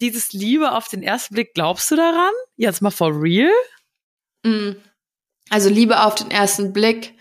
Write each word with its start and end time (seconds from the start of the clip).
dieses 0.00 0.32
Liebe 0.32 0.72
auf 0.72 0.88
den 0.88 1.02
ersten 1.02 1.34
Blick, 1.34 1.54
glaubst 1.54 1.90
du 1.90 1.96
daran? 1.96 2.32
Jetzt 2.56 2.82
mal 2.82 2.90
for 2.90 3.10
real? 3.10 3.50
Mm. 4.44 4.72
Also 5.50 5.68
Liebe 5.68 6.02
auf 6.02 6.14
den 6.14 6.30
ersten 6.30 6.72
Blick. 6.72 7.14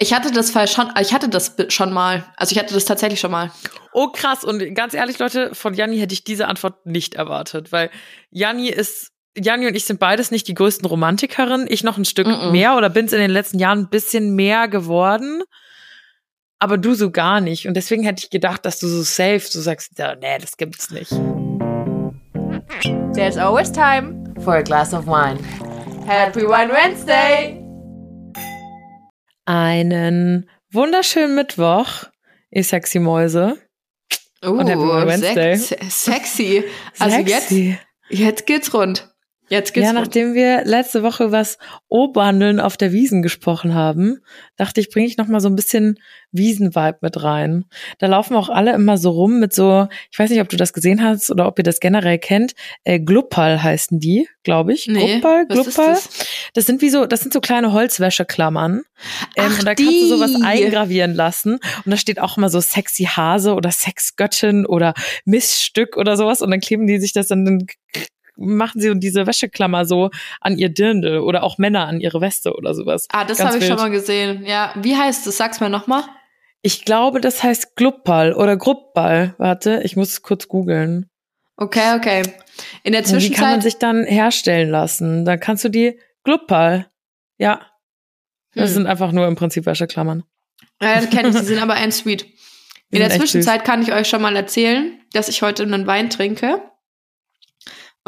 Ich 0.00 0.14
hatte 0.14 0.30
das 0.30 0.50
Fall 0.50 0.68
schon, 0.68 0.90
ich 1.00 1.12
hatte 1.12 1.28
das 1.28 1.56
schon 1.68 1.92
mal. 1.92 2.24
Also 2.36 2.52
ich 2.52 2.58
hatte 2.58 2.72
das 2.72 2.84
tatsächlich 2.84 3.18
schon 3.18 3.32
mal. 3.32 3.50
Oh 3.92 4.08
krass. 4.08 4.44
Und 4.44 4.74
ganz 4.74 4.94
ehrlich, 4.94 5.18
Leute, 5.18 5.54
von 5.54 5.74
Janni 5.74 5.98
hätte 5.98 6.12
ich 6.12 6.22
diese 6.22 6.46
Antwort 6.46 6.86
nicht 6.86 7.14
erwartet, 7.14 7.72
weil 7.72 7.90
Janni 8.30 8.68
ist 8.68 9.10
Janni 9.36 9.66
und 9.66 9.74
ich 9.74 9.84
sind 9.84 9.98
beides 9.98 10.30
nicht 10.30 10.46
die 10.46 10.54
größten 10.54 10.86
Romantikerinnen. 10.86 11.66
Ich 11.68 11.82
noch 11.82 11.98
ein 11.98 12.04
Stück 12.04 12.26
mm 12.26 12.30
-mm. 12.30 12.50
mehr 12.52 12.76
oder 12.76 12.90
bin 12.90 13.06
es 13.06 13.12
in 13.12 13.20
den 13.20 13.30
letzten 13.30 13.58
Jahren 13.58 13.80
ein 13.80 13.90
bisschen 13.90 14.34
mehr 14.36 14.68
geworden. 14.68 15.42
Aber 16.60 16.78
du 16.78 16.94
so 16.94 17.10
gar 17.10 17.40
nicht. 17.40 17.66
Und 17.66 17.74
deswegen 17.74 18.02
hätte 18.04 18.22
ich 18.24 18.30
gedacht, 18.30 18.64
dass 18.64 18.78
du 18.78 18.88
so 18.88 19.02
safe, 19.02 19.40
so 19.40 19.60
sagst, 19.60 19.92
nee, 19.98 20.38
das 20.38 20.56
gibt's 20.56 20.90
nicht. 20.90 21.12
There's 23.14 23.36
always 23.36 23.70
time 23.70 24.34
for 24.42 24.56
a 24.56 24.62
glass 24.62 24.92
of 24.92 25.06
wine. 25.06 25.38
Happy 26.06 26.42
Wine 26.42 26.70
Wednesday! 26.70 27.64
Einen 29.46 30.48
wunderschönen 30.72 31.34
Mittwoch, 31.34 32.04
ihr 32.50 32.64
sexy 32.64 32.98
Mäuse. 32.98 33.56
Uh, 34.42 34.58
Happy 34.58 34.78
Wine 34.78 35.06
Wednesday. 35.06 35.56
Se 35.56 35.76
sexy. 35.88 36.64
Also 36.98 37.16
sexy. 37.16 37.78
jetzt, 38.10 38.20
jetzt 38.20 38.46
geht's 38.46 38.74
rund. 38.74 39.08
Jetzt 39.48 39.72
geht's 39.72 39.86
ja, 39.86 39.92
rund. 39.92 40.00
nachdem 40.00 40.34
wir 40.34 40.64
letzte 40.64 41.02
Woche 41.02 41.32
was 41.32 41.58
Oberhandeln 41.88 42.60
auf 42.60 42.76
der 42.76 42.92
Wiesen 42.92 43.22
gesprochen 43.22 43.74
haben, 43.74 44.18
dachte 44.56 44.80
ich, 44.80 44.90
bringe 44.90 45.06
ich 45.06 45.16
noch 45.16 45.26
mal 45.26 45.40
so 45.40 45.48
ein 45.48 45.56
bisschen 45.56 45.98
Wiesen-Vibe 46.32 46.98
mit 47.00 47.22
rein. 47.22 47.64
Da 47.98 48.06
laufen 48.06 48.36
auch 48.36 48.50
alle 48.50 48.74
immer 48.74 48.98
so 48.98 49.10
rum 49.10 49.40
mit 49.40 49.54
so, 49.54 49.88
ich 50.10 50.18
weiß 50.18 50.30
nicht, 50.30 50.40
ob 50.40 50.48
du 50.50 50.56
das 50.56 50.72
gesehen 50.72 51.02
hast 51.02 51.30
oder 51.30 51.46
ob 51.46 51.58
ihr 51.58 51.62
das 51.62 51.80
generell 51.80 52.18
kennt, 52.18 52.54
äh, 52.84 53.00
Gluppal 53.00 53.62
heißen 53.62 53.98
die, 53.98 54.28
glaube 54.42 54.74
ich. 54.74 54.86
Nee, 54.86 55.12
Gluppal, 55.12 55.46
Gluppal. 55.46 55.94
Das? 55.94 56.26
das? 56.52 56.66
sind 56.66 56.82
wie 56.82 56.90
so, 56.90 57.06
das 57.06 57.20
sind 57.20 57.32
so 57.32 57.40
kleine 57.40 57.72
Holzwäscheklammern. 57.72 58.82
Ähm, 59.36 59.44
Ach, 59.50 59.58
und 59.58 59.66
da 59.66 59.74
die. 59.74 59.84
kannst 59.84 60.02
du 60.02 60.06
sowas 60.08 60.34
eingravieren 60.42 61.14
lassen. 61.14 61.54
Und 61.84 61.90
da 61.90 61.96
steht 61.96 62.20
auch 62.20 62.36
immer 62.36 62.50
so 62.50 62.60
sexy 62.60 63.04
Hase 63.04 63.54
oder 63.54 63.70
Sexgöttin 63.70 64.66
oder 64.66 64.92
Missstück 65.24 65.96
oder 65.96 66.16
sowas. 66.16 66.42
Und 66.42 66.50
dann 66.50 66.60
kleben 66.60 66.86
die 66.86 67.00
sich 67.00 67.12
das 67.14 67.28
dann 67.28 67.66
machen 68.38 68.80
sie 68.80 68.98
diese 68.98 69.26
Wäscheklammer 69.26 69.84
so 69.84 70.10
an 70.40 70.56
ihr 70.56 70.68
Dirndl 70.68 71.18
oder 71.18 71.42
auch 71.42 71.58
Männer 71.58 71.86
an 71.86 72.00
ihre 72.00 72.20
Weste 72.20 72.54
oder 72.54 72.74
sowas. 72.74 73.06
Ah, 73.10 73.24
das 73.24 73.44
habe 73.44 73.58
ich 73.58 73.66
schon 73.66 73.76
mal 73.76 73.90
gesehen. 73.90 74.44
Ja, 74.46 74.72
wie 74.76 74.96
heißt 74.96 75.26
es? 75.26 75.36
Sag's 75.36 75.60
mir 75.60 75.68
nochmal. 75.68 76.04
Ich 76.62 76.84
glaube, 76.84 77.20
das 77.20 77.42
heißt 77.42 77.76
Glubball 77.76 78.32
oder 78.32 78.56
Gruppball. 78.56 79.34
Warte, 79.38 79.80
ich 79.84 79.96
muss 79.96 80.22
kurz 80.22 80.48
googeln. 80.48 81.08
Okay, 81.56 81.96
okay. 81.96 82.22
In 82.82 82.92
der 82.92 83.04
Zwischenzeit. 83.04 83.36
Die 83.36 83.40
kann 83.40 83.50
man 83.50 83.60
sich 83.60 83.78
dann 83.78 84.04
herstellen 84.04 84.70
lassen. 84.70 85.24
Dann 85.24 85.40
kannst 85.40 85.64
du 85.64 85.68
die 85.68 85.98
Glubball. 86.24 86.86
Ja. 87.36 87.60
Das 88.54 88.70
hm. 88.70 88.74
sind 88.74 88.86
einfach 88.86 89.12
nur 89.12 89.26
im 89.26 89.36
Prinzip 89.36 89.66
Wäscheklammern. 89.66 90.24
Ja, 90.80 90.96
das 90.96 91.10
kenne 91.10 91.28
ich. 91.28 91.36
Die 91.36 91.44
sind 91.44 91.58
aber 91.62 91.74
ein 91.74 91.92
Sweet. 91.92 92.26
In 92.90 93.00
der 93.00 93.10
Zwischenzeit 93.10 93.64
kann 93.64 93.82
ich 93.82 93.92
euch 93.92 94.08
schon 94.08 94.22
mal 94.22 94.34
erzählen, 94.34 94.98
dass 95.12 95.28
ich 95.28 95.42
heute 95.42 95.62
einen 95.62 95.86
Wein 95.86 96.10
trinke. 96.10 96.62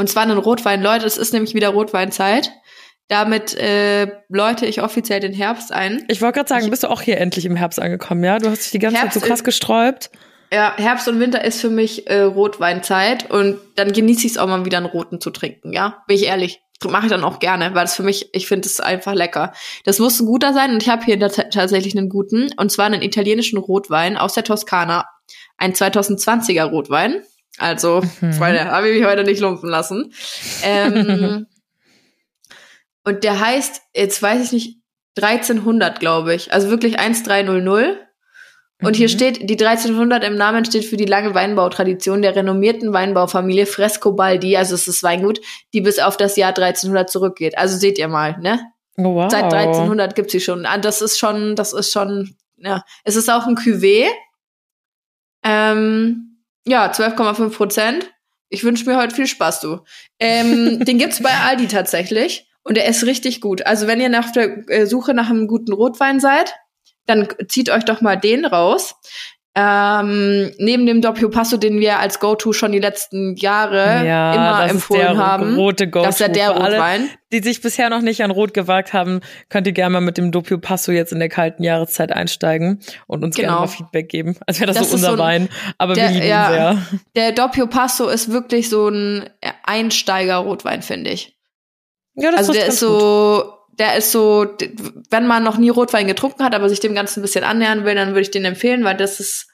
Und 0.00 0.08
zwar 0.08 0.22
einen 0.22 0.38
Rotwein. 0.38 0.82
Leute, 0.82 1.04
es 1.04 1.18
ist 1.18 1.34
nämlich 1.34 1.52
wieder 1.52 1.68
Rotweinzeit. 1.68 2.52
Damit 3.08 3.54
äh, 3.54 4.08
läute 4.30 4.64
ich 4.64 4.80
offiziell 4.80 5.20
den 5.20 5.34
Herbst 5.34 5.72
ein. 5.72 6.06
Ich 6.08 6.22
wollte 6.22 6.36
gerade 6.36 6.48
sagen, 6.48 6.64
ich, 6.64 6.70
bist 6.70 6.84
du 6.84 6.88
auch 6.88 7.02
hier 7.02 7.18
endlich 7.18 7.44
im 7.44 7.54
Herbst 7.54 7.78
angekommen, 7.78 8.24
ja? 8.24 8.38
Du 8.38 8.48
hast 8.48 8.62
dich 8.62 8.70
die 8.70 8.78
ganze 8.78 8.96
Herbst 8.96 9.12
Zeit 9.12 9.22
so 9.24 9.28
krass 9.28 9.44
gesträubt. 9.44 10.10
Ja, 10.50 10.72
Herbst 10.74 11.06
und 11.06 11.20
Winter 11.20 11.44
ist 11.44 11.60
für 11.60 11.68
mich 11.68 12.06
äh, 12.06 12.22
Rotweinzeit 12.22 13.30
und 13.30 13.58
dann 13.76 13.92
genieße 13.92 14.24
ich 14.24 14.32
es 14.32 14.38
auch 14.38 14.46
mal 14.46 14.64
wieder 14.64 14.78
einen 14.78 14.86
roten 14.86 15.20
zu 15.20 15.28
trinken, 15.28 15.74
ja? 15.74 16.02
Bin 16.06 16.16
ich 16.16 16.24
ehrlich. 16.24 16.62
Mache 16.82 17.04
ich 17.04 17.12
dann 17.12 17.22
auch 17.22 17.38
gerne, 17.38 17.74
weil 17.74 17.82
das 17.82 17.94
für 17.94 18.02
mich, 18.02 18.30
ich 18.32 18.46
finde 18.46 18.66
es 18.68 18.80
einfach 18.80 19.12
lecker. 19.12 19.52
Das 19.84 19.98
muss 19.98 20.18
ein 20.18 20.24
guter 20.24 20.54
sein 20.54 20.70
und 20.70 20.82
ich 20.82 20.88
habe 20.88 21.04
hier 21.04 21.18
tatsächlich 21.18 21.94
einen 21.94 22.08
guten 22.08 22.48
und 22.56 22.72
zwar 22.72 22.86
einen 22.86 23.02
italienischen 23.02 23.58
Rotwein 23.58 24.16
aus 24.16 24.32
der 24.32 24.44
Toskana. 24.44 25.04
Ein 25.58 25.74
2020er 25.74 26.64
Rotwein. 26.64 27.22
Also, 27.58 28.02
mhm. 28.20 28.32
Freunde, 28.32 28.64
habe 28.64 28.88
ich 28.88 29.00
mich 29.00 29.08
heute 29.08 29.24
nicht 29.24 29.40
lumpen 29.40 29.68
lassen. 29.68 30.12
Ähm, 30.62 31.46
und 33.04 33.24
der 33.24 33.40
heißt, 33.40 33.82
jetzt 33.94 34.22
weiß 34.22 34.44
ich 34.44 34.52
nicht, 34.52 34.80
1300, 35.16 36.00
glaube 36.00 36.34
ich. 36.34 36.52
Also 36.52 36.70
wirklich 36.70 36.98
1300. 36.98 37.98
Und 38.82 38.92
mhm. 38.92 38.94
hier 38.94 39.08
steht, 39.08 39.48
die 39.48 39.64
1300 39.64 40.24
im 40.24 40.36
Namen 40.36 40.64
steht 40.64 40.84
für 40.84 40.96
die 40.96 41.04
lange 41.04 41.34
Weinbautradition 41.34 42.22
der 42.22 42.34
renommierten 42.34 42.92
Weinbaufamilie 42.92 43.66
Frescobaldi, 43.66 44.56
also 44.56 44.74
es 44.74 44.88
ist 44.88 45.02
Weingut, 45.02 45.40
die 45.74 45.82
bis 45.82 45.98
auf 45.98 46.16
das 46.16 46.36
Jahr 46.36 46.50
1300 46.50 47.10
zurückgeht. 47.10 47.58
Also 47.58 47.76
seht 47.76 47.98
ihr 47.98 48.08
mal, 48.08 48.38
ne? 48.40 48.60
Oh, 48.96 49.14
wow. 49.14 49.30
Seit 49.30 49.44
1300 49.44 50.14
gibt's 50.14 50.32
sie 50.32 50.40
schon. 50.40 50.66
Ah, 50.66 50.78
das 50.78 51.02
ist 51.02 51.18
schon, 51.18 51.56
das 51.56 51.72
ist 51.72 51.92
schon, 51.92 52.36
ja. 52.56 52.84
Es 53.04 53.16
ist 53.16 53.30
auch 53.30 53.46
ein 53.46 53.56
Cuvée. 53.56 54.06
Ähm, 55.42 56.29
ja, 56.66 56.90
12,5 56.90 57.50
Prozent. 57.56 58.10
Ich 58.48 58.64
wünsche 58.64 58.84
mir 58.84 58.96
heute 58.96 59.14
viel 59.14 59.26
Spaß, 59.26 59.60
du. 59.60 59.80
Ähm, 60.18 60.80
den 60.84 60.98
gibt's 60.98 61.22
bei 61.22 61.30
Aldi 61.30 61.68
tatsächlich. 61.68 62.48
Und 62.62 62.76
der 62.76 62.86
ist 62.86 63.04
richtig 63.04 63.40
gut. 63.40 63.64
Also 63.66 63.86
wenn 63.86 64.00
ihr 64.00 64.10
nach 64.10 64.32
der 64.32 64.68
äh, 64.68 64.86
Suche 64.86 65.14
nach 65.14 65.30
einem 65.30 65.46
guten 65.46 65.72
Rotwein 65.72 66.20
seid, 66.20 66.54
dann 67.06 67.28
zieht 67.48 67.70
euch 67.70 67.84
doch 67.84 68.00
mal 68.00 68.16
den 68.16 68.44
raus. 68.44 68.94
Ähm, 69.62 70.52
neben 70.56 70.86
dem 70.86 71.02
Doppio 71.02 71.28
Passo, 71.28 71.58
den 71.58 71.80
wir 71.80 71.98
als 71.98 72.18
Go-To 72.18 72.54
schon 72.54 72.72
die 72.72 72.78
letzten 72.78 73.36
Jahre 73.36 74.06
ja, 74.06 74.32
immer 74.32 74.70
empfohlen 74.70 75.18
haben. 75.18 75.54
Rote 75.54 75.88
Go 75.88 76.02
das 76.02 76.14
ist 76.14 76.20
ja 76.20 76.28
der 76.28 76.50
Rotwein. 76.52 77.02
Alle, 77.02 77.08
die 77.30 77.40
sich 77.40 77.60
bisher 77.60 77.90
noch 77.90 78.00
nicht 78.00 78.22
an 78.22 78.30
Rot 78.30 78.54
gewagt 78.54 78.94
haben, 78.94 79.20
könnt 79.50 79.66
ihr 79.66 79.74
gerne 79.74 79.92
mal 79.92 80.00
mit 80.00 80.16
dem 80.16 80.32
Doppio 80.32 80.56
Passo 80.56 80.92
jetzt 80.92 81.12
in 81.12 81.18
der 81.18 81.28
kalten 81.28 81.62
Jahreszeit 81.62 82.10
einsteigen 82.10 82.80
und 83.06 83.22
uns 83.22 83.36
genau. 83.36 83.48
gerne 83.48 83.60
mal 83.60 83.68
Feedback 83.68 84.08
geben. 84.08 84.36
Als 84.46 84.60
wäre 84.60 84.68
das, 84.68 84.78
das, 84.78 84.88
so 84.90 84.94
unser 84.94 85.08
so 85.08 85.12
ein, 85.14 85.18
Wein. 85.18 85.48
Aber 85.76 85.92
der, 85.92 86.08
wir 86.08 86.14
lieben 86.14 86.26
ja, 86.26 86.48
ihn 86.48 86.54
sehr. 86.54 87.00
Der 87.16 87.32
Doppio 87.32 87.66
Passo 87.66 88.08
ist 88.08 88.32
wirklich 88.32 88.70
so 88.70 88.88
ein 88.88 89.28
Einsteiger-Rotwein, 89.64 90.80
finde 90.80 91.10
ich. 91.10 91.36
Ja, 92.14 92.30
das 92.30 92.40
also 92.40 92.52
der 92.52 92.66
ist 92.66 92.78
so, 92.78 93.42
gut 93.42 93.59
der 93.78 93.96
ist 93.96 94.12
so, 94.12 94.46
wenn 95.10 95.26
man 95.26 95.42
noch 95.42 95.56
nie 95.56 95.70
Rotwein 95.70 96.06
getrunken 96.06 96.44
hat, 96.44 96.54
aber 96.54 96.68
sich 96.68 96.80
dem 96.80 96.94
Ganzen 96.94 97.20
ein 97.20 97.22
bisschen 97.22 97.44
annähern 97.44 97.84
will, 97.84 97.94
dann 97.94 98.08
würde 98.08 98.22
ich 98.22 98.30
den 98.30 98.44
empfehlen, 98.44 98.84
weil 98.84 98.96
das 98.96 99.20
ist 99.20 99.46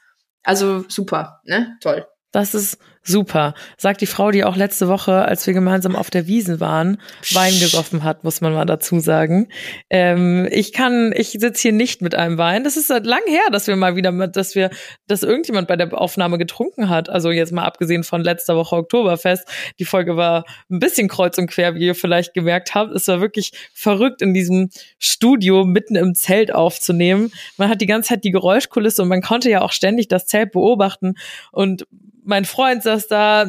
also 0.42 0.84
super, 0.88 1.40
ne? 1.44 1.76
Toll. 1.80 2.06
Das 2.32 2.54
ist 2.54 2.78
super. 3.06 3.54
Sagt 3.76 4.00
die 4.00 4.06
Frau, 4.06 4.30
die 4.30 4.44
auch 4.44 4.56
letzte 4.56 4.88
Woche, 4.88 5.24
als 5.24 5.46
wir 5.46 5.54
gemeinsam 5.54 5.96
auf 5.96 6.10
der 6.10 6.26
Wiesen 6.26 6.60
waren, 6.60 7.00
Wein 7.32 7.52
gesoffen 7.58 8.04
hat, 8.04 8.24
muss 8.24 8.40
man 8.40 8.52
mal 8.52 8.64
dazu 8.64 8.98
sagen. 9.00 9.48
Ähm, 9.90 10.48
ich 10.50 10.72
kann, 10.72 11.12
ich 11.14 11.30
sitze 11.30 11.62
hier 11.62 11.72
nicht 11.72 12.02
mit 12.02 12.14
einem 12.14 12.38
Wein. 12.38 12.64
Das 12.64 12.76
ist 12.76 12.88
seit 12.88 13.06
lang 13.06 13.22
her, 13.26 13.44
dass 13.52 13.66
wir 13.66 13.76
mal 13.76 13.96
wieder 13.96 14.12
mit, 14.12 14.36
dass 14.36 14.54
wir, 14.54 14.70
dass 15.06 15.22
irgendjemand 15.22 15.68
bei 15.68 15.76
der 15.76 15.96
Aufnahme 15.98 16.38
getrunken 16.38 16.88
hat. 16.88 17.08
Also 17.08 17.30
jetzt 17.30 17.52
mal 17.52 17.64
abgesehen 17.64 18.04
von 18.04 18.22
letzter 18.22 18.56
Woche 18.56 18.76
Oktoberfest. 18.76 19.48
Die 19.78 19.84
Folge 19.84 20.16
war 20.16 20.44
ein 20.70 20.78
bisschen 20.78 21.08
kreuz 21.08 21.38
und 21.38 21.46
quer, 21.46 21.74
wie 21.74 21.86
ihr 21.86 21.94
vielleicht 21.94 22.34
gemerkt 22.34 22.74
habt. 22.74 22.92
Es 22.92 23.08
war 23.08 23.20
wirklich 23.20 23.52
verrückt, 23.72 24.22
in 24.22 24.34
diesem 24.34 24.70
Studio 24.98 25.64
mitten 25.64 25.96
im 25.96 26.14
Zelt 26.14 26.52
aufzunehmen. 26.52 27.32
Man 27.56 27.68
hat 27.68 27.80
die 27.80 27.86
ganze 27.86 28.10
Zeit 28.10 28.24
die 28.24 28.32
Geräuschkulisse 28.32 29.02
und 29.02 29.08
man 29.08 29.22
konnte 29.22 29.50
ja 29.50 29.62
auch 29.62 29.72
ständig 29.72 30.08
das 30.08 30.26
Zelt 30.26 30.52
beobachten 30.52 31.14
und 31.52 31.86
mein 32.26 32.44
Freund 32.44 32.82
saß 32.82 32.95
da, 33.08 33.46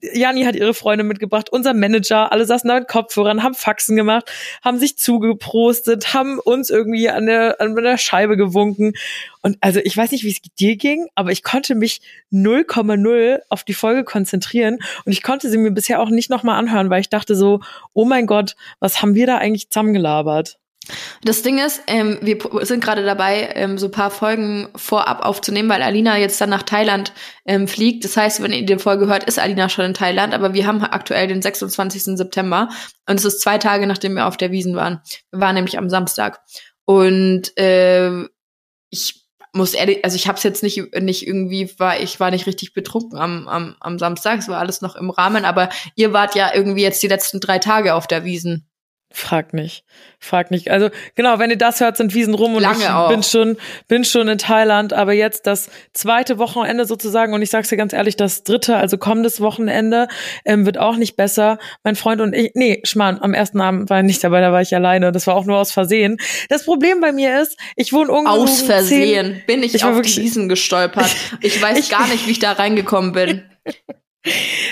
Jani 0.00 0.44
hat 0.44 0.54
ihre 0.54 0.74
Freunde 0.74 1.02
mitgebracht, 1.02 1.50
unser 1.50 1.74
Manager, 1.74 2.30
alle 2.30 2.44
saßen 2.44 2.68
da 2.68 2.78
mit 2.78 2.88
Kopfhörern, 2.88 3.42
haben 3.42 3.54
Faxen 3.54 3.96
gemacht, 3.96 4.30
haben 4.62 4.78
sich 4.78 4.96
zugeprostet, 4.96 6.14
haben 6.14 6.38
uns 6.38 6.70
irgendwie 6.70 7.08
an 7.08 7.26
der, 7.26 7.60
an 7.60 7.74
der 7.74 7.98
Scheibe 7.98 8.36
gewunken. 8.36 8.92
Und 9.42 9.58
also 9.60 9.80
ich 9.82 9.96
weiß 9.96 10.12
nicht, 10.12 10.22
wie 10.22 10.30
es 10.30 10.40
dir 10.58 10.76
ging, 10.76 11.08
aber 11.16 11.32
ich 11.32 11.42
konnte 11.42 11.74
mich 11.74 12.00
0,0 12.32 13.40
auf 13.48 13.64
die 13.64 13.74
Folge 13.74 14.04
konzentrieren 14.04 14.78
und 15.04 15.12
ich 15.12 15.22
konnte 15.22 15.50
sie 15.50 15.58
mir 15.58 15.72
bisher 15.72 16.00
auch 16.00 16.10
nicht 16.10 16.30
nochmal 16.30 16.58
anhören, 16.58 16.90
weil 16.90 17.00
ich 17.00 17.08
dachte 17.08 17.34
so, 17.34 17.60
oh 17.92 18.04
mein 18.04 18.26
Gott, 18.26 18.54
was 18.78 19.02
haben 19.02 19.16
wir 19.16 19.26
da 19.26 19.38
eigentlich 19.38 19.68
zusammengelabert? 19.68 20.58
Das 21.22 21.42
Ding 21.42 21.58
ist, 21.58 21.82
ähm, 21.86 22.18
wir 22.22 22.38
sind 22.62 22.82
gerade 22.82 23.04
dabei, 23.04 23.50
ähm, 23.54 23.78
so 23.78 23.88
paar 23.88 24.10
Folgen 24.10 24.68
vorab 24.76 25.24
aufzunehmen, 25.24 25.68
weil 25.68 25.82
Alina 25.82 26.18
jetzt 26.18 26.40
dann 26.40 26.50
nach 26.50 26.62
Thailand 26.62 27.12
ähm, 27.44 27.68
fliegt. 27.68 28.04
Das 28.04 28.16
heißt, 28.16 28.42
wenn 28.42 28.52
ihr 28.52 28.64
die 28.64 28.78
Folge 28.78 29.06
hört, 29.06 29.24
ist 29.24 29.38
Alina 29.38 29.68
schon 29.68 29.86
in 29.86 29.94
Thailand, 29.94 30.34
aber 30.34 30.54
wir 30.54 30.66
haben 30.66 30.82
aktuell 30.82 31.26
den 31.26 31.42
26. 31.42 32.16
September 32.16 32.68
und 33.06 33.16
es 33.18 33.24
ist 33.24 33.40
zwei 33.40 33.58
Tage, 33.58 33.86
nachdem 33.86 34.14
wir 34.14 34.26
auf 34.26 34.36
der 34.36 34.50
Wiesen 34.50 34.76
waren. 34.76 35.00
Wir 35.30 35.40
waren 35.40 35.54
nämlich 35.54 35.78
am 35.78 35.90
Samstag. 35.90 36.40
Und 36.84 37.56
äh, 37.58 38.24
ich 38.90 39.28
muss 39.52 39.74
ehrlich, 39.74 40.04
also 40.04 40.16
ich 40.16 40.28
habe 40.28 40.36
es 40.36 40.42
jetzt 40.42 40.62
nicht 40.62 40.94
nicht 41.00 41.26
irgendwie 41.26 41.70
war 41.78 42.00
ich 42.00 42.20
war 42.20 42.30
nicht 42.30 42.46
richtig 42.46 42.74
betrunken 42.74 43.18
am, 43.18 43.48
am 43.48 43.76
am 43.80 43.98
Samstag, 43.98 44.38
es 44.38 44.48
war 44.48 44.58
alles 44.58 44.82
noch 44.82 44.94
im 44.96 45.10
Rahmen, 45.10 45.44
aber 45.44 45.68
ihr 45.96 46.12
wart 46.12 46.34
ja 46.34 46.54
irgendwie 46.54 46.82
jetzt 46.82 47.02
die 47.02 47.08
letzten 47.08 47.40
drei 47.40 47.58
Tage 47.58 47.94
auf 47.94 48.06
der 48.06 48.24
Wiesen. 48.24 48.68
Frag 49.10 49.54
nicht. 49.54 49.84
Frag 50.18 50.50
nicht. 50.50 50.70
Also 50.70 50.90
genau, 51.14 51.38
wenn 51.38 51.48
ihr 51.50 51.56
das 51.56 51.80
hört, 51.80 51.96
sind 51.96 52.12
Wiesen 52.14 52.34
rum 52.34 52.54
und 52.56 52.62
Lange 52.62 52.78
ich 52.84 52.88
auch. 52.90 53.08
bin 53.08 53.22
schon, 53.22 53.56
bin 53.88 54.04
schon 54.04 54.28
in 54.28 54.36
Thailand, 54.36 54.92
aber 54.92 55.14
jetzt 55.14 55.46
das 55.46 55.70
zweite 55.94 56.36
Wochenende 56.38 56.84
sozusagen 56.84 57.32
und 57.32 57.40
ich 57.40 57.48
sag's 57.48 57.70
dir 57.70 57.78
ganz 57.78 57.94
ehrlich, 57.94 58.16
das 58.16 58.42
dritte, 58.44 58.76
also 58.76 58.98
kommendes 58.98 59.40
Wochenende, 59.40 60.08
ähm, 60.44 60.66
wird 60.66 60.76
auch 60.76 60.96
nicht 60.96 61.16
besser. 61.16 61.58
Mein 61.84 61.96
Freund 61.96 62.20
und 62.20 62.34
ich, 62.34 62.52
nee, 62.54 62.80
Schmarrn, 62.84 63.18
am 63.22 63.32
ersten 63.32 63.60
Abend 63.62 63.88
war 63.88 64.00
ich 64.00 64.04
nicht 64.06 64.22
dabei, 64.22 64.42
da 64.42 64.52
war 64.52 64.60
ich 64.60 64.74
alleine. 64.74 65.10
Das 65.10 65.26
war 65.26 65.34
auch 65.36 65.46
nur 65.46 65.56
aus 65.56 65.72
Versehen. 65.72 66.18
Das 66.50 66.64
Problem 66.64 67.00
bei 67.00 67.12
mir 67.12 67.40
ist, 67.40 67.56
ich 67.76 67.94
wohne 67.94 68.12
ungelogen 68.12 68.42
Aus 68.42 68.60
Versehen 68.60 69.36
zehn- 69.36 69.46
bin 69.46 69.62
ich, 69.62 69.74
Ich 69.74 69.84
auf 69.84 69.94
wirklich- 69.94 70.16
die 70.16 70.22
Wiesen 70.22 70.48
gestolpert. 70.50 71.08
Ich 71.40 71.60
weiß 71.62 71.78
Ich- 71.78 71.90
gar 71.90 72.06
nicht, 72.08 72.26
wie 72.26 72.32
ich 72.32 72.40
da 72.40 72.52
reingekommen 72.52 73.12
bin. 73.12 73.42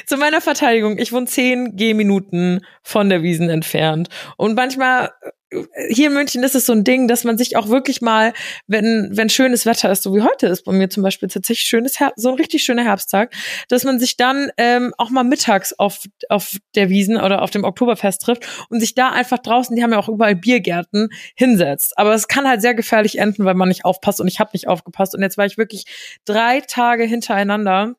Zu 0.06 0.16
meiner 0.16 0.40
Verteidigung, 0.40 0.98
ich 0.98 1.12
wohne 1.12 1.26
zehn 1.26 1.76
Gehminuten 1.76 2.64
von 2.82 3.08
der 3.08 3.22
Wiesen 3.22 3.48
entfernt. 3.48 4.08
Und 4.36 4.54
manchmal, 4.54 5.10
äh, 5.50 5.58
hier 5.90 6.08
in 6.08 6.14
München 6.14 6.42
ist 6.42 6.54
es 6.54 6.66
so 6.66 6.72
ein 6.72 6.84
Ding, 6.84 7.08
dass 7.08 7.24
man 7.24 7.38
sich 7.38 7.56
auch 7.56 7.68
wirklich 7.68 8.00
mal, 8.00 8.32
wenn, 8.66 9.10
wenn 9.12 9.28
schönes 9.28 9.66
Wetter 9.66 9.90
ist, 9.90 10.02
so 10.02 10.14
wie 10.14 10.22
heute 10.22 10.46
ist 10.46 10.64
bei 10.64 10.72
mir 10.72 10.90
zum 10.90 11.02
Beispiel 11.02 11.28
tatsächlich 11.28 11.66
schönes 11.66 12.00
Her 12.00 12.12
so 12.16 12.30
ein 12.30 12.34
richtig 12.34 12.62
schöner 12.62 12.84
Herbsttag, 12.84 13.32
dass 13.68 13.84
man 13.84 13.98
sich 13.98 14.16
dann 14.16 14.50
ähm, 14.56 14.92
auch 14.98 15.10
mal 15.10 15.24
mittags 15.24 15.72
auf, 15.72 16.04
auf 16.28 16.56
der 16.74 16.88
Wiesen 16.88 17.16
oder 17.16 17.42
auf 17.42 17.50
dem 17.50 17.64
Oktoberfest 17.64 18.22
trifft 18.22 18.46
und 18.70 18.80
sich 18.80 18.94
da 18.94 19.10
einfach 19.10 19.38
draußen, 19.38 19.74
die 19.74 19.82
haben 19.82 19.92
ja 19.92 19.98
auch 19.98 20.08
überall 20.08 20.36
Biergärten, 20.36 21.08
hinsetzt. 21.34 21.98
Aber 21.98 22.14
es 22.14 22.28
kann 22.28 22.48
halt 22.48 22.62
sehr 22.62 22.74
gefährlich 22.74 23.18
enden, 23.18 23.44
weil 23.44 23.54
man 23.54 23.68
nicht 23.68 23.84
aufpasst 23.84 24.20
und 24.20 24.28
ich 24.28 24.40
habe 24.40 24.50
nicht 24.52 24.68
aufgepasst. 24.68 25.14
Und 25.14 25.22
jetzt 25.22 25.38
war 25.38 25.46
ich 25.46 25.58
wirklich 25.58 25.84
drei 26.24 26.60
Tage 26.60 27.04
hintereinander 27.04 27.94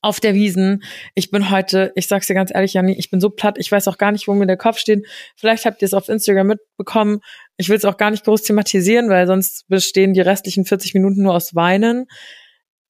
auf 0.00 0.20
der 0.20 0.34
Wiesen. 0.34 0.82
Ich 1.14 1.30
bin 1.30 1.50
heute, 1.50 1.92
ich 1.96 2.06
sag's 2.06 2.26
dir 2.26 2.34
ganz 2.34 2.52
ehrlich, 2.54 2.74
Janni, 2.74 2.92
ich 2.92 3.10
bin 3.10 3.20
so 3.20 3.30
platt, 3.30 3.56
ich 3.58 3.70
weiß 3.70 3.88
auch 3.88 3.98
gar 3.98 4.12
nicht, 4.12 4.28
wo 4.28 4.34
mir 4.34 4.46
der 4.46 4.56
Kopf 4.56 4.78
steht. 4.78 5.06
Vielleicht 5.36 5.64
habt 5.64 5.82
ihr 5.82 5.86
es 5.86 5.94
auf 5.94 6.08
Instagram 6.08 6.46
mitbekommen. 6.48 7.20
Ich 7.56 7.68
will 7.68 7.76
es 7.76 7.84
auch 7.84 7.96
gar 7.96 8.10
nicht 8.10 8.24
groß 8.24 8.42
thematisieren, 8.42 9.08
weil 9.08 9.26
sonst 9.26 9.68
bestehen 9.68 10.14
die 10.14 10.20
restlichen 10.20 10.64
40 10.64 10.94
Minuten 10.94 11.22
nur 11.22 11.34
aus 11.34 11.54
Weinen. 11.54 12.06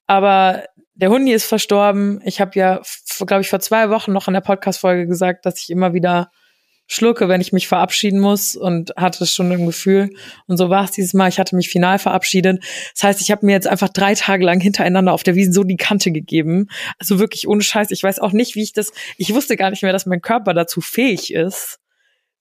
Aber 0.06 0.64
der 0.94 1.10
Hundi 1.10 1.32
ist 1.32 1.46
verstorben. 1.46 2.20
Ich 2.24 2.40
habe 2.40 2.58
ja, 2.58 2.82
glaube 3.26 3.42
ich, 3.42 3.48
vor 3.48 3.60
zwei 3.60 3.88
Wochen 3.90 4.12
noch 4.12 4.28
in 4.28 4.34
der 4.34 4.40
Podcast-Folge 4.40 5.06
gesagt, 5.06 5.46
dass 5.46 5.60
ich 5.60 5.70
immer 5.70 5.94
wieder 5.94 6.30
schlucke, 6.88 7.28
wenn 7.28 7.40
ich 7.40 7.52
mich 7.52 7.68
verabschieden 7.68 8.18
muss 8.18 8.56
und 8.56 8.92
hatte 8.96 9.26
schon 9.26 9.52
ein 9.52 9.66
Gefühl. 9.66 10.10
Und 10.46 10.56
so 10.56 10.70
war 10.70 10.84
es 10.84 10.90
dieses 10.90 11.14
Mal. 11.14 11.28
Ich 11.28 11.38
hatte 11.38 11.54
mich 11.54 11.68
final 11.68 11.98
verabschiedet. 11.98 12.64
Das 12.94 13.04
heißt, 13.04 13.20
ich 13.20 13.30
habe 13.30 13.46
mir 13.46 13.52
jetzt 13.52 13.68
einfach 13.68 13.90
drei 13.90 14.14
Tage 14.14 14.44
lang 14.44 14.60
hintereinander 14.60 15.12
auf 15.12 15.22
der 15.22 15.34
Wiesen 15.34 15.52
so 15.52 15.62
die 15.62 15.76
Kante 15.76 16.10
gegeben. 16.10 16.68
Also 16.98 17.18
wirklich 17.18 17.46
ohne 17.46 17.62
Scheiß. 17.62 17.90
Ich 17.90 18.02
weiß 18.02 18.18
auch 18.18 18.32
nicht, 18.32 18.56
wie 18.56 18.62
ich 18.62 18.72
das. 18.72 18.92
Ich 19.18 19.32
wusste 19.34 19.56
gar 19.56 19.70
nicht 19.70 19.82
mehr, 19.82 19.92
dass 19.92 20.06
mein 20.06 20.22
Körper 20.22 20.54
dazu 20.54 20.80
fähig 20.80 21.32
ist, 21.32 21.78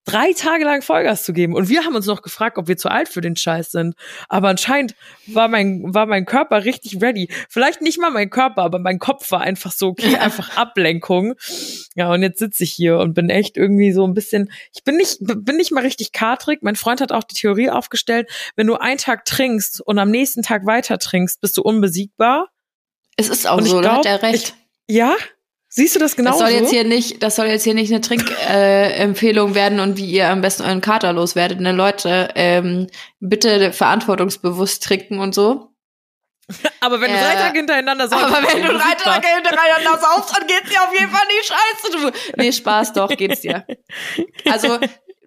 drei 0.08 0.32
Tage 0.34 0.64
lang 0.64 0.82
Vollgas 0.82 1.24
zu 1.24 1.34
geben. 1.34 1.54
Und 1.54 1.70
wir 1.70 1.84
haben 1.84 1.96
uns 1.96 2.06
noch 2.06 2.22
gefragt, 2.22 2.58
ob 2.58 2.68
wir 2.68 2.78
zu 2.78 2.90
alt 2.90 3.10
für 3.10 3.22
den 3.22 3.36
Scheiß 3.36 3.72
sind. 3.72 3.96
Aber 4.30 4.48
anscheinend 4.48 4.96
war 5.28 5.48
mein, 5.50 5.94
war 5.94 6.06
mein 6.06 6.26
Körper 6.26 6.64
richtig 6.66 7.02
ready. 7.02 7.30
Vielleicht 7.50 7.82
nicht 7.82 8.00
mal 8.00 8.10
mein 8.10 8.30
Körper, 8.30 8.64
aber 8.64 8.80
mein 8.80 9.00
Kopf 9.00 9.30
war 9.32 9.42
einfach 9.42 9.72
so, 9.72 9.90
okay, 9.90 10.14
Ja. 10.14 10.20
einfach 10.22 10.56
Ablenkung. 10.58 11.34
Ja, 11.96 12.12
und 12.12 12.22
jetzt 12.24 12.40
sitze 12.40 12.64
ich 12.64 12.72
hier 12.72 12.98
und 13.00 13.14
bin 13.14 13.30
echt 13.30 13.58
irgendwie 13.58 13.92
so 13.92 14.06
ein 14.08 14.14
bisschen, 14.14 14.52
ich 14.74 14.84
bin 14.84 14.96
nicht, 14.96 15.18
bin 15.20 15.58
nicht 15.58 15.72
mal 15.72 15.84
richtig 15.84 16.14
katrig. 16.14 16.60
Mein 16.64 16.76
Freund 16.78 17.02
hat 17.02 17.12
auch 17.12 17.24
die 17.26 17.36
Theorie 17.36 17.70
aufgestellt, 17.70 18.30
wenn 18.56 18.68
du 18.68 18.76
einen 18.76 18.98
Tag 18.98 19.26
trinkst 19.26 19.82
und 19.82 20.00
am 20.00 20.10
nächsten 20.10 20.42
Tag 20.42 20.66
weiter 20.66 20.98
trinkst, 21.00 21.42
bist 21.42 21.58
du 21.58 21.62
unbesiegbar. 21.62 22.48
Es 23.18 23.30
ist 23.30 23.46
auch 23.48 23.60
ich 23.60 23.70
so, 23.70 23.82
da 23.82 23.90
glaub, 23.90 23.98
hat 23.98 24.06
er 24.06 24.22
recht. 24.24 24.56
Ja? 24.88 25.16
Siehst 25.78 25.94
du 25.94 26.00
das 26.00 26.16
genau 26.16 26.32
das 26.32 26.40
soll 26.40 26.50
so? 26.50 26.56
jetzt 26.56 26.72
hier 26.72 26.84
nicht, 26.84 27.22
das 27.22 27.36
soll 27.36 27.46
jetzt 27.46 27.64
hier 27.64 27.76
nicht 27.76 27.92
eine 27.92 28.02
Trinkempfehlung 28.02 29.52
äh, 29.52 29.56
werden 29.56 29.80
und 29.80 29.96
wie 29.98 30.10
ihr 30.10 30.28
am 30.28 30.42
besten 30.42 30.64
euren 30.64 30.82
Kater 30.82 31.14
loswerdet. 31.14 31.60
Ne, 31.60 31.72
Leute, 31.72 32.30
ähm, 32.34 32.88
bitte 33.20 33.72
verantwortungsbewusst 33.72 34.82
trinken 34.84 35.20
und 35.20 35.36
so. 35.36 35.70
aber 36.80 37.00
wenn 37.00 37.12
du 37.12 37.18
Äh, 37.18 37.22
drei 37.22 37.36
Tage 37.36 37.58
hintereinander 37.60 38.08
saufst, 38.08 38.26
Aber 38.26 38.38
wenn 38.48 38.64
du 38.64 38.70
drei. 38.70 38.96
Tage 38.96 39.28
hintereinander 39.28 40.00
saufst, 40.02 40.36
dann 40.36 40.48
geht's 40.48 40.68
dir 40.72 40.82
auf 40.82 41.00
jeden 41.00 41.12
Fall 41.12 41.28
nicht 41.28 41.46
scheiße. 41.46 42.12
Du. 42.12 42.12
Nee, 42.42 42.52
Spaß, 42.52 42.94
doch, 42.94 43.10
geht's 43.10 43.42
dir. 43.42 43.64
Also, 44.50 44.80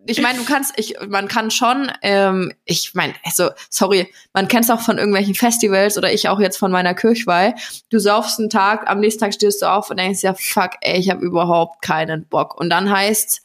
ich 0.06 0.20
meine, 0.22 0.38
du 0.38 0.44
kannst, 0.44 0.72
ich, 0.76 0.96
man 1.08 1.28
kann 1.28 1.50
schon, 1.50 1.92
ähm, 2.02 2.52
ich 2.64 2.94
meine, 2.94 3.14
also, 3.24 3.50
sorry, 3.68 4.12
man 4.32 4.48
kennt's 4.48 4.70
auch 4.70 4.80
von 4.80 4.98
irgendwelchen 4.98 5.34
Festivals 5.34 5.98
oder 5.98 6.12
ich 6.12 6.28
auch 6.28 6.40
jetzt 6.40 6.56
von 6.56 6.72
meiner 6.72 6.94
Kirchweih. 6.94 7.54
Du 7.90 7.98
saufst 7.98 8.38
einen 8.38 8.50
Tag, 8.50 8.88
am 8.88 9.00
nächsten 9.00 9.20
Tag 9.20 9.34
stehst 9.34 9.62
du 9.62 9.70
auf 9.70 9.90
und 9.90 9.98
denkst, 9.98 10.22
ja, 10.22 10.34
fuck, 10.34 10.72
ey, 10.80 10.98
ich 10.98 11.10
habe 11.10 11.24
überhaupt 11.24 11.82
keinen 11.82 12.26
Bock. 12.26 12.58
Und 12.58 12.70
dann 12.70 12.90
heißt 12.90 13.42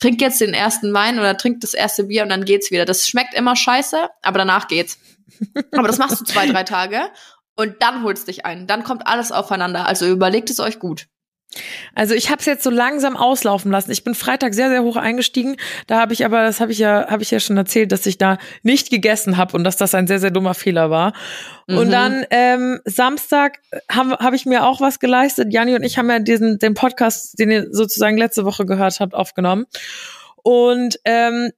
trink 0.00 0.20
jetzt 0.20 0.40
den 0.40 0.52
ersten 0.52 0.92
Wein 0.92 1.18
oder 1.18 1.36
trink 1.36 1.60
das 1.60 1.72
erste 1.72 2.04
Bier 2.04 2.22
und 2.24 2.28
dann 2.28 2.44
geht's 2.44 2.70
wieder. 2.70 2.84
Das 2.84 3.06
schmeckt 3.06 3.34
immer 3.34 3.56
scheiße, 3.56 4.08
aber 4.22 4.38
danach 4.38 4.68
geht's. 4.68 4.98
Aber 5.72 5.88
das 5.88 5.98
machst 5.98 6.20
du 6.20 6.24
zwei, 6.24 6.46
drei 6.46 6.64
Tage 6.64 7.00
und 7.56 7.76
dann 7.80 8.02
holst 8.02 8.28
dich 8.28 8.44
ein. 8.44 8.66
Dann 8.66 8.84
kommt 8.84 9.06
alles 9.06 9.32
aufeinander. 9.32 9.86
Also 9.86 10.06
überlegt 10.06 10.50
es 10.50 10.60
euch 10.60 10.78
gut. 10.78 11.06
Also 11.94 12.14
ich 12.14 12.30
habe 12.30 12.40
es 12.40 12.46
jetzt 12.46 12.62
so 12.64 12.70
langsam 12.70 13.16
auslaufen 13.16 13.70
lassen. 13.70 13.90
Ich 13.90 14.04
bin 14.04 14.14
Freitag 14.14 14.54
sehr 14.54 14.68
sehr 14.68 14.82
hoch 14.82 14.96
eingestiegen. 14.96 15.56
Da 15.86 16.00
habe 16.00 16.12
ich 16.12 16.24
aber, 16.24 16.42
das 16.42 16.60
habe 16.60 16.72
ich 16.72 16.78
ja, 16.78 17.06
habe 17.08 17.22
ich 17.22 17.30
ja 17.30 17.40
schon 17.40 17.56
erzählt, 17.56 17.92
dass 17.92 18.06
ich 18.06 18.18
da 18.18 18.38
nicht 18.62 18.90
gegessen 18.90 19.36
habe 19.36 19.56
und 19.56 19.64
dass 19.64 19.76
das 19.76 19.94
ein 19.94 20.06
sehr 20.06 20.18
sehr 20.18 20.30
dummer 20.30 20.54
Fehler 20.54 20.90
war. 20.90 21.12
Und 21.66 21.86
Mhm. 21.88 21.90
dann 21.90 22.26
ähm, 22.30 22.80
Samstag 22.84 23.60
habe 23.90 24.12
hab 24.18 24.34
ich 24.34 24.46
mir 24.46 24.66
auch 24.66 24.80
was 24.80 24.98
geleistet. 25.00 25.52
Janni 25.52 25.74
und 25.74 25.82
ich 25.82 25.96
haben 25.98 26.10
ja 26.10 26.18
diesen 26.18 26.58
den 26.58 26.74
Podcast, 26.74 27.38
den 27.38 27.50
ihr 27.50 27.66
sozusagen 27.70 28.16
letzte 28.18 28.44
Woche 28.44 28.66
gehört 28.66 29.00
habt, 29.00 29.14
aufgenommen. 29.14 29.64
Und 30.42 30.98
ähm, 31.04 31.50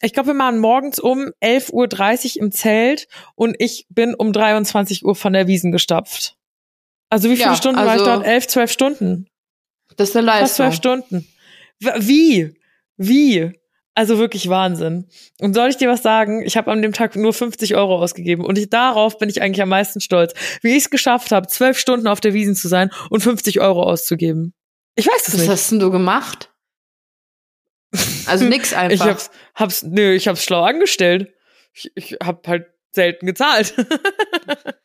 ich 0.00 0.12
glaube, 0.12 0.32
wir 0.32 0.38
waren 0.38 0.58
morgens 0.58 0.98
um 0.98 1.30
11.30 1.42 2.36
Uhr 2.36 2.42
im 2.42 2.50
Zelt 2.50 3.06
und 3.36 3.54
ich 3.60 3.86
bin 3.88 4.14
um 4.14 4.32
23 4.32 5.04
Uhr 5.04 5.14
von 5.14 5.32
der 5.32 5.46
Wiesen 5.46 5.70
gestapft. 5.70 6.34
Also 7.08 7.28
wie 7.30 7.36
viele 7.36 7.50
Ja, 7.50 7.54
Stunden 7.56 7.76
war 7.78 7.84
ich 7.86 7.90
also- 8.00 8.04
dort? 8.06 8.26
Elf, 8.26 8.48
zwölf 8.48 8.72
Stunden. 8.72 9.26
Das 9.96 10.10
ist 10.10 10.16
eine 10.16 10.26
Fast 10.26 10.40
Leistung. 10.40 10.56
zwölf 10.56 10.74
Stunden. 10.74 11.28
Wie? 11.98 12.54
Wie? 12.96 13.52
Also 13.94 14.18
wirklich 14.18 14.48
Wahnsinn. 14.48 15.06
Und 15.40 15.54
soll 15.54 15.68
ich 15.68 15.76
dir 15.76 15.88
was 15.88 16.02
sagen? 16.02 16.42
Ich 16.42 16.56
habe 16.56 16.70
an 16.70 16.80
dem 16.80 16.92
Tag 16.94 17.14
nur 17.14 17.32
50 17.34 17.74
Euro 17.76 17.98
ausgegeben 18.02 18.44
und 18.44 18.56
ich, 18.56 18.70
darauf 18.70 19.18
bin 19.18 19.28
ich 19.28 19.42
eigentlich 19.42 19.60
am 19.60 19.68
meisten 19.68 20.00
stolz, 20.00 20.32
wie 20.62 20.70
ich 20.70 20.84
es 20.84 20.90
geschafft 20.90 21.30
habe, 21.30 21.46
zwölf 21.48 21.78
Stunden 21.78 22.06
auf 22.06 22.20
der 22.20 22.32
Wiesen 22.32 22.54
zu 22.54 22.68
sein 22.68 22.90
und 23.10 23.20
50 23.22 23.60
Euro 23.60 23.82
auszugeben. 23.82 24.54
Ich 24.94 25.06
weiß 25.06 25.28
es 25.28 25.34
Was 25.34 25.40
nicht. 25.40 25.50
hast 25.50 25.70
denn 25.72 25.80
du 25.80 25.90
gemacht? 25.90 26.48
Also 28.24 28.46
nix 28.46 28.72
einfach. 28.72 28.94
Ich 28.94 29.02
hab's, 29.12 29.30
hab's, 29.54 29.82
nö, 29.82 30.12
ich 30.14 30.26
hab's 30.28 30.44
schlau 30.44 30.62
angestellt. 30.62 31.34
Ich, 31.74 31.90
ich 31.94 32.12
hab 32.22 32.46
halt 32.48 32.66
selten 32.92 33.26
gezahlt. 33.26 33.74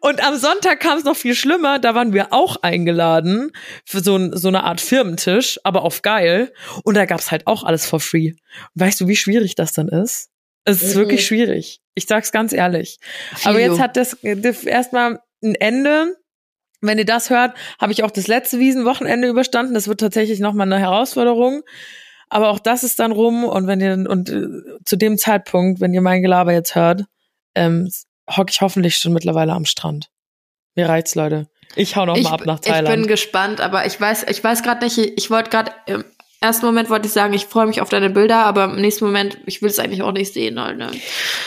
Und 0.00 0.24
am 0.26 0.36
Sonntag 0.36 0.80
kam 0.80 0.98
es 0.98 1.04
noch 1.04 1.16
viel 1.16 1.34
schlimmer. 1.34 1.78
Da 1.78 1.94
waren 1.94 2.12
wir 2.12 2.32
auch 2.32 2.56
eingeladen 2.62 3.52
für 3.84 4.00
so, 4.00 4.16
ein, 4.16 4.36
so 4.36 4.48
eine 4.48 4.64
Art 4.64 4.80
Firmentisch, 4.80 5.58
aber 5.64 5.82
auf 5.82 6.02
geil. 6.02 6.52
Und 6.84 6.96
da 6.96 7.04
gab's 7.04 7.30
halt 7.30 7.46
auch 7.46 7.64
alles 7.64 7.86
for 7.86 8.00
free. 8.00 8.30
Und 8.74 8.80
weißt 8.82 9.00
du, 9.00 9.08
wie 9.08 9.16
schwierig 9.16 9.54
das 9.54 9.72
dann 9.72 9.88
ist? 9.88 10.30
Es 10.64 10.82
ist 10.82 10.94
Mhm. 10.94 11.00
wirklich 11.00 11.26
schwierig. 11.26 11.80
Ich 11.94 12.06
sag's 12.06 12.32
ganz 12.32 12.52
ehrlich. 12.52 12.98
Aber 13.44 13.58
Filo. 13.58 13.72
jetzt 13.72 13.80
hat 13.80 13.96
das, 13.96 14.16
das 14.22 14.64
erstmal 14.64 15.20
ein 15.42 15.54
Ende. 15.54 16.16
Wenn 16.80 16.98
ihr 16.98 17.04
das 17.06 17.30
hört, 17.30 17.56
habe 17.80 17.92
ich 17.92 18.02
auch 18.04 18.10
das 18.10 18.26
letzte 18.26 18.58
Wiesenwochenende 18.58 19.28
überstanden. 19.28 19.74
Das 19.74 19.88
wird 19.88 20.00
tatsächlich 20.00 20.40
nochmal 20.40 20.66
eine 20.70 20.78
Herausforderung. 20.78 21.62
Aber 22.28 22.48
auch 22.50 22.58
das 22.58 22.84
ist 22.84 22.98
dann 22.98 23.12
rum. 23.12 23.44
Und 23.44 23.66
wenn 23.66 23.80
ihr, 23.80 23.92
und 24.10 24.28
äh, 24.28 24.46
zu 24.84 24.96
dem 24.96 25.16
Zeitpunkt, 25.18 25.80
wenn 25.80 25.94
ihr 25.94 26.02
mein 26.02 26.22
Gelaber 26.22 26.52
jetzt 26.52 26.74
hört, 26.74 27.04
ähm, 27.54 27.90
hocke 28.30 28.50
ich 28.50 28.60
hoffentlich 28.60 28.96
schon 28.96 29.12
mittlerweile 29.12 29.52
am 29.52 29.64
Strand. 29.64 30.10
Mir 30.74 30.88
reicht's, 30.88 31.14
Leute. 31.14 31.48
Ich 31.74 31.96
hau 31.96 32.06
noch 32.06 32.16
ich, 32.16 32.24
mal 32.24 32.32
ab 32.32 32.46
nach 32.46 32.58
ich 32.58 32.64
bin 32.64 32.72
Thailand. 32.72 33.08
gespannt, 33.08 33.60
aber 33.60 33.86
ich 33.86 34.00
weiß, 34.00 34.26
ich 34.28 34.42
weiß 34.42 34.62
gerade 34.62 34.84
nicht, 34.84 34.98
ich 34.98 35.30
wollte 35.30 35.50
gerade 35.50 35.72
im 35.86 36.04
ersten 36.40 36.66
Moment 36.66 36.90
wollte 36.90 37.06
ich 37.06 37.12
sagen, 37.12 37.32
ich 37.34 37.46
freue 37.46 37.66
mich 37.66 37.80
auf 37.80 37.88
deine 37.88 38.10
Bilder, 38.10 38.44
aber 38.44 38.64
im 38.64 38.80
nächsten 38.80 39.04
Moment, 39.04 39.38
ich 39.46 39.62
will 39.62 39.70
es 39.70 39.78
eigentlich 39.78 40.02
auch 40.02 40.12
nicht 40.12 40.32
sehen. 40.32 40.60
Halt, 40.60 40.78
ne? 40.78 40.90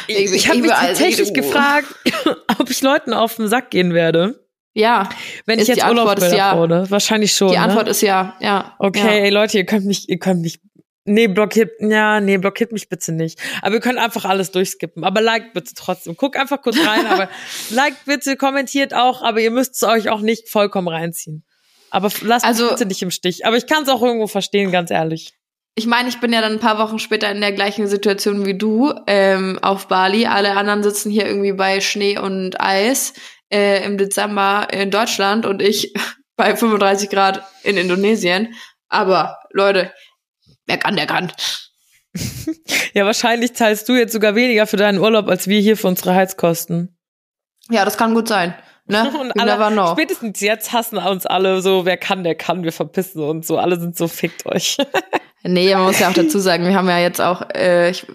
Ich, 0.08 0.32
ich 0.32 0.48
habe 0.48 0.58
mich 0.58 0.68
überall 0.68 0.88
tatsächlich 0.88 1.28
sehen, 1.28 1.34
gefragt, 1.36 1.88
ob 2.60 2.70
ich 2.70 2.82
Leuten 2.82 3.14
auf 3.14 3.36
den 3.36 3.48
Sack 3.48 3.70
gehen 3.70 3.94
werde, 3.94 4.44
Ja, 4.74 5.10
wenn 5.46 5.60
ich 5.60 5.70
Ist 5.70 5.78
jetzt 5.78 5.88
Urlaubsbilder 5.88 6.36
ja. 6.36 6.66
ja. 6.66 6.92
Wahrscheinlich 6.92 7.34
schon. 7.34 7.50
die 7.50 7.56
ne? 7.56 7.62
Antwort 7.62 7.88
ist 7.88 8.02
ja, 8.02 8.36
ja. 8.40 8.76
Okay, 8.80 9.26
Ja. 9.26 9.32
Leute, 9.32 9.58
ihr 9.58 9.66
könnt 9.66 9.86
mich, 9.86 10.10
ihr 10.10 10.20
könnt 10.20 10.42
mich, 10.42 10.60
nee, 11.10 11.28
blockiert, 11.28 11.72
ja, 11.80 12.20
nee, 12.22 12.38
blockiert 12.38 12.72
mich 12.72 12.90
bitte 12.90 13.12
nicht. 13.12 13.40
Aber 13.62 13.76
ihr 13.76 13.82
könnt 13.82 14.00
einfach 14.00 14.26
alles 14.26 14.52
durchskippen. 14.52 15.04
Aber 15.04 15.22
liked 15.22 15.54
bitte 15.54 15.74
trotzdem. 15.76 16.16
Guckt 16.16 16.38
einfach 16.38 16.62
kurz 16.62 16.78
rein, 16.86 17.06
aber 17.08 17.30
liked 17.70 18.06
bitte, 18.06 18.36
kommentiert 18.38 18.94
auch, 18.94 19.22
aber 19.22 19.40
ihr 19.42 19.52
müsst 19.52 19.76
es 19.76 19.84
euch 19.84 20.10
auch 20.10 20.22
nicht 20.22 20.50
vollkommen 20.50 20.88
reinziehen. 20.88 21.44
Aber 21.92 22.10
lasst 22.22 22.46
Also- 22.46 22.64
mich 22.66 22.74
bitte 22.74 22.86
nicht 22.86 23.02
im 23.02 23.12
Stich. 23.12 23.46
Aber 23.46 23.58
ich 23.58 23.68
kann 23.68 23.84
es 23.84 23.90
auch 23.90 24.02
irgendwo 24.02 24.28
verstehen, 24.28 24.72
ganz 24.72 24.92
ehrlich. 24.92 25.34
Ich 25.76 25.86
meine, 25.88 26.10
ich 26.10 26.20
bin 26.20 26.34
ja 26.34 26.42
dann 26.42 26.54
ein 26.54 26.60
paar 26.60 26.78
Wochen 26.78 27.00
später 27.00 27.32
in 27.32 27.40
der 27.42 27.54
gleichen 27.54 27.88
Situation 27.88 28.46
wie 28.46 28.58
du 28.58 28.94
ähm, 29.08 29.60
auf 29.62 29.88
Bali. 29.88 30.26
Alle 30.26 30.58
anderen 30.58 30.84
sitzen 30.84 31.10
hier 31.10 31.26
irgendwie 31.26 31.54
bei 31.54 31.80
Schnee 31.80 32.18
und 32.20 32.60
Eis 32.60 33.14
äh, 33.50 33.86
im 33.86 33.98
Dezember 33.98 34.68
in 34.72 34.92
Deutschland 34.92 35.46
und 35.46 35.62
ich 35.62 35.94
bei 36.36 36.56
35 36.56 37.10
Grad 37.10 37.44
in 37.64 37.78
Indonesien. 37.78 38.54
Aber 38.90 39.38
Leute, 39.52 39.94
Wer 40.70 40.78
kann, 40.78 40.96
der 40.96 41.08
kann. 41.08 41.32
ja, 42.94 43.06
wahrscheinlich 43.06 43.56
zahlst 43.56 43.90
du 43.90 43.94
jetzt 43.94 44.14
sogar 44.14 44.36
weniger 44.36 44.68
für 44.68 44.78
deinen 44.78 45.00
Urlaub, 45.00 45.28
als 45.28 45.48
wir 45.48 45.60
hier 45.60 45.76
für 45.76 45.88
unsere 45.88 46.14
Heizkosten. 46.14 46.96
Ja, 47.72 47.86
das 47.86 47.98
kann 47.98 48.14
gut 48.14 48.28
sein. 48.28 48.54
Ne? 48.86 49.12
Und 49.20 49.32
alle, 49.40 49.88
spätestens 49.92 50.42
jetzt 50.42 50.72
hassen 50.72 51.00
uns 51.00 51.26
alle 51.26 51.62
so, 51.62 51.86
wer 51.86 51.98
kann, 51.98 52.24
der 52.24 52.36
kann, 52.36 52.64
wir 52.64 52.72
verpissen 52.72 53.24
uns 53.24 53.48
so. 53.48 53.58
Alle 53.58 53.80
sind 53.80 53.98
so, 53.98 54.08
fickt 54.08 54.46
euch. 54.46 54.78
nee, 55.44 55.74
man 55.74 55.86
muss 55.86 56.00
ja 56.00 56.10
auch 56.10 56.14
dazu 56.14 56.38
sagen, 56.38 56.66
wir 56.68 56.76
haben 56.76 56.88
ja 56.88 57.00
jetzt 57.00 57.20
auch, 57.20 57.42
äh, 57.56 57.90
ich, 57.90 58.06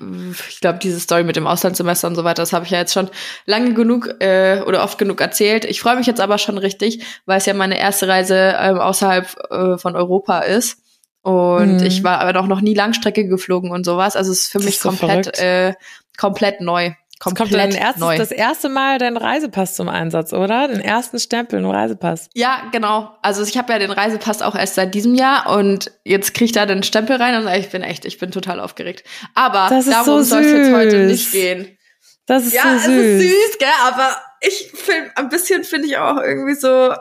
ich 0.48 0.60
glaube, 0.60 0.78
diese 0.80 1.00
Story 1.00 1.24
mit 1.24 1.34
dem 1.34 1.48
Auslandssemester 1.48 2.06
und 2.06 2.14
so 2.14 2.22
weiter, 2.22 2.42
das 2.42 2.52
habe 2.52 2.64
ich 2.64 2.70
ja 2.70 2.78
jetzt 2.78 2.92
schon 2.92 3.10
lange 3.46 3.74
genug 3.74 4.20
äh, 4.20 4.62
oder 4.64 4.84
oft 4.84 4.98
genug 4.98 5.20
erzählt. 5.20 5.64
Ich 5.64 5.80
freue 5.80 5.96
mich 5.96 6.06
jetzt 6.06 6.20
aber 6.20 6.38
schon 6.38 6.58
richtig, 6.58 7.04
weil 7.26 7.38
es 7.38 7.46
ja 7.46 7.54
meine 7.54 7.80
erste 7.80 8.06
Reise 8.06 8.54
ähm, 8.60 8.78
außerhalb 8.78 9.50
äh, 9.50 9.78
von 9.78 9.96
Europa 9.96 10.38
ist. 10.38 10.83
Und 11.24 11.78
mhm. 11.78 11.86
ich 11.86 12.04
war 12.04 12.20
aber 12.20 12.38
auch 12.38 12.46
noch 12.46 12.60
nie 12.60 12.74
Langstrecke 12.74 13.26
geflogen 13.26 13.70
und 13.70 13.84
sowas. 13.84 14.14
Also 14.14 14.30
es 14.30 14.42
ist 14.42 14.52
für 14.52 14.58
mich 14.58 14.78
so 14.78 14.90
komplett, 14.90 15.38
äh, 15.38 15.72
komplett 16.18 16.60
neu. 16.60 16.92
Komplett 17.18 17.48
kommt 17.48 17.58
dein 17.58 17.70
erstes, 17.70 18.00
neu. 18.00 18.18
das 18.18 18.30
erste 18.30 18.68
Mal 18.68 18.98
dein 18.98 19.16
Reisepass 19.16 19.74
zum 19.74 19.88
Einsatz, 19.88 20.34
oder? 20.34 20.68
Den 20.68 20.80
ersten 20.80 21.18
Stempel 21.18 21.60
im 21.60 21.70
Reisepass. 21.70 22.28
Ja, 22.34 22.68
genau. 22.72 23.16
Also 23.22 23.42
ich 23.42 23.56
habe 23.56 23.72
ja 23.72 23.78
den 23.78 23.90
Reisepass 23.90 24.42
auch 24.42 24.54
erst 24.54 24.74
seit 24.74 24.94
diesem 24.94 25.14
Jahr 25.14 25.56
und 25.56 25.90
jetzt 26.04 26.34
krieg 26.34 26.46
ich 26.46 26.52
da 26.52 26.66
den 26.66 26.82
Stempel 26.82 27.16
rein 27.16 27.42
und 27.42 27.50
ich 27.54 27.70
bin 27.70 27.80
echt, 27.80 28.04
ich 28.04 28.18
bin 28.18 28.30
total 28.30 28.60
aufgeregt. 28.60 29.04
Aber 29.34 29.70
darum 29.70 30.04
so 30.04 30.22
soll 30.22 30.42
es 30.42 30.52
jetzt 30.52 30.74
heute 30.74 31.06
nicht 31.06 31.32
gehen. 31.32 31.78
Das 32.26 32.44
ist 32.44 32.52
ja, 32.52 32.62
so 32.62 32.68
süß. 32.68 32.86
Ja, 32.86 32.92
es 32.92 33.22
ist 33.22 33.30
süß, 33.30 33.58
gell? 33.58 33.68
Aber 33.84 34.16
ich 34.42 34.72
finde, 34.74 35.10
ein 35.16 35.30
bisschen 35.30 35.64
finde 35.64 35.88
ich 35.88 35.96
auch 35.96 36.20
irgendwie 36.20 36.54
so, 36.54 36.92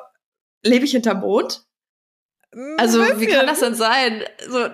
lebe 0.63 0.85
ich 0.85 0.91
hinterm 0.91 1.19
Mond? 1.19 1.65
Also, 2.77 2.99
wie 3.19 3.27
kann 3.27 3.47
das 3.47 3.59
denn 3.59 3.75
sein? 3.75 4.23
So, 4.47 4.67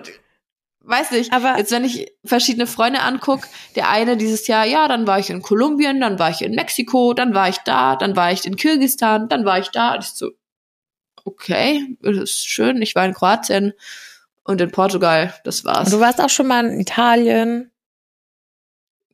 weiß 0.80 1.12
nicht. 1.12 1.32
Aber 1.32 1.58
jetzt, 1.58 1.72
wenn 1.72 1.84
ich 1.84 2.12
verschiedene 2.24 2.66
Freunde 2.66 3.00
anguck, 3.00 3.40
der 3.76 3.88
eine 3.88 4.16
dieses 4.16 4.46
Jahr, 4.46 4.66
ja, 4.66 4.88
dann 4.88 5.06
war 5.06 5.18
ich 5.18 5.30
in 5.30 5.42
Kolumbien, 5.42 6.00
dann 6.00 6.18
war 6.18 6.30
ich 6.30 6.42
in 6.42 6.54
Mexiko, 6.54 7.14
dann 7.14 7.34
war 7.34 7.48
ich 7.48 7.58
da, 7.58 7.96
dann 7.96 8.16
war 8.16 8.32
ich 8.32 8.44
in 8.44 8.56
Kirgistan, 8.56 9.28
dann 9.28 9.44
war 9.44 9.58
ich 9.58 9.68
da. 9.68 9.94
Und 9.94 10.04
ich 10.04 10.10
so, 10.10 10.30
okay, 11.24 11.96
das 12.02 12.16
ist 12.16 12.46
schön. 12.46 12.82
Ich 12.82 12.94
war 12.94 13.04
in 13.04 13.14
Kroatien 13.14 13.72
und 14.44 14.60
in 14.60 14.70
Portugal. 14.70 15.34
Das 15.44 15.64
war's. 15.64 15.86
Und 15.86 15.94
du 15.94 16.00
warst 16.00 16.20
auch 16.20 16.30
schon 16.30 16.46
mal 16.46 16.64
in 16.66 16.80
Italien. 16.80 17.70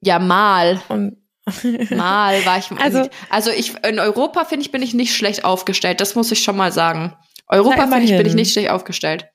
Ja, 0.01 0.19
mal. 0.19 0.81
Und 0.89 1.17
mal 1.91 2.45
war 2.45 2.59
ich. 2.59 2.71
Also, 2.81 3.09
also 3.31 3.51
ich 3.51 3.75
in 3.85 4.01
Europa 4.01 4.45
finde 4.45 4.65
ich 4.65 4.73
bin 4.73 4.83
ich 4.83 4.95
nicht 4.95 5.15
schlecht 5.15 5.45
aufgestellt. 5.45 6.01
Das 6.01 6.15
muss 6.15 6.33
ich 6.33 6.43
schon 6.43 6.57
mal 6.57 6.73
sagen. 6.73 7.17
Europa 7.49 7.87
finde 7.87 8.05
ich 8.05 8.17
bin 8.17 8.27
ich 8.27 8.35
nicht 8.35 8.53
schlecht 8.53 8.71
aufgestellt. 8.71 9.29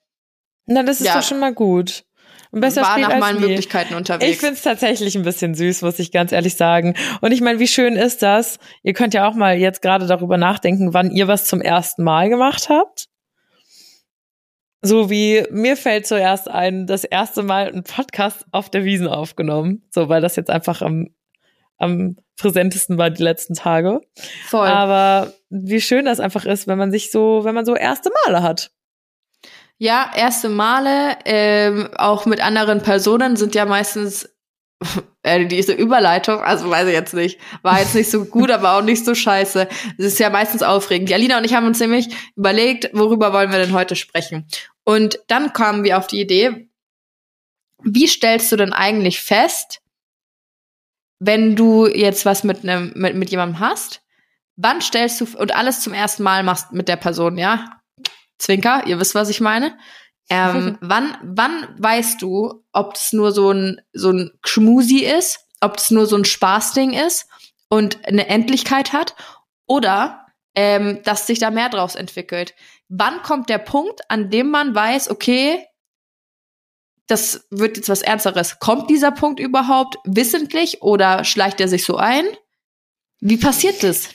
Na, 0.65 0.84
das 0.84 1.00
ist 1.01 1.08
ja. 1.08 1.15
doch 1.15 1.24
schon 1.24 1.39
mal 1.39 1.53
gut. 1.53 2.06
Und 2.51 2.60
besser 2.60 2.82
war 2.82 2.98
nach 2.98 3.18
meinen 3.18 3.39
nie. 3.39 3.48
Möglichkeiten 3.48 3.96
unterwegs. 3.96 4.30
Ich 4.30 4.38
find's 4.38 4.62
tatsächlich 4.62 5.15
ein 5.15 5.24
bisschen 5.24 5.56
süß, 5.56 5.84
muss 5.84 6.00
ich 6.00 6.12
ganz 6.12 6.34
ehrlich 6.34 6.56
sagen. 6.56 6.96
Und 7.22 7.32
ich 7.32 7.39
meine, 7.39 7.60
wie 7.60 7.68
schön 7.68 7.96
ist 7.96 8.22
das? 8.22 8.60
Ihr 8.84 8.94
könnt 8.94 9.13
ja 9.13 9.27
auch 9.27 9.36
mal 9.36 9.58
jetzt 9.58 9.82
gerade 9.82 10.06
darüber 10.06 10.38
nachdenken, 10.38 10.94
wann 10.94 11.12
ihr 11.12 11.30
was 11.30 11.46
zum 11.46 11.62
ersten 11.62 12.03
Mal 12.03 12.30
gemacht 12.30 12.68
habt. 12.70 13.08
So 14.82 15.10
wie 15.10 15.46
mir 15.50 15.77
fällt 15.77 16.08
zuerst 16.08 16.50
ein, 16.50 16.88
das 16.88 17.06
erste 17.06 17.44
Mal 17.44 17.72
ein 17.72 17.84
Podcast 17.84 18.46
auf 18.51 18.70
der 18.70 18.84
Wiesen 18.84 19.08
aufgenommen. 19.08 19.84
So, 19.89 20.10
weil 20.10 20.22
das 20.22 20.36
jetzt 20.36 20.50
einfach 20.50 20.82
am, 20.82 21.08
am 21.81 22.17
präsentesten 22.38 22.97
war 22.97 23.09
die 23.09 23.23
letzten 23.23 23.55
Tage. 23.55 24.01
Voll. 24.47 24.67
Aber 24.67 25.33
wie 25.50 25.81
schön 25.81 26.05
das 26.05 26.19
einfach 26.19 26.45
ist, 26.45 26.67
wenn 26.67 26.77
man 26.77 26.91
sich 26.91 27.11
so, 27.11 27.43
wenn 27.43 27.55
man 27.55 27.65
so 27.65 27.75
erste 27.75 28.11
Male 28.25 28.43
hat. 28.43 28.71
Ja, 29.77 30.11
erste 30.15 30.50
Male, 30.50 31.17
ähm, 31.25 31.89
auch 31.95 32.25
mit 32.25 32.39
anderen 32.39 32.83
Personen 32.83 33.35
sind 33.35 33.55
ja 33.55 33.65
meistens 33.65 34.29
äh, 35.23 35.45
diese 35.47 35.73
Überleitung, 35.73 36.39
also 36.39 36.69
weiß 36.69 36.88
ich 36.88 36.93
jetzt 36.93 37.13
nicht, 37.13 37.39
war 37.63 37.79
jetzt 37.79 37.95
nicht 37.95 38.11
so 38.11 38.25
gut, 38.25 38.51
aber 38.51 38.77
auch 38.77 38.83
nicht 38.83 39.03
so 39.03 39.15
scheiße. 39.15 39.67
Es 39.97 40.05
ist 40.05 40.19
ja 40.19 40.29
meistens 40.29 40.61
aufregend. 40.61 41.09
Ja, 41.09 41.17
Lina 41.17 41.38
und 41.38 41.45
ich 41.45 41.55
haben 41.55 41.65
uns 41.65 41.79
nämlich 41.79 42.09
überlegt, 42.35 42.89
worüber 42.93 43.33
wollen 43.33 43.51
wir 43.51 43.59
denn 43.59 43.73
heute 43.73 43.95
sprechen? 43.95 44.47
Und 44.83 45.19
dann 45.27 45.53
kamen 45.53 45.83
wir 45.83 45.97
auf 45.97 46.07
die 46.07 46.21
Idee, 46.21 46.67
wie 47.83 48.07
stellst 48.07 48.51
du 48.51 48.57
denn 48.57 48.73
eigentlich 48.73 49.21
fest, 49.21 49.80
wenn 51.23 51.55
du 51.55 51.85
jetzt 51.85 52.25
was 52.25 52.43
mit 52.43 52.63
einem 52.63 52.93
mit, 52.95 53.15
mit 53.15 53.29
jemandem 53.29 53.59
hast, 53.59 54.01
wann 54.55 54.81
stellst 54.81 55.21
du 55.21 55.27
und 55.37 55.55
alles 55.55 55.81
zum 55.81 55.93
ersten 55.93 56.23
Mal 56.23 56.41
machst 56.41 56.73
mit 56.73 56.87
der 56.87 56.95
Person, 56.95 57.37
ja? 57.37 57.79
Zwinker, 58.39 58.87
ihr 58.87 58.99
wisst, 58.99 59.13
was 59.13 59.29
ich 59.29 59.39
meine. 59.39 59.77
Ähm, 60.31 60.79
wann, 60.81 61.15
wann 61.21 61.75
weißt 61.77 62.23
du, 62.23 62.65
ob 62.73 62.95
es 62.95 63.13
nur 63.13 63.31
so 63.31 63.51
ein, 63.51 63.81
so 63.93 64.09
ein 64.09 64.31
Schmusi 64.43 65.05
ist, 65.05 65.45
ob 65.61 65.77
es 65.77 65.91
nur 65.91 66.07
so 66.07 66.17
ein 66.17 66.25
Spaßding 66.25 66.93
ist 66.93 67.27
und 67.69 68.03
eine 68.07 68.27
Endlichkeit 68.27 68.91
hat 68.91 69.15
oder 69.67 70.25
ähm, 70.55 71.03
dass 71.03 71.27
sich 71.27 71.37
da 71.37 71.51
mehr 71.51 71.69
draus 71.69 71.93
entwickelt? 71.93 72.55
Wann 72.89 73.21
kommt 73.21 73.47
der 73.47 73.59
Punkt, 73.59 74.01
an 74.09 74.31
dem 74.31 74.49
man 74.49 74.73
weiß, 74.73 75.11
okay, 75.11 75.63
das 77.08 77.46
wird 77.50 77.77
jetzt 77.77 77.89
was 77.89 78.01
Ernsteres? 78.01 78.60
Kommt 78.60 78.89
dieser 78.89 79.12
Punkt 79.12 79.39
überhaupt 79.39 79.98
wissentlich 80.05 80.81
oder 80.81 81.24
schleicht 81.24 81.60
er 81.60 81.67
sich 81.67 81.84
so 81.84 81.98
ein? 81.98 82.25
Wie 83.20 83.38
passiert 83.38 83.84
das? 83.84 84.10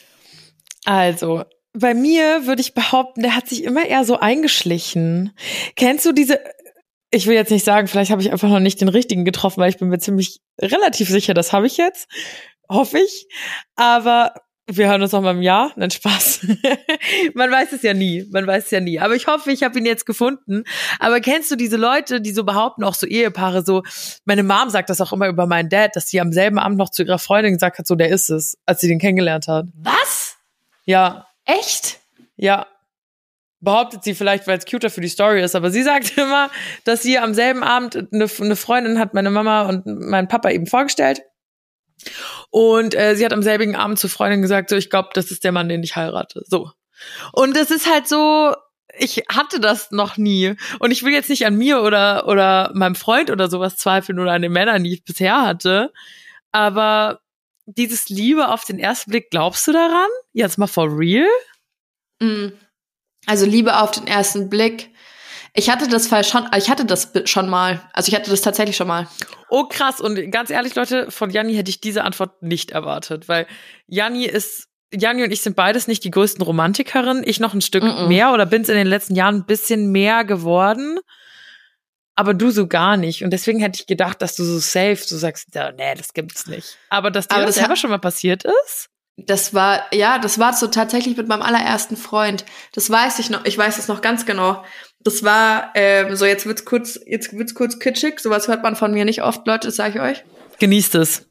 Also, 0.85 1.45
bei 1.73 1.95
mir 1.95 2.47
würde 2.47 2.62
ich 2.62 2.75
behaupten, 2.75 3.23
der 3.23 3.37
hat 3.37 3.49
sich 3.49 3.64
immer 3.64 3.85
eher 3.85 4.05
so 4.05 4.19
eingeschlichen. 4.19 5.37
Kennst 5.76 6.07
du 6.07 6.12
diese, 6.12 6.40
ich 7.11 7.26
will 7.26 7.35
jetzt 7.35 7.50
nicht 7.50 7.64
sagen, 7.64 7.87
vielleicht 7.87 8.11
habe 8.11 8.23
ich 8.23 8.33
einfach 8.33 8.49
noch 8.49 8.61
nicht 8.61 8.81
den 8.81 8.88
richtigen 8.88 9.25
getroffen, 9.25 9.61
weil 9.61 9.71
ich 9.71 9.78
bin 9.78 9.88
mir 9.88 9.99
ziemlich 9.99 10.40
relativ 10.61 11.09
sicher, 11.09 11.35
das 11.35 11.52
habe 11.52 11.66
ich 11.66 11.76
jetzt. 11.76 12.09
Hoffe 12.69 12.99
ich. 12.99 13.28
Aber 13.76 14.35
wir 14.68 14.88
hören 14.88 15.00
uns 15.00 15.12
noch 15.12 15.20
mal 15.20 15.35
im 15.35 15.42
Jahr. 15.42 15.73
Nein, 15.76 15.90
Spaß. 15.90 16.40
man 17.35 17.50
weiß 17.50 17.73
es 17.73 17.82
ja 17.82 17.94
nie. 17.94 18.26
Man 18.30 18.46
weiß 18.46 18.64
es 18.64 18.70
ja 18.73 18.80
nie. 18.80 18.99
Aber 18.99 19.14
ich 19.14 19.28
hoffe, 19.28 19.52
ich 19.52 19.62
habe 19.62 19.78
ihn 19.78 19.87
jetzt 19.87 20.06
gefunden. 20.06 20.64
Aber 20.99 21.20
kennst 21.20 21.50
du 21.50 21.56
diese 21.56 21.76
Leute, 21.76 22.20
die 22.20 22.32
so 22.32 22.42
behaupten, 22.42 22.82
auch 22.82 22.94
so 22.94 23.06
Ehepaare, 23.06 23.64
so, 23.64 23.85
meine 24.25 24.42
Mom 24.42 24.68
sagt 24.70 24.90
das 24.90 25.00
auch 25.00 25.12
immer 25.12 25.28
über 25.28 25.46
meinen 25.46 25.68
Dad, 25.68 25.94
dass 25.94 26.08
sie 26.08 26.20
am 26.20 26.32
selben 26.32 26.58
Abend 26.58 26.78
noch 26.78 26.90
zu 26.90 27.04
ihrer 27.04 27.20
Freundin 27.20 27.52
gesagt 27.52 27.78
hat, 27.78 27.87
so, 27.87 27.94
der 27.94 28.08
ist 28.08 28.28
es, 28.28 28.58
als 28.66 28.80
sie 28.80 28.88
den 28.88 28.99
kennengelernt 28.99 29.46
hat. 29.46 29.66
Was? 29.75 30.37
Ja. 30.85 31.28
Echt? 31.44 32.00
Ja. 32.37 32.66
Behauptet 33.61 34.02
sie 34.02 34.14
vielleicht, 34.14 34.49
weil 34.49 34.58
es 34.58 34.66
cuter 34.66 34.90
für 34.90 35.00
die 35.00 35.08
Story 35.08 35.42
ist, 35.42 35.54
aber 35.54 35.70
sie 35.70 35.82
sagt 35.82 36.18
immer, 36.18 36.50
dass 36.85 37.02
sie 37.02 37.18
am 37.18 37.35
selben 37.35 37.62
Abend 37.62 37.96
eine, 38.12 38.26
eine 38.40 38.56
Freundin 38.56 38.99
hat 38.99 39.14
meine 39.14 39.30
Mama 39.30 39.62
und 39.62 39.87
mein 39.87 40.26
Papa 40.26 40.50
eben 40.50 40.66
vorgestellt. 40.66 41.23
Und 42.50 42.95
äh, 42.95 43.17
sie 43.17 43.25
hat 43.25 43.33
am 43.33 43.43
selbigen 43.43 43.76
Abend 43.76 43.99
zur 43.99 44.11
Freundin 44.11 44.43
gesagt, 44.43 44.71
so, 44.71 44.76
ich 44.76 44.91
glaube, 44.91 45.11
das 45.15 45.31
ist 45.31 45.45
der 45.45 45.53
Mann, 45.53 45.69
den 45.69 45.83
ich 45.83 45.97
heirate. 45.97 46.43
So. 46.47 46.71
Und 47.33 47.57
es 47.57 47.71
ist 47.71 47.91
halt 47.91 48.09
so, 48.09 48.55
ich 48.99 49.25
hatte 49.29 49.61
das 49.61 49.91
noch 49.91 50.17
nie. 50.17 50.55
Und 50.79 50.91
ich 50.91 51.03
will 51.03 51.12
jetzt 51.12 51.31
nicht 51.31 51.47
an 51.47 51.57
mir 51.57 51.83
oder, 51.83 52.29
oder 52.29 52.71
meinem 52.75 52.95
Freund 52.95 53.31
oder 53.31 53.49
sowas 53.49 53.76
zweifeln 53.76 54.19
oder 54.19 54.33
an 54.33 54.43
den 54.43 54.53
Männern, 54.53 54.85
die 54.85 54.95
ich 54.95 55.05
bisher 55.05 55.43
hatte. 55.43 55.93
Aber 56.53 57.21
dieses 57.67 58.09
Liebe 58.09 58.49
auf 58.49 58.65
den 58.65 58.79
ersten 58.79 59.11
Blick, 59.11 59.31
glaubst 59.31 59.67
du 59.67 59.73
daran? 59.73 60.09
Jetzt 60.33 60.59
mal 60.59 60.67
for 60.67 60.87
real? 60.97 61.29
Mm. 62.21 62.49
Also 63.26 63.45
Liebe 63.45 63.79
auf 63.79 63.91
den 63.91 64.07
ersten 64.07 64.49
Blick. 64.49 64.91
Ich 65.56 65.70
hatte 65.70 65.88
das 65.88 66.06
Fall 66.06 66.22
schon, 66.22 66.46
ich 66.56 66.70
hatte 66.70 66.84
das 66.84 67.12
schon 67.25 67.48
mal. 67.48 67.80
Also 67.92 68.08
ich 68.08 68.14
hatte 68.14 68.30
das 68.30 68.42
tatsächlich 68.42 68.76
schon 68.76 68.88
mal. 68.88 69.08
Oh 69.48 69.64
krass. 69.64 70.00
Und 70.00 70.30
ganz 70.30 70.50
ehrlich, 70.50 70.75
Leute, 70.75 71.10
von 71.10 71.30
Janni 71.30 71.54
hätte 71.54 71.70
ich 71.70 71.80
diese 71.80 72.04
Antwort 72.04 72.42
nicht 72.42 72.70
erwartet, 72.70 73.28
weil 73.28 73.46
Janni 73.86 74.26
ist, 74.26 74.68
Janni 74.92 75.25
und 75.25 75.32
ich 75.32 75.40
sind 75.40 75.56
beides 75.56 75.88
nicht 75.88 76.04
die 76.04 76.10
größten 76.10 76.42
Romantikerinnen. 76.42 77.25
Ich 77.26 77.40
noch 77.40 77.54
ein 77.54 77.62
Stück 77.62 77.82
mm 77.82 77.86
-mm. 77.86 78.06
mehr 78.06 78.32
oder 78.32 78.46
bin 78.46 78.62
es 78.62 78.68
in 78.68 78.76
den 78.76 78.86
letzten 78.86 79.14
Jahren 79.14 79.36
ein 79.36 79.46
bisschen 79.46 79.90
mehr 79.90 80.25
geworden 80.25 81.00
aber 82.16 82.34
du 82.34 82.50
so 82.50 82.66
gar 82.66 82.96
nicht. 82.96 83.22
Und 83.22 83.30
deswegen 83.30 83.60
hätte 83.60 83.78
ich 83.80 83.86
gedacht, 83.86 84.20
dass 84.22 84.34
du 84.34 84.42
so 84.42 84.58
safe, 84.58 84.96
so 84.96 85.16
sagst, 85.16 85.54
ja, 85.54 85.70
nee, 85.70 85.94
das 85.94 86.14
gibt's 86.14 86.46
nicht. 86.46 86.78
Aber 86.88 87.10
dass 87.10 87.28
dir 87.28 87.36
aber 87.36 87.46
das 87.46 87.56
selber 87.56 87.76
schon 87.76 87.90
mal 87.90 87.98
passiert 87.98 88.44
ist? 88.44 88.88
Das 89.18 89.54
war, 89.54 89.84
ja, 89.94 90.18
das 90.18 90.38
war 90.38 90.52
so 90.52 90.66
tatsächlich 90.66 91.16
mit 91.16 91.28
meinem 91.28 91.42
allerersten 91.42 91.96
Freund. 91.96 92.44
Das 92.72 92.90
weiß 92.90 93.18
ich 93.18 93.30
noch, 93.30 93.44
ich 93.44 93.56
weiß 93.56 93.78
es 93.78 93.88
noch 93.88 94.00
ganz 94.00 94.26
genau. 94.26 94.64
Das 95.06 95.22
war, 95.22 95.70
ähm, 95.76 96.16
so 96.16 96.26
jetzt 96.26 96.46
wird's 96.46 96.64
kurz, 96.64 96.98
jetzt 97.06 97.32
wird's 97.32 97.54
kurz 97.54 97.78
kitschig, 97.78 98.18
sowas 98.18 98.48
hört 98.48 98.64
man 98.64 98.75
von 98.75 98.92
mir 98.92 99.04
nicht 99.04 99.22
oft, 99.22 99.46
Leute, 99.46 99.68
das 99.68 99.76
sage 99.76 99.98
ich 99.98 100.00
euch. 100.00 100.25
Genießt 100.58 100.96
es. 100.96 101.28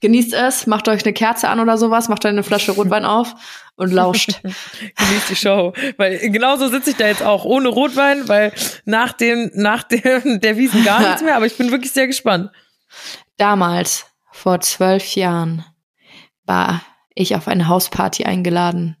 Genießt 0.00 0.34
es, 0.34 0.66
macht 0.66 0.88
euch 0.88 1.04
eine 1.04 1.14
Kerze 1.14 1.48
an 1.48 1.58
oder 1.58 1.78
sowas, 1.78 2.10
macht 2.10 2.26
euch 2.26 2.32
eine 2.32 2.42
Flasche 2.42 2.72
Rotwein 2.72 3.06
auf 3.06 3.34
und 3.76 3.94
lauscht. 3.94 4.42
Genießt 4.42 5.30
die 5.30 5.36
Show. 5.36 5.72
Weil 5.96 6.18
genauso 6.18 6.68
sitze 6.68 6.90
ich 6.90 6.96
da 6.96 7.06
jetzt 7.06 7.22
auch 7.22 7.46
ohne 7.46 7.68
Rotwein, 7.68 8.28
weil 8.28 8.52
nach 8.84 9.14
dem, 9.14 9.50
nach 9.54 9.84
dem, 9.84 10.40
der 10.42 10.58
Wiesen 10.58 10.84
gar 10.84 11.00
nichts 11.00 11.22
mehr, 11.22 11.36
aber 11.36 11.46
ich 11.46 11.56
bin 11.56 11.70
wirklich 11.70 11.92
sehr 11.92 12.06
gespannt. 12.06 12.50
Damals, 13.38 14.04
vor 14.32 14.60
zwölf 14.60 15.14
Jahren, 15.14 15.64
war 16.44 16.82
ich 17.14 17.36
auf 17.36 17.48
eine 17.48 17.68
Hausparty 17.68 18.24
eingeladen. 18.24 18.98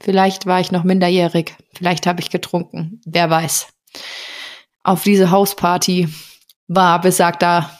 Vielleicht 0.00 0.46
war 0.46 0.60
ich 0.60 0.72
noch 0.72 0.84
minderjährig, 0.84 1.54
vielleicht 1.74 2.06
habe 2.06 2.20
ich 2.20 2.30
getrunken, 2.30 3.00
wer 3.06 3.30
weiß. 3.30 3.68
Auf 4.82 5.02
diese 5.02 5.30
Hausparty 5.30 6.08
war 6.68 7.00
besagter 7.00 7.70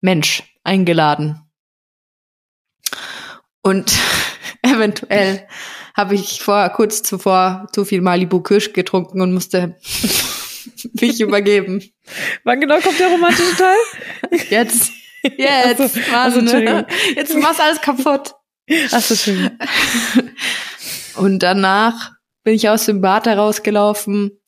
Mensch 0.00 0.44
eingeladen. 0.62 1.40
Und 3.62 3.92
eventuell 4.62 5.46
habe 5.96 6.14
ich 6.14 6.40
vor 6.40 6.68
kurz 6.70 7.02
zuvor 7.02 7.66
zu 7.72 7.84
viel 7.84 8.00
Malibu 8.02 8.40
Kirsch 8.40 8.72
getrunken 8.72 9.20
und 9.20 9.32
musste 9.32 9.76
mich 11.00 11.20
übergeben. 11.20 11.82
Wann 12.44 12.60
genau 12.60 12.78
kommt 12.80 13.00
der 13.00 13.08
romantische 13.08 13.56
Teil? 13.56 14.40
Jetzt. 14.50 14.92
Jetzt, 15.36 15.80
Ach 15.80 15.88
so, 15.90 15.98
Mann. 15.98 16.04
ach 16.14 16.32
so, 16.32 16.38
Entschuldigung. 16.38 16.86
Jetzt 17.16 17.34
machst 17.38 17.60
alles 17.60 17.80
kaputt. 17.80 18.34
Achso, 18.92 19.14
Entschuldigung. 19.14 19.58
Und 21.16 21.40
danach 21.40 22.12
bin 22.44 22.54
ich 22.54 22.68
aus 22.68 22.86
dem 22.86 23.00
Bad 23.00 23.26
herausgelaufen 23.26 24.38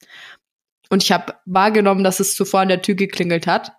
und 0.90 1.02
ich 1.02 1.12
habe 1.12 1.34
wahrgenommen, 1.44 2.04
dass 2.04 2.20
es 2.20 2.34
zuvor 2.34 2.60
an 2.60 2.68
der 2.68 2.82
Tür 2.82 2.94
geklingelt 2.94 3.46
hat. 3.46 3.72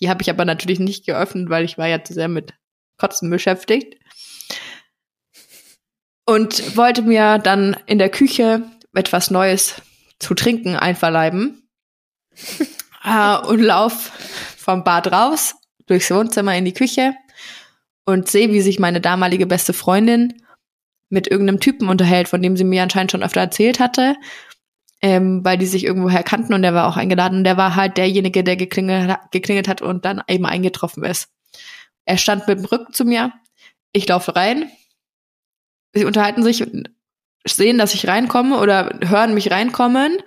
Die 0.00 0.08
habe 0.08 0.22
ich 0.22 0.30
aber 0.30 0.44
natürlich 0.44 0.80
nicht 0.80 1.06
geöffnet, 1.06 1.48
weil 1.48 1.64
ich 1.64 1.78
war 1.78 1.86
ja 1.86 2.02
zu 2.02 2.14
sehr 2.14 2.28
mit 2.28 2.54
Kotzen 2.98 3.30
beschäftigt. 3.30 3.96
Und 6.26 6.76
wollte 6.76 7.02
mir 7.02 7.38
dann 7.38 7.76
in 7.86 7.98
der 7.98 8.08
Küche 8.08 8.62
etwas 8.94 9.30
Neues 9.30 9.82
zu 10.18 10.34
trinken 10.34 10.76
einverleiben. 10.76 11.68
äh, 13.04 13.36
und 13.46 13.60
lauf 13.60 14.12
vom 14.56 14.84
Bad 14.84 15.12
raus, 15.12 15.54
durchs 15.86 16.10
Wohnzimmer 16.10 16.56
in 16.56 16.64
die 16.64 16.72
Küche 16.72 17.14
und 18.06 18.28
sehe, 18.28 18.50
wie 18.52 18.62
sich 18.62 18.78
meine 18.78 19.00
damalige 19.00 19.46
beste 19.46 19.74
Freundin 19.74 20.43
mit 21.08 21.28
irgendeinem 21.28 21.60
Typen 21.60 21.88
unterhält, 21.88 22.28
von 22.28 22.42
dem 22.42 22.56
sie 22.56 22.64
mir 22.64 22.82
anscheinend 22.82 23.12
schon 23.12 23.22
öfter 23.22 23.40
erzählt 23.40 23.80
hatte, 23.80 24.16
ähm, 25.02 25.44
weil 25.44 25.58
die 25.58 25.66
sich 25.66 25.84
irgendwoher 25.84 26.22
kannten 26.22 26.54
und 26.54 26.62
der 26.62 26.74
war 26.74 26.88
auch 26.88 26.96
eingeladen 26.96 27.38
und 27.38 27.44
der 27.44 27.56
war 27.56 27.76
halt 27.76 27.96
derjenige, 27.96 28.42
der 28.42 28.56
geklingelt, 28.56 29.16
geklingelt 29.30 29.68
hat 29.68 29.82
und 29.82 30.04
dann 30.04 30.22
eben 30.28 30.46
eingetroffen 30.46 31.04
ist. 31.04 31.28
Er 32.04 32.18
stand 32.18 32.46
mit 32.48 32.58
dem 32.58 32.64
Rücken 32.64 32.92
zu 32.92 33.04
mir, 33.04 33.32
ich 33.92 34.08
laufe 34.08 34.34
rein, 34.34 34.70
sie 35.94 36.04
unterhalten 36.04 36.42
sich, 36.42 36.64
sehen, 37.46 37.78
dass 37.78 37.94
ich 37.94 38.08
reinkomme 38.08 38.58
oder 38.58 38.98
hören 39.02 39.34
mich 39.34 39.50
reinkommen. 39.50 40.18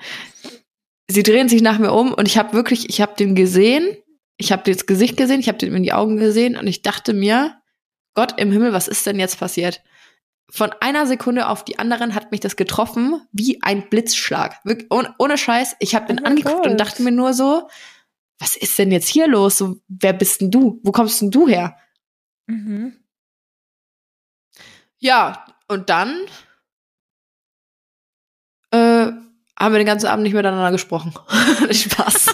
Sie 1.10 1.24
drehen 1.24 1.50
sich 1.50 1.62
nach 1.62 1.80
mir 1.80 1.92
um 1.92 2.14
und 2.14 2.28
ich 2.28 2.38
habe 2.38 2.54
wirklich, 2.54 2.90
ich 2.90 3.02
habe 3.02 3.16
den 3.18 3.34
gesehen, 3.34 3.98
ich 4.38 4.52
habe 4.52 4.72
das 4.72 4.86
Gesicht 4.86 5.18
gesehen, 5.18 5.40
ich 5.40 5.48
habe 5.48 5.58
dem 5.58 5.76
in 5.76 5.84
die 5.84 5.94
Augen 5.94 6.18
gesehen 6.18 6.58
und 6.58 6.68
ich 6.68 6.82
dachte 6.82 7.14
mir, 7.14 7.58
Gott 8.14 8.40
im 8.40 8.52
Himmel, 8.52 8.74
was 8.74 8.88
ist 8.88 9.06
denn 9.06 9.20
jetzt 9.20 9.40
passiert? 9.40 9.82
Von 10.50 10.72
einer 10.80 11.06
Sekunde 11.06 11.48
auf 11.50 11.66
die 11.66 11.78
anderen 11.78 12.16
hat 12.16 12.32
mich 12.32 12.40
das 12.40 12.56
getroffen 12.56 13.22
wie 13.32 13.62
ein 13.64 13.90
Blitzschlag. 13.90 14.60
Wirklich, 14.64 14.88
ohne, 14.92 15.14
ohne 15.20 15.38
Scheiß, 15.38 15.76
ich 15.80 15.94
habe 15.94 16.08
den 16.08 16.22
Oh 16.22 16.26
angeguckt 16.26 16.66
und 16.66 16.72
Gott. 16.72 16.80
dachte 16.80 17.04
mir 17.04 17.12
nur 17.12 17.34
so, 17.34 17.70
was 18.40 18.56
ist 18.56 18.78
denn 18.80 18.92
jetzt 18.92 19.10
hier 19.10 19.28
los? 19.28 19.58
So, 19.58 19.82
wer 19.88 20.14
bist 20.14 20.42
denn 20.42 20.52
du? 20.52 20.80
Wo 20.84 20.92
kommst 20.92 21.22
denn 21.22 21.32
du 21.32 21.48
her? 21.48 21.78
Mhm. 22.46 22.96
Ja, 25.00 25.46
und 25.68 25.90
dann 25.90 26.16
äh, 28.72 29.12
haben 29.60 29.74
wir 29.74 29.80
den 29.80 29.88
ganzen 29.88 30.08
Abend 30.08 30.24
nicht 30.24 30.34
miteinander 30.34 30.72
gesprochen. 30.72 31.14
Spaß. 31.72 32.28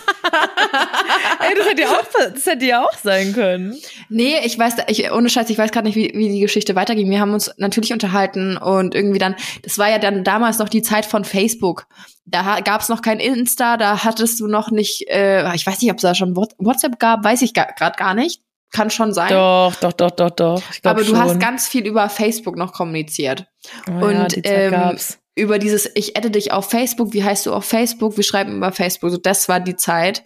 Ey, 1.40 1.56
das 1.58 1.68
hätte 1.68 1.82
ja 1.82 1.90
auch, 1.90 2.04
das 2.34 2.46
hätte 2.46 2.66
ja 2.66 2.84
auch 2.84 2.94
sein 2.98 3.34
können. 3.34 3.76
nee, 4.10 4.36
ich 4.44 4.58
weiß, 4.58 4.76
ich, 4.88 5.12
ohne 5.12 5.30
Scheiß, 5.30 5.50
ich 5.50 5.58
weiß 5.58 5.72
gerade 5.72 5.88
nicht, 5.88 5.96
wie, 5.96 6.12
wie 6.16 6.30
die 6.30 6.40
Geschichte 6.40 6.76
weiterging. 6.76 7.10
Wir 7.10 7.20
haben 7.20 7.34
uns 7.34 7.52
natürlich 7.58 7.94
unterhalten 7.94 8.58
und 8.58 8.96
irgendwie 8.96 9.20
dann, 9.20 9.36
das 9.64 9.78
war 9.78 9.90
ja 9.90 10.00
dann 10.00 10.24
damals 10.24 10.58
noch 10.60 10.70
die 10.70 10.82
Zeit 10.82 11.06
von 11.06 11.26
Facebook. 11.26 11.86
Da 12.26 12.60
gab 12.62 12.82
es 12.82 12.90
noch 12.90 13.02
kein 13.02 13.20
Insta, 13.20 13.78
da 13.78 14.04
hattest 14.04 14.40
du 14.40 14.48
noch 14.48 14.72
nicht, 14.72 15.08
äh, 15.10 15.54
ich 15.56 15.66
weiß 15.68 15.82
nicht, 15.82 15.92
ob 15.92 15.98
es 15.98 16.04
da 16.04 16.16
schon 16.16 16.36
What- 16.36 16.56
WhatsApp 16.58 17.00
gab, 17.00 17.24
weiß 17.24 17.42
ich 17.42 17.54
gerade 17.54 17.98
gar 17.98 18.14
nicht. 18.14 18.42
Kann 18.72 18.90
schon 18.90 19.14
sein. 19.14 19.30
Doch, 19.30 19.76
doch, 19.76 19.94
doch, 19.94 20.10
doch, 20.12 20.32
doch. 20.32 20.62
Ich 20.72 20.80
Aber 20.84 21.02
du 21.02 21.10
schon. 21.10 21.20
hast 21.20 21.40
ganz 21.40 21.68
viel 21.68 21.86
über 21.86 22.10
Facebook 22.10 22.58
noch 22.58 22.74
kommuniziert. 22.74 23.46
oh, 23.88 24.10
ja, 24.10 24.22
und, 24.24 24.36
die 24.36 24.42
Zeit 24.42 24.60
ähm, 24.60 24.72
gab's. 24.72 25.20
Über 25.36 25.60
dieses, 25.60 25.90
ich 25.96 26.16
adde 26.16 26.32
dich 26.32 26.52
auf 26.52 26.70
Facebook, 26.70 27.14
wie 27.14 27.24
heißt 27.24 27.46
du 27.46 27.54
auf 27.54 27.66
Facebook, 27.66 28.18
wir 28.18 28.24
schreiben 28.24 28.58
über 28.58 28.72
Facebook, 28.72 29.10
so 29.12 29.18
das 29.18 29.50
war 29.50 29.60
die 29.60 29.76
Zeit. 29.76 30.24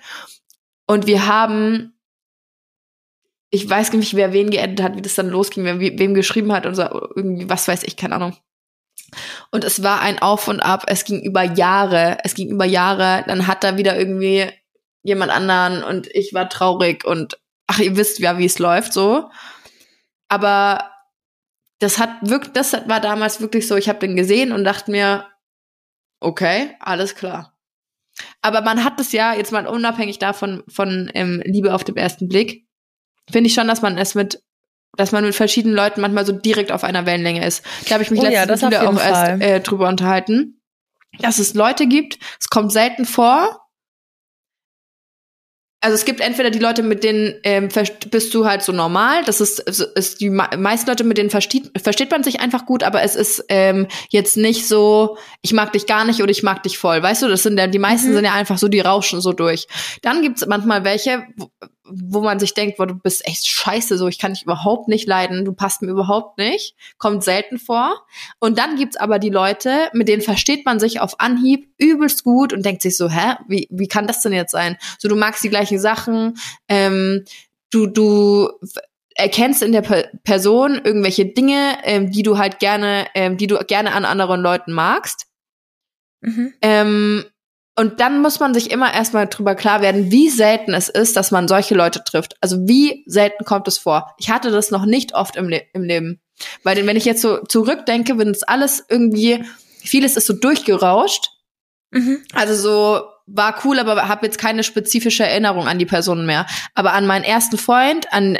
Und 0.85 1.07
wir 1.07 1.27
haben, 1.27 1.97
ich 3.49 3.69
weiß 3.69 3.93
nicht, 3.93 4.15
wer 4.15 4.33
wen 4.33 4.49
geaddet 4.49 4.81
hat, 4.81 4.95
wie 4.97 5.01
das 5.01 5.15
dann 5.15 5.29
losging, 5.29 5.63
wer 5.63 5.79
we- 5.79 5.97
wem 5.97 6.13
geschrieben 6.13 6.51
hat 6.51 6.65
und 6.65 6.75
so, 6.75 6.83
irgendwie, 7.15 7.49
was 7.49 7.67
weiß 7.67 7.83
ich, 7.83 7.95
keine 7.95 8.15
Ahnung. 8.15 8.35
Und 9.51 9.63
es 9.63 9.83
war 9.83 10.01
ein 10.01 10.19
Auf 10.19 10.49
und 10.49 10.59
Ab, 10.59 10.83
es 10.87 11.05
ging 11.05 11.21
über 11.21 11.43
Jahre, 11.43 12.17
es 12.23 12.33
ging 12.33 12.49
über 12.49 12.65
Jahre, 12.65 13.23
dann 13.27 13.47
hat 13.47 13.63
da 13.63 13.77
wieder 13.77 13.97
irgendwie 13.97 14.49
jemand 15.03 15.31
anderen 15.31 15.83
und 15.83 16.07
ich 16.13 16.33
war 16.33 16.49
traurig 16.49 17.05
und 17.05 17.39
ach, 17.67 17.79
ihr 17.79 17.95
wisst 17.95 18.19
ja, 18.19 18.37
wie 18.37 18.45
es 18.45 18.59
läuft, 18.59 18.91
so. 18.91 19.29
Aber 20.27 20.91
das 21.79 21.99
hat 21.99 22.09
wirklich, 22.21 22.53
das 22.53 22.73
war 22.87 22.99
damals 22.99 23.41
wirklich 23.41 23.67
so, 23.67 23.75
ich 23.75 23.89
habe 23.89 23.99
den 23.99 24.15
gesehen 24.15 24.51
und 24.51 24.63
dachte 24.63 24.91
mir, 24.91 25.27
okay, 26.19 26.75
alles 26.79 27.15
klar. 27.15 27.53
Aber 28.41 28.61
man 28.61 28.83
hat 28.83 28.99
es 28.99 29.11
ja, 29.11 29.33
jetzt 29.33 29.51
mal 29.51 29.67
unabhängig 29.67 30.17
davon, 30.17 30.63
von 30.67 31.11
ähm, 31.13 31.41
Liebe 31.45 31.73
auf 31.73 31.83
den 31.83 31.97
ersten 31.97 32.27
Blick, 32.27 32.67
finde 33.29 33.47
ich 33.47 33.53
schon, 33.53 33.67
dass 33.67 33.81
man 33.81 33.97
es 33.97 34.15
mit, 34.15 34.41
dass 34.95 35.11
man 35.11 35.23
mit 35.23 35.35
verschiedenen 35.35 35.75
Leuten 35.75 36.01
manchmal 36.01 36.25
so 36.25 36.31
direkt 36.31 36.71
auf 36.71 36.83
einer 36.83 37.05
Wellenlänge 37.05 37.45
ist. 37.45 37.63
Da 37.87 37.93
habe 37.93 38.03
ich 38.03 38.09
mich 38.09 38.21
Oh 38.21 38.23
ja, 38.23 38.43
letztens 38.45 38.61
das 38.61 38.63
auf 38.63 38.69
wieder 38.71 38.81
auch 38.81 38.93
jeden 38.93 38.97
erst 38.97 39.11
Fall. 39.11 39.41
äh, 39.41 39.59
drüber 39.59 39.87
unterhalten, 39.87 40.61
dass 41.19 41.37
es 41.37 41.53
Leute 41.53 41.85
gibt, 41.85 42.17
es 42.39 42.49
kommt 42.49 42.71
selten 42.71 43.05
vor. 43.05 43.66
Also 45.79 45.93
es 45.93 46.05
gibt 46.05 46.21
entweder 46.21 46.49
die 46.49 46.57
Leute, 46.59 46.81
mit 46.81 47.03
denen 47.03 47.35
ähm, 47.43 47.69
bist 48.09 48.33
du 48.33 48.45
halt 48.47 48.63
so 48.63 48.71
normal. 48.71 49.23
Das 49.25 49.39
ist, 49.41 49.59
ist, 49.59 50.19
die 50.19 50.31
me- 50.31 50.49
meisten 50.57 50.89
Leute, 50.89 51.03
mit 51.03 51.19
denen 51.19 51.29
versteht, 51.29 51.69
versteht 51.79 52.09
man 52.09 52.23
sich 52.23 52.39
einfach 52.39 52.65
gut, 52.65 52.81
aber 52.81 53.03
es 53.03 53.15
ist 53.15 53.45
ähm, 53.49 53.87
jetzt 54.09 54.37
nicht 54.37 54.67
so, 54.67 55.17
ich 55.43 55.53
mag 55.53 55.71
dich 55.73 55.85
gar 55.85 56.03
nicht 56.03 56.21
oder 56.23 56.31
ich 56.31 56.41
mag 56.41 56.63
dich 56.63 56.79
voll. 56.79 57.03
Weißt 57.03 57.21
du, 57.21 57.27
das 57.27 57.43
sind 57.43 57.59
ja, 57.59 57.67
die 57.67 57.77
meisten 57.77 58.09
Mhm. 58.09 58.13
sind 58.15 58.25
ja 58.25 58.33
einfach 58.33 58.57
so, 58.57 58.67
die 58.67 58.79
rauschen 58.79 59.21
so 59.21 59.33
durch. 59.33 59.67
Dann 60.01 60.23
gibt's 60.23 60.45
manchmal 60.47 60.83
welche, 60.83 61.23
wo, 61.89 62.21
man 62.21 62.39
sich 62.39 62.53
denkt, 62.53 62.77
boah, 62.77 62.87
du 62.87 62.95
bist 62.95 63.27
echt 63.27 63.47
scheiße, 63.47 63.97
so 63.97 64.07
ich 64.07 64.19
kann 64.19 64.33
dich 64.33 64.43
überhaupt 64.43 64.87
nicht 64.87 65.07
leiden, 65.07 65.45
du 65.45 65.53
passt 65.53 65.81
mir 65.81 65.91
überhaupt 65.91 66.37
nicht. 66.37 66.75
Kommt 66.97 67.23
selten 67.23 67.59
vor. 67.59 68.05
Und 68.39 68.57
dann 68.57 68.75
gibt's 68.75 68.97
aber 68.97 69.19
die 69.19 69.29
Leute, 69.29 69.89
mit 69.93 70.07
denen 70.07 70.21
versteht 70.21 70.65
man 70.65 70.79
sich 70.79 70.99
auf 70.99 71.19
Anhieb 71.19 71.69
übelst 71.77 72.23
gut 72.23 72.53
und 72.53 72.65
denkt 72.65 72.81
sich 72.81 72.97
so, 72.97 73.09
hä, 73.09 73.35
wie, 73.47 73.67
wie 73.71 73.87
kann 73.87 74.07
das 74.07 74.21
denn 74.21 74.33
jetzt 74.33 74.51
sein? 74.51 74.77
So, 74.99 75.07
du 75.07 75.15
magst 75.15 75.43
die 75.43 75.49
gleichen 75.49 75.79
Sachen, 75.79 76.37
ähm, 76.67 77.23
du, 77.71 77.87
du 77.87 78.49
erkennst 79.15 79.63
in 79.63 79.71
der 79.71 79.81
Per- 79.81 80.09
Person 80.23 80.79
irgendwelche 80.83 81.25
Dinge, 81.25 81.77
ähm, 81.83 82.11
die 82.11 82.23
du 82.23 82.37
halt 82.37 82.59
gerne, 82.59 83.07
ähm, 83.15 83.37
die 83.37 83.47
du 83.47 83.57
gerne 83.65 83.93
an 83.93 84.05
anderen 84.05 84.41
Leuten 84.41 84.71
magst. 84.73 85.25
Mhm. 86.21 86.53
Ähm, 86.61 87.25
und 87.77 87.99
dann 87.99 88.21
muss 88.21 88.39
man 88.39 88.53
sich 88.53 88.71
immer 88.71 88.93
erstmal 88.93 89.27
drüber 89.27 89.55
klar 89.55 89.81
werden, 89.81 90.11
wie 90.11 90.29
selten 90.29 90.73
es 90.73 90.89
ist, 90.89 91.15
dass 91.15 91.31
man 91.31 91.47
solche 91.47 91.75
Leute 91.75 92.03
trifft. 92.03 92.35
Also 92.41 92.57
wie 92.67 93.03
selten 93.05 93.45
kommt 93.45 93.67
es 93.67 93.77
vor? 93.77 94.13
Ich 94.17 94.29
hatte 94.29 94.51
das 94.51 94.71
noch 94.71 94.85
nicht 94.85 95.13
oft 95.13 95.35
im, 95.35 95.47
Le 95.47 95.61
im 95.73 95.83
Leben. 95.83 96.19
Weil 96.63 96.85
wenn 96.85 96.95
ich 96.97 97.05
jetzt 97.05 97.21
so 97.21 97.37
zurückdenke, 97.43 98.17
wenn 98.17 98.29
es 98.29 98.43
alles 98.43 98.83
irgendwie, 98.89 99.43
vieles 99.83 100.17
ist 100.17 100.27
so 100.27 100.33
durchgerauscht. 100.33 101.29
Mhm. 101.91 102.23
Also 102.33 102.53
so 102.55 103.05
war 103.27 103.55
cool, 103.65 103.79
aber 103.79 104.07
habe 104.07 104.25
jetzt 104.25 104.37
keine 104.37 104.63
spezifische 104.63 105.25
Erinnerung 105.25 105.67
an 105.67 105.79
die 105.79 105.85
Person 105.85 106.25
mehr. 106.25 106.45
Aber 106.75 106.93
an 106.93 107.05
meinen 107.07 107.23
ersten 107.23 107.57
Freund, 107.57 108.11
an 108.13 108.37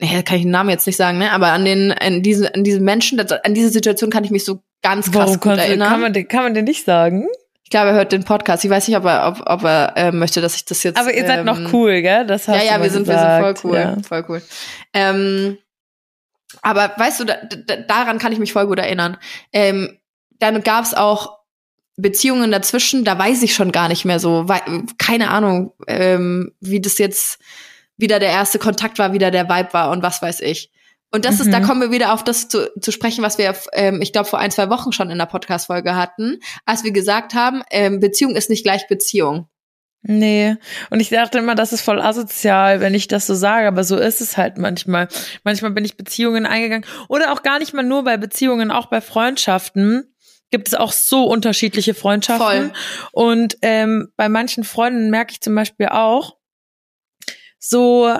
ja, 0.00 0.22
kann 0.22 0.36
ich 0.38 0.42
den 0.42 0.50
Namen 0.50 0.70
jetzt 0.70 0.86
nicht 0.86 0.96
sagen, 0.96 1.18
ne? 1.18 1.30
Aber 1.30 1.48
an 1.52 1.64
den, 1.64 1.92
an 1.92 2.22
diesen, 2.22 2.48
an 2.48 2.64
diesen 2.64 2.82
Menschen, 2.84 3.20
an 3.20 3.54
diese 3.54 3.68
Situation 3.70 4.10
kann 4.10 4.24
ich 4.24 4.30
mich 4.32 4.44
so 4.44 4.60
ganz 4.82 5.06
krass 5.10 5.26
Warum 5.28 5.40
gut 5.40 5.56
erinnern. 5.58 5.88
kann, 5.88 6.00
man, 6.00 6.12
den- 6.12 6.26
kann 6.28 6.42
man 6.42 6.54
den 6.54 6.64
nicht 6.64 6.84
sagen? 6.84 7.28
Ich 7.64 7.70
glaube, 7.70 7.88
er 7.88 7.94
hört 7.94 8.12
den 8.12 8.24
Podcast. 8.24 8.64
Ich 8.64 8.70
weiß 8.70 8.86
nicht, 8.86 8.96
ob 8.96 9.04
er, 9.06 9.26
ob, 9.26 9.42
ob 9.46 9.64
er 9.64 9.96
äh, 9.96 10.12
möchte, 10.12 10.40
dass 10.40 10.54
ich 10.54 10.64
das 10.64 10.82
jetzt. 10.82 10.98
Aber 10.98 11.12
ihr 11.12 11.26
seid 11.26 11.40
ähm, 11.40 11.46
noch 11.46 11.72
cool, 11.72 12.02
gell? 12.02 12.26
Das 12.26 12.46
hast 12.46 12.62
Ja, 12.62 12.74
ja, 12.74 12.82
wir 12.82 12.90
sind, 12.90 13.06
gesagt. 13.06 13.42
wir 13.42 13.46
sind 13.46 13.58
voll 13.58 13.70
cool. 13.70 13.78
Ja. 13.78 13.96
Voll 14.06 14.24
cool. 14.28 14.42
Ähm, 14.92 15.58
aber 16.62 16.92
weißt 16.96 17.20
du, 17.20 17.24
da, 17.24 17.36
da, 17.66 17.76
daran 17.76 18.18
kann 18.18 18.32
ich 18.32 18.38
mich 18.38 18.52
voll 18.52 18.66
gut 18.66 18.78
erinnern. 18.78 19.16
Ähm, 19.52 19.98
dann 20.38 20.62
gab 20.62 20.84
es 20.84 20.94
auch 20.94 21.38
Beziehungen 21.96 22.50
dazwischen, 22.50 23.04
da 23.04 23.18
weiß 23.18 23.42
ich 23.42 23.54
schon 23.54 23.72
gar 23.72 23.88
nicht 23.88 24.04
mehr 24.04 24.20
so. 24.20 24.48
Wei 24.48 24.60
keine 24.98 25.30
Ahnung, 25.30 25.72
ähm, 25.86 26.52
wie 26.60 26.80
das 26.80 26.98
jetzt 26.98 27.38
wieder 27.96 28.18
der 28.18 28.30
erste 28.30 28.58
Kontakt 28.58 28.98
war, 28.98 29.12
wieder 29.12 29.30
der 29.30 29.48
Vibe 29.48 29.72
war 29.72 29.90
und 29.90 30.02
was 30.02 30.20
weiß 30.20 30.40
ich. 30.40 30.70
Und 31.14 31.24
das 31.24 31.38
ist, 31.38 31.52
da 31.52 31.60
Mhm. 31.60 31.64
kommen 31.64 31.80
wir 31.80 31.90
wieder 31.92 32.12
auf 32.12 32.24
das 32.24 32.48
zu, 32.48 32.72
zu 32.80 32.90
sprechen, 32.90 33.22
was 33.22 33.38
wir, 33.38 33.54
ähm, 33.72 34.02
ich 34.02 34.12
glaube, 34.12 34.28
vor 34.28 34.40
ein, 34.40 34.50
zwei 34.50 34.68
Wochen 34.68 34.90
schon 34.90 35.10
in 35.10 35.18
der 35.18 35.26
Podcast-Folge 35.26 35.94
hatten, 35.94 36.40
als 36.66 36.82
wir 36.82 36.90
gesagt 36.90 37.34
haben, 37.34 37.62
ähm, 37.70 38.00
Beziehung 38.00 38.34
ist 38.34 38.50
nicht 38.50 38.64
gleich 38.64 38.88
Beziehung. 38.88 39.48
Nee. 40.02 40.56
Und 40.90 40.98
ich 40.98 41.10
dachte 41.10 41.38
immer, 41.38 41.54
das 41.54 41.72
ist 41.72 41.82
voll 41.82 42.00
asozial, 42.00 42.80
wenn 42.80 42.94
ich 42.94 43.06
das 43.06 43.28
so 43.28 43.34
sage, 43.34 43.68
aber 43.68 43.84
so 43.84 43.96
ist 43.96 44.20
es 44.20 44.36
halt 44.36 44.58
manchmal. 44.58 45.06
Manchmal 45.44 45.70
bin 45.70 45.84
ich 45.84 45.96
Beziehungen 45.96 46.46
eingegangen 46.46 46.84
oder 47.08 47.32
auch 47.32 47.44
gar 47.44 47.60
nicht 47.60 47.74
mal 47.74 47.84
nur 47.84 48.02
bei 48.02 48.16
Beziehungen, 48.16 48.72
auch 48.72 48.86
bei 48.86 49.00
Freundschaften 49.00 50.14
gibt 50.50 50.66
es 50.66 50.74
auch 50.74 50.90
so 50.90 51.26
unterschiedliche 51.26 51.94
Freundschaften. 51.94 52.70
Voll. 52.70 52.72
Und 53.12 53.56
ähm, 53.62 54.08
bei 54.16 54.28
manchen 54.28 54.64
Freunden 54.64 55.10
merke 55.10 55.30
ich 55.30 55.40
zum 55.40 55.54
Beispiel 55.54 55.86
auch, 55.90 56.38
so 57.60 58.18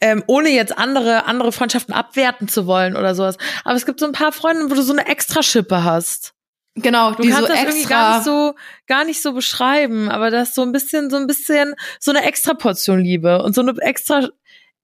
ähm, 0.00 0.22
ohne 0.26 0.50
jetzt 0.50 0.76
andere 0.76 1.24
andere 1.26 1.52
Freundschaften 1.52 1.94
abwerten 1.94 2.48
zu 2.48 2.66
wollen 2.66 2.96
oder 2.96 3.14
sowas. 3.14 3.36
Aber 3.64 3.74
es 3.76 3.86
gibt 3.86 4.00
so 4.00 4.06
ein 4.06 4.12
paar 4.12 4.32
Freunde, 4.32 4.70
wo 4.70 4.74
du 4.74 4.82
so 4.82 4.92
eine 4.92 5.06
extra 5.06 5.42
Schippe 5.42 5.84
hast. 5.84 6.32
Genau, 6.78 7.12
Du 7.12 7.22
die 7.22 7.30
kannst 7.30 7.46
so 7.48 7.54
das 7.54 7.62
extra. 7.62 7.70
irgendwie 7.72 7.88
gar 7.88 8.14
nicht 8.16 8.24
so 8.24 8.54
gar 8.86 9.04
nicht 9.06 9.22
so 9.22 9.32
beschreiben, 9.32 10.10
aber 10.10 10.30
das 10.30 10.48
ist 10.50 10.54
so 10.56 10.62
ein 10.62 10.72
bisschen 10.72 11.08
so 11.08 11.16
ein 11.16 11.26
bisschen 11.26 11.74
so 11.98 12.10
eine 12.10 12.22
extra 12.24 12.52
Portion 12.52 13.00
Liebe 13.00 13.42
und 13.42 13.54
so 13.54 13.62
eine 13.62 13.74
extra 13.80 14.28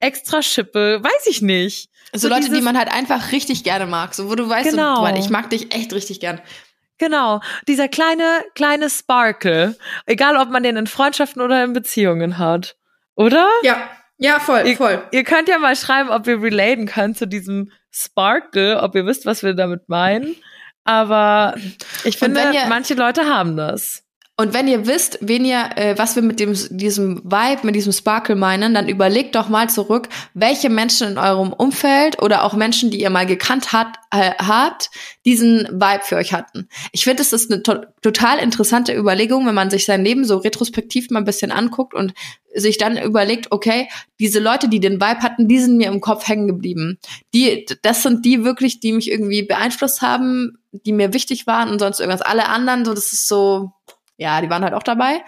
extra 0.00 0.42
Schippe, 0.42 1.00
weiß 1.02 1.26
ich 1.26 1.42
nicht. 1.42 1.90
so 2.14 2.28
Leute, 2.28 2.42
die 2.44 2.48
dieses- 2.48 2.64
man 2.64 2.78
halt 2.78 2.90
einfach 2.92 3.30
richtig 3.32 3.62
gerne 3.64 3.86
mag, 3.86 4.14
so 4.14 4.30
wo 4.30 4.34
du 4.34 4.48
weißt, 4.48 4.70
Genau. 4.70 5.06
so, 5.06 5.14
ich 5.14 5.28
mag 5.30 5.50
dich 5.50 5.74
echt 5.74 5.92
richtig 5.92 6.20
gern. 6.20 6.40
Genau, 6.98 7.40
dieser 7.68 7.88
kleine 7.88 8.42
kleine 8.54 8.88
Sparkle, 8.88 9.76
egal 10.06 10.36
ob 10.36 10.48
man 10.50 10.62
den 10.62 10.76
in 10.76 10.86
Freundschaften 10.86 11.42
oder 11.42 11.62
in 11.64 11.72
Beziehungen 11.74 12.38
hat, 12.38 12.76
oder? 13.16 13.48
Ja, 13.62 13.76
ja, 14.22 14.38
voll, 14.40 14.66
Ihr, 14.66 15.08
ihr 15.10 15.24
könnt 15.24 15.48
ja 15.48 15.58
mal 15.58 15.76
schreiben, 15.76 16.08
ob 16.10 16.26
ihr 16.26 16.40
relaten 16.42 16.86
könnt 16.86 17.16
zu 17.18 17.26
diesem 17.26 17.70
Sparkle, 17.90 18.80
ob 18.82 18.94
ihr 18.94 19.04
wisst, 19.06 19.26
was 19.26 19.42
wir 19.42 19.54
damit 19.54 19.88
meinen. 19.88 20.34
Aber 20.84 21.54
ich 22.04 22.16
finde, 22.18 22.40
ihr- 22.54 22.68
manche 22.68 22.94
Leute 22.94 23.24
haben 23.26 23.56
das. 23.56 24.04
Und 24.38 24.54
wenn 24.54 24.66
ihr 24.66 24.86
wisst, 24.86 25.18
wen 25.20 25.44
ihr, 25.44 25.70
äh, 25.76 25.96
was 25.98 26.16
wir 26.16 26.22
mit 26.22 26.40
dem, 26.40 26.54
diesem 26.70 27.22
Vibe, 27.22 27.66
mit 27.66 27.74
diesem 27.74 27.92
Sparkle 27.92 28.34
meinen, 28.34 28.72
dann 28.72 28.88
überlegt 28.88 29.34
doch 29.34 29.50
mal 29.50 29.68
zurück, 29.68 30.08
welche 30.32 30.70
Menschen 30.70 31.06
in 31.12 31.18
eurem 31.18 31.52
Umfeld 31.52 32.20
oder 32.22 32.42
auch 32.44 32.54
Menschen, 32.54 32.90
die 32.90 33.00
ihr 33.00 33.10
mal 33.10 33.26
gekannt 33.26 33.74
hat, 33.74 33.88
äh, 34.10 34.32
habt, 34.38 34.90
diesen 35.26 35.68
Vibe 35.70 36.02
für 36.04 36.16
euch 36.16 36.32
hatten. 36.32 36.68
Ich 36.92 37.04
finde, 37.04 37.22
es 37.22 37.34
ist 37.34 37.52
eine 37.52 37.62
to 37.62 37.74
total 38.00 38.38
interessante 38.38 38.96
Überlegung, 38.96 39.46
wenn 39.46 39.54
man 39.54 39.70
sich 39.70 39.84
sein 39.84 40.04
Leben 40.04 40.24
so 40.24 40.38
retrospektiv 40.38 41.10
mal 41.10 41.20
ein 41.20 41.24
bisschen 41.24 41.52
anguckt 41.52 41.94
und 41.94 42.14
sich 42.54 42.78
dann 42.78 42.96
überlegt, 42.98 43.52
okay, 43.52 43.88
diese 44.18 44.40
Leute, 44.40 44.68
die 44.68 44.80
den 44.80 44.94
Vibe 44.94 45.20
hatten, 45.20 45.46
die 45.46 45.58
sind 45.58 45.76
mir 45.76 45.88
im 45.88 46.00
Kopf 46.00 46.26
hängen 46.26 46.46
geblieben. 46.46 46.98
Die, 47.34 47.66
das 47.82 48.02
sind 48.02 48.24
die 48.24 48.44
wirklich, 48.44 48.80
die 48.80 48.92
mich 48.92 49.10
irgendwie 49.10 49.42
beeinflusst 49.42 50.02
haben, 50.02 50.58
die 50.72 50.92
mir 50.92 51.12
wichtig 51.12 51.46
waren 51.46 51.70
und 51.70 51.78
sonst 51.78 52.00
irgendwas. 52.00 52.22
Alle 52.22 52.48
anderen, 52.48 52.84
so, 52.84 52.94
das 52.94 53.12
ist 53.12 53.28
so, 53.28 53.72
ja, 54.16 54.40
die 54.40 54.50
waren 54.50 54.62
halt 54.64 54.74
auch 54.74 54.82
dabei. 54.82 55.22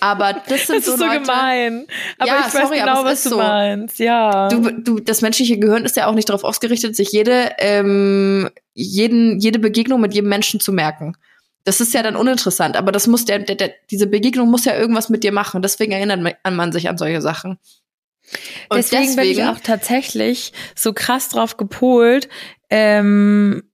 Aber 0.00 0.32
das 0.48 0.66
sind 0.66 0.76
Das 0.78 0.86
so 0.86 0.92
ist 0.92 0.98
so 0.98 1.04
Leute. 1.04 1.20
gemein. 1.20 1.86
Aber 2.18 2.28
Ja, 2.28 2.44
ich 2.48 2.54
weiß 2.54 2.62
sorry, 2.68 2.78
genau, 2.78 3.04
was 3.04 3.12
ist 3.18 3.26
du 3.26 3.30
so. 3.30 3.36
meinst. 3.38 3.98
Ja. 3.98 4.48
Du, 4.48 4.70
du, 4.70 5.00
das 5.00 5.20
menschliche 5.20 5.58
Gehirn 5.58 5.84
ist 5.84 5.96
ja 5.96 6.06
auch 6.06 6.14
nicht 6.14 6.28
darauf 6.30 6.44
ausgerichtet, 6.44 6.96
sich 6.96 7.12
jede, 7.12 7.52
ähm, 7.58 8.48
jeden, 8.72 9.38
jede 9.38 9.58
Begegnung 9.58 10.00
mit 10.00 10.14
jedem 10.14 10.30
Menschen 10.30 10.60
zu 10.60 10.72
merken. 10.72 11.16
Das 11.64 11.80
ist 11.80 11.92
ja 11.92 12.02
dann 12.02 12.16
uninteressant, 12.16 12.76
aber 12.76 12.92
das 12.92 13.06
muss 13.08 13.24
der, 13.24 13.40
der, 13.40 13.56
der 13.56 13.72
diese 13.90 14.06
Begegnung 14.06 14.50
muss 14.50 14.64
ja 14.64 14.76
irgendwas 14.76 15.08
mit 15.08 15.24
dir 15.24 15.32
machen. 15.32 15.60
Deswegen 15.62 15.92
erinnert 15.92 16.20
man- 16.54 16.72
sich 16.72 16.88
an 16.88 16.96
solche 16.96 17.20
Sachen. 17.20 17.58
Und 18.70 18.76
deswegen, 18.78 19.14
bin 19.16 19.24
ich 19.30 19.42
auch 19.44 19.60
tatsächlich 19.60 20.52
so 20.74 20.92
krass 20.92 21.28
drauf 21.28 21.56
gepolt, 21.56 22.28
ähm, 22.70 23.64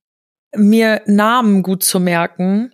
mir 0.54 1.02
Namen 1.06 1.62
gut 1.62 1.84
zu 1.84 2.00
merken. 2.00 2.72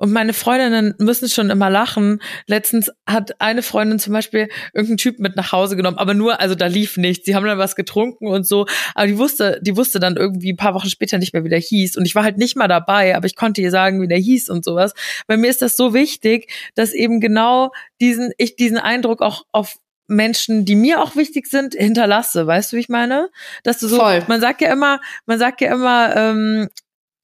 Und 0.00 0.12
meine 0.12 0.32
Freundinnen 0.32 0.94
müssen 0.96 1.28
schon 1.28 1.50
immer 1.50 1.68
lachen. 1.68 2.22
Letztens 2.46 2.90
hat 3.06 3.38
eine 3.38 3.62
Freundin 3.62 3.98
zum 3.98 4.14
Beispiel 4.14 4.48
irgendeinen 4.72 4.96
Typ 4.96 5.18
mit 5.18 5.36
nach 5.36 5.52
Hause 5.52 5.76
genommen, 5.76 5.98
aber 5.98 6.14
nur, 6.14 6.40
also 6.40 6.54
da 6.54 6.68
lief 6.68 6.96
nichts. 6.96 7.26
Sie 7.26 7.34
haben 7.34 7.44
dann 7.44 7.58
was 7.58 7.76
getrunken 7.76 8.26
und 8.26 8.46
so, 8.46 8.64
aber 8.94 9.06
die 9.08 9.18
wusste, 9.18 9.60
die 9.60 9.76
wusste 9.76 10.00
dann 10.00 10.16
irgendwie 10.16 10.54
ein 10.54 10.56
paar 10.56 10.72
Wochen 10.72 10.88
später 10.88 11.18
nicht 11.18 11.34
mehr, 11.34 11.44
wie 11.44 11.50
der 11.50 11.58
hieß. 11.58 11.98
Und 11.98 12.06
ich 12.06 12.14
war 12.14 12.24
halt 12.24 12.38
nicht 12.38 12.56
mal 12.56 12.66
dabei, 12.66 13.14
aber 13.14 13.26
ich 13.26 13.36
konnte 13.36 13.60
ihr 13.60 13.70
sagen, 13.70 14.00
wie 14.00 14.08
der 14.08 14.16
hieß 14.16 14.48
und 14.48 14.64
sowas. 14.64 14.94
Bei 15.26 15.36
mir 15.36 15.50
ist 15.50 15.60
das 15.60 15.76
so 15.76 15.92
wichtig, 15.92 16.50
dass 16.74 16.94
eben 16.94 17.20
genau 17.20 17.70
diesen, 18.00 18.32
ich 18.38 18.56
diesen 18.56 18.78
Eindruck 18.78 19.20
auch 19.20 19.44
auf 19.52 19.76
Menschen, 20.06 20.64
die 20.64 20.76
mir 20.76 21.02
auch 21.02 21.14
wichtig 21.14 21.46
sind, 21.46 21.74
hinterlasse. 21.74 22.46
Weißt 22.46 22.72
du, 22.72 22.78
wie 22.78 22.80
ich 22.80 22.88
meine? 22.88 23.28
Dass 23.64 23.80
du 23.80 23.86
so, 23.86 23.98
Voll. 23.98 24.24
man 24.28 24.40
sagt 24.40 24.62
ja 24.62 24.72
immer, 24.72 24.98
man 25.26 25.38
sagt 25.38 25.60
ja 25.60 25.74
immer, 25.74 26.16
ähm, 26.16 26.68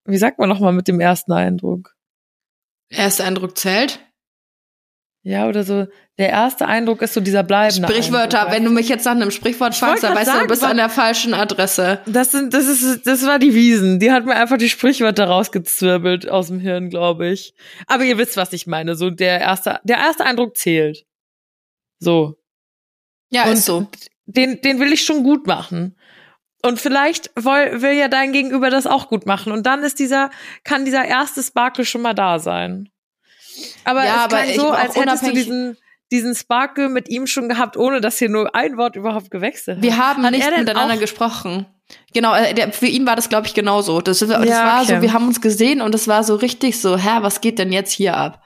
wie 0.04 0.18
sagt 0.18 0.38
man 0.38 0.50
nochmal 0.50 0.74
mit 0.74 0.88
dem 0.88 1.00
ersten 1.00 1.32
Eindruck? 1.32 1.95
Erster 2.88 3.24
Eindruck 3.24 3.56
zählt. 3.58 4.00
Ja, 5.22 5.48
oder 5.48 5.64
so, 5.64 5.88
der 6.18 6.30
erste 6.30 6.66
Eindruck 6.66 7.02
ist 7.02 7.14
so 7.14 7.20
dieser 7.20 7.42
bleibende 7.42 7.88
Sprichwörter, 7.88 8.42
Eindruck, 8.42 8.54
wenn 8.54 8.64
du 8.64 8.70
mich 8.70 8.88
jetzt 8.88 9.04
nach 9.06 9.12
einem 9.12 9.32
Sprichwort 9.32 9.74
Ich 9.74 9.80
fragst, 9.80 10.04
dann 10.04 10.14
weißt 10.14 10.32
du, 10.32 10.38
du 10.38 10.46
bist 10.46 10.62
an 10.62 10.76
der 10.76 10.88
falschen 10.88 11.34
Adresse. 11.34 11.98
Das 12.06 12.30
sind, 12.30 12.54
das 12.54 12.68
ist, 12.68 13.04
das 13.08 13.26
war 13.26 13.40
die 13.40 13.52
Wiesen. 13.52 13.98
Die 13.98 14.12
hat 14.12 14.24
mir 14.24 14.36
einfach 14.36 14.56
die 14.56 14.68
Sprichwörter 14.68 15.24
rausgezwirbelt 15.24 16.28
aus 16.28 16.46
dem 16.46 16.60
Hirn, 16.60 16.90
glaube 16.90 17.26
ich. 17.26 17.54
Aber 17.88 18.04
ihr 18.04 18.18
wisst, 18.18 18.36
was 18.36 18.52
ich 18.52 18.68
meine. 18.68 18.94
So 18.94 19.10
der 19.10 19.40
erste, 19.40 19.80
der 19.82 19.96
erste 19.96 20.24
Eindruck 20.24 20.56
zählt. 20.56 21.04
So. 21.98 22.36
Ja, 23.30 23.46
Und 23.46 23.54
ist 23.54 23.66
so. 23.66 23.88
Den, 24.26 24.60
den 24.60 24.78
will 24.78 24.92
ich 24.92 25.04
schon 25.04 25.24
gut 25.24 25.48
machen. 25.48 25.95
Und 26.66 26.80
vielleicht 26.80 27.30
will, 27.36 27.80
will 27.82 27.92
ja 27.92 28.08
dein 28.08 28.32
Gegenüber 28.32 28.70
das 28.70 28.86
auch 28.86 29.08
gut 29.08 29.26
machen. 29.26 29.52
Und 29.52 29.64
dann 29.66 29.82
ist 29.82 29.98
dieser, 29.98 30.30
kann 30.64 30.84
dieser 30.84 31.04
erste 31.04 31.42
Sparkle 31.42 31.84
schon 31.84 32.02
mal 32.02 32.14
da 32.14 32.38
sein. 32.38 32.88
Aber 33.84 34.04
Ja, 34.04 34.26
es 34.26 34.34
aber 34.34 34.44
ich 34.44 34.56
so, 34.56 34.70
als 34.70 34.96
hättest 34.96 35.26
du 35.26 35.32
diesen, 35.32 35.76
diesen 36.10 36.34
Sparkle 36.34 36.88
mit 36.88 37.08
ihm 37.08 37.26
schon 37.26 37.48
gehabt, 37.48 37.76
ohne 37.76 38.00
dass 38.00 38.18
hier 38.18 38.28
nur 38.28 38.54
ein 38.54 38.76
Wort 38.76 38.96
überhaupt 38.96 39.30
gewechselt 39.30 39.78
hat. 39.78 39.82
Wir 39.82 39.96
haben 39.96 40.24
Hat 40.24 40.32
nicht 40.32 40.44
er 40.46 40.58
miteinander 40.58 40.96
gesprochen. 40.96 41.66
Genau, 42.12 42.34
äh, 42.34 42.52
der, 42.52 42.72
für 42.72 42.86
ihn 42.86 43.06
war 43.06 43.16
das, 43.16 43.28
glaube 43.28 43.46
ich, 43.46 43.54
genauso. 43.54 44.00
Das, 44.00 44.18
das 44.18 44.28
Ja, 44.28 44.38
war 44.66 44.82
okay. 44.82 44.96
so, 44.96 45.02
wir 45.02 45.12
haben 45.12 45.26
uns 45.28 45.40
gesehen 45.40 45.80
und 45.80 45.94
es 45.94 46.08
war 46.08 46.24
so 46.24 46.34
richtig 46.34 46.80
so, 46.80 46.96
hä, 46.96 47.18
was 47.20 47.40
geht 47.40 47.58
denn 47.58 47.72
jetzt 47.72 47.92
hier 47.92 48.16
ab? 48.16 48.42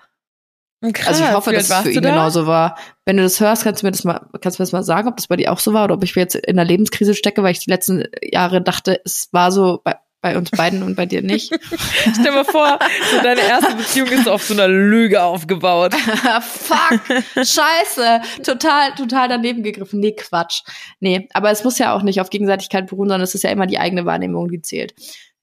Krass, 0.93 1.09
Also 1.09 1.25
ich 1.25 1.33
hoffe, 1.33 1.53
dass 1.53 1.69
es 1.69 1.77
für 1.83 1.91
ihn 1.91 2.03
da? 2.03 2.11
genauso 2.11 2.47
war. 2.47 2.77
Wenn 3.05 3.19
du 3.19 3.23
das 3.23 3.39
hörst, 3.39 3.65
kannst 3.65 3.83
du 3.83 3.87
mir 3.87 3.93
das 3.93 4.05
mal, 4.05 4.27
kannst 4.41 4.59
du 4.59 4.63
mir 4.63 4.65
das 4.65 4.73
mal 4.73 4.83
sagen, 4.83 5.09
ob 5.09 5.17
das 5.17 5.27
bei 5.27 5.37
dir 5.37 5.53
auch 5.53 5.59
so 5.59 5.75
war 5.75 5.85
oder 5.85 5.95
ob 5.95 6.05
ich 6.05 6.15
jetzt 6.15 6.35
in 6.37 6.59
einer 6.59 6.65
Lebenskrise 6.67 7.15
stecke, 7.15 7.43
weil 7.43 7.53
ich 7.53 7.59
die 7.61 7.71
letzten 7.71 8.05
Jahre 8.23 8.63
dachte, 8.63 8.99
es 9.05 9.29
war 9.33 9.53
so 9.53 9.81
bei, 9.85 9.97
bei 10.23 10.39
uns 10.39 10.51
beiden 10.51 10.83
und 10.83 10.97
bei 10.97 11.05
dir 11.05 11.21
nicht. 11.21 11.53
Stell 12.13 12.25
dir 12.25 12.33
mal 12.33 12.45
vor, 12.45 12.79
so 13.11 13.23
deine 13.23 13.43
erste 13.43 13.75
Beziehung 13.75 14.09
ist 14.09 14.27
auf 14.27 14.43
so 14.43 14.55
einer 14.55 14.69
Lüge 14.69 15.23
aufgebaut. 15.23 15.95
Fuck, 16.41 17.01
scheiße, 17.37 18.23
total, 18.43 18.95
total 18.95 19.29
daneben 19.29 19.63
gegriffen. 19.63 20.01
Nee, 20.01 20.13
Quatsch. 20.17 20.63
Nee, 21.01 21.29
aber 21.35 21.51
es 21.51 21.63
muss 21.63 21.79
ja 21.79 21.95
auch 21.95 22.03
nicht 22.03 22.23
auf 22.23 22.31
Gegenseitigkeit 22.31 22.87
beruhen, 22.87 23.09
sondern 23.09 23.23
es 23.25 23.35
ist 23.35 23.45
ja 23.45 23.51
immer 23.51 23.67
die 23.67 23.79
eigene 23.79 24.07
Wahrnehmung, 24.07 24.49
die 24.49 24.63
zählt. 24.63 24.95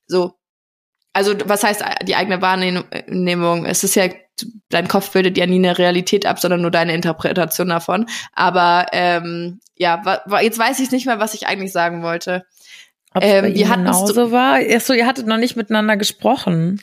So. 0.07 0.33
Also, 1.13 1.33
was 1.45 1.63
heißt 1.63 1.83
die 2.03 2.15
eigene 2.15 2.41
Wahrnehmung? 2.41 3.65
Es 3.65 3.83
ist 3.83 3.95
ja, 3.95 4.07
dein 4.69 4.87
Kopf 4.87 5.11
bildet 5.11 5.37
ja 5.37 5.45
nie 5.45 5.57
eine 5.57 5.77
Realität 5.77 6.25
ab, 6.25 6.39
sondern 6.39 6.61
nur 6.61 6.71
deine 6.71 6.93
Interpretation 6.93 7.69
davon. 7.69 8.07
Aber 8.33 8.87
ähm, 8.91 9.59
ja, 9.77 10.01
jetzt 10.41 10.59
weiß 10.59 10.79
ich 10.79 10.91
nicht 10.91 11.05
mehr, 11.05 11.19
was 11.19 11.33
ich 11.33 11.47
eigentlich 11.47 11.71
sagen 11.71 12.03
wollte. 12.03 12.45
Ob 13.13 13.23
Ähm, 13.23 13.45
bei 13.45 13.55
wir 13.55 13.69
hatten 13.69 13.87
es 13.87 13.97
genauso 13.97 14.31
war? 14.31 14.55
Achso, 14.55 14.93
ihr 14.93 15.07
hattet 15.07 15.27
noch 15.27 15.37
nicht 15.37 15.55
miteinander 15.55 15.97
gesprochen. 15.97 16.81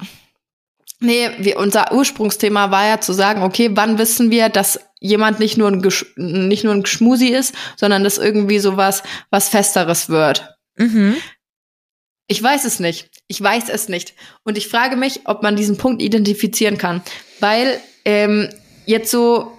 Nee, 1.00 1.30
wir, 1.38 1.58
unser 1.58 1.92
Ursprungsthema 1.92 2.70
war 2.70 2.86
ja 2.86 3.00
zu 3.00 3.12
sagen, 3.12 3.42
okay, 3.42 3.70
wann 3.74 3.98
wissen 3.98 4.30
wir, 4.30 4.48
dass 4.48 4.80
jemand 5.00 5.38
nicht 5.38 5.58
nur 5.58 5.68
ein, 5.68 5.82
Gesch 5.82 6.06
nicht 6.16 6.64
nur 6.64 6.72
ein 6.72 6.82
Geschmusi 6.82 7.28
ist, 7.28 7.54
sondern 7.76 8.04
dass 8.04 8.16
irgendwie 8.16 8.58
sowas, 8.58 9.02
was 9.30 9.48
Festeres 9.48 10.08
wird. 10.08 10.56
Mhm. 10.76 11.16
Ich 12.26 12.42
weiß 12.42 12.64
es 12.64 12.80
nicht. 12.80 13.10
Ich 13.28 13.40
weiß 13.40 13.68
es 13.68 13.88
nicht. 13.88 14.14
Und 14.44 14.56
ich 14.56 14.68
frage 14.68 14.96
mich, 14.96 15.20
ob 15.24 15.42
man 15.42 15.56
diesen 15.56 15.76
Punkt 15.76 16.02
identifizieren 16.02 16.78
kann. 16.78 17.02
Weil 17.40 17.80
ähm, 18.04 18.48
jetzt 18.87 19.10
so 19.10 19.52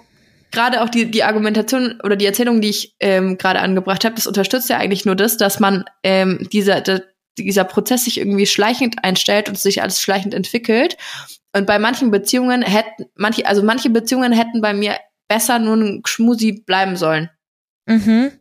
gerade 0.50 0.82
auch 0.82 0.88
die, 0.88 1.10
die 1.10 1.22
Argumentation 1.22 2.00
oder 2.02 2.16
die 2.16 2.26
Erzählung, 2.26 2.60
die 2.60 2.70
ich 2.70 2.96
ähm, 3.00 3.38
gerade 3.38 3.60
angebracht 3.60 4.04
habe, 4.04 4.14
das 4.14 4.26
unterstützt 4.26 4.70
ja 4.70 4.78
eigentlich 4.78 5.04
nur 5.04 5.14
das, 5.14 5.36
dass 5.36 5.60
man 5.60 5.84
ähm, 6.02 6.48
dieser, 6.52 6.80
der, 6.80 7.04
dieser 7.38 7.64
Prozess 7.64 8.04
sich 8.04 8.18
irgendwie 8.18 8.46
schleichend 8.46 9.04
einstellt 9.04 9.48
und 9.48 9.58
sich 9.58 9.82
alles 9.82 10.00
schleichend 10.00 10.34
entwickelt. 10.34 10.96
Und 11.54 11.66
bei 11.66 11.78
manchen 11.78 12.10
Beziehungen 12.10 12.62
hätten, 12.62 13.06
manche, 13.14 13.46
also 13.46 13.62
manche 13.62 13.90
Beziehungen 13.90 14.32
hätten 14.32 14.60
bei 14.60 14.74
mir 14.74 14.96
besser 15.28 15.58
nur 15.58 15.76
ein 15.76 16.02
Schmusi 16.06 16.52
bleiben 16.52 16.96
sollen. 16.96 17.30
Mhm. 17.86 18.32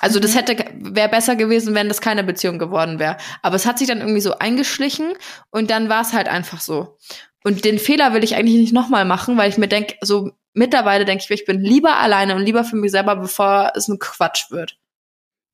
Also 0.00 0.20
das 0.20 0.32
Mhm. 0.34 0.38
hätte 0.38 0.64
wäre 0.74 1.08
besser 1.08 1.36
gewesen, 1.36 1.74
wenn 1.74 1.88
das 1.88 2.00
keine 2.00 2.24
Beziehung 2.24 2.58
geworden 2.58 2.98
wäre. 2.98 3.16
Aber 3.42 3.56
es 3.56 3.66
hat 3.66 3.78
sich 3.78 3.88
dann 3.88 4.00
irgendwie 4.00 4.20
so 4.20 4.38
eingeschlichen 4.38 5.12
und 5.50 5.70
dann 5.70 5.88
war 5.88 6.02
es 6.02 6.12
halt 6.12 6.28
einfach 6.28 6.60
so. 6.60 6.98
Und 7.44 7.64
den 7.64 7.78
Fehler 7.78 8.14
will 8.14 8.24
ich 8.24 8.36
eigentlich 8.36 8.56
nicht 8.56 8.72
nochmal 8.72 9.04
machen, 9.04 9.36
weil 9.36 9.50
ich 9.50 9.58
mir 9.58 9.68
denke, 9.68 9.96
so 10.00 10.30
mittlerweile 10.54 11.04
denke 11.04 11.22
ich, 11.22 11.30
mir, 11.30 11.36
ich 11.36 11.44
bin 11.44 11.60
lieber 11.60 11.98
alleine 11.98 12.34
und 12.34 12.42
lieber 12.42 12.64
für 12.64 12.76
mich 12.76 12.90
selber, 12.90 13.16
bevor 13.16 13.72
es 13.74 13.88
ein 13.88 13.98
Quatsch 13.98 14.50
wird. 14.50 14.78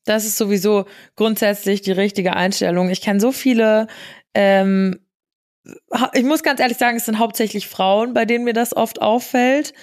Das 0.05 0.25
ist 0.25 0.39
sowieso 0.39 0.87
grundsätzlich 1.17 1.83
die 1.83 1.93
richtige 1.93 2.35
Einstellung. 2.35 2.91
Ich 2.91 3.01
kenne 3.03 3.21
so 3.21 3.33
viele, 3.33 3.87
ähm, 4.35 5.01
ich 6.15 6.25
muss 6.25 6.43
ganz 6.43 6.61
ehrlich 6.61 6.79
sagen, 6.79 6.97
es 6.97 7.05
sind 7.05 7.19
hauptsächlich 7.19 7.69
Frauen, 7.69 8.15
bei 8.15 8.25
denen 8.25 8.45
mir 8.45 8.55
das 8.55 8.75
oft 8.75 9.03
auffällt, 9.03 9.75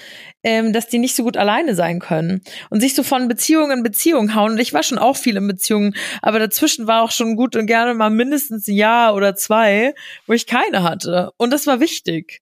ähm, 0.44 0.74
dass 0.74 0.88
die 0.88 0.98
nicht 0.98 1.16
so 1.16 1.24
gut 1.24 1.38
alleine 1.38 1.76
sein 1.76 2.00
können 2.00 2.42
und 2.70 2.82
sich 2.82 2.96
so 2.96 3.04
von 3.04 3.28
Beziehung 3.28 3.72
in 3.72 3.84
Beziehung 3.84 4.34
hauen. 4.34 4.54
Und 4.54 4.60
ich 4.60 4.74
war 4.74 4.84
schon 4.84 4.98
auch 4.98 5.18
viel 5.18 5.38
in 5.38 5.48
Beziehungen, 5.48 5.96
aber 6.22 6.40
dazwischen 6.40 6.88
war 6.88 7.04
auch 7.04 7.12
schon 7.12 7.36
gut 7.36 7.56
und 7.56 7.68
gerne 7.68 7.94
mal 7.94 8.10
mindestens 8.10 8.68
ein 8.68 8.76
Jahr 8.76 9.16
oder 9.16 9.36
zwei, 9.36 9.94
wo 10.26 10.34
ich 10.34 10.48
keine 10.48 10.84
hatte. 10.84 11.32
Und 11.38 11.52
das 11.52 11.68
war 11.68 11.80
wichtig. 11.80 12.42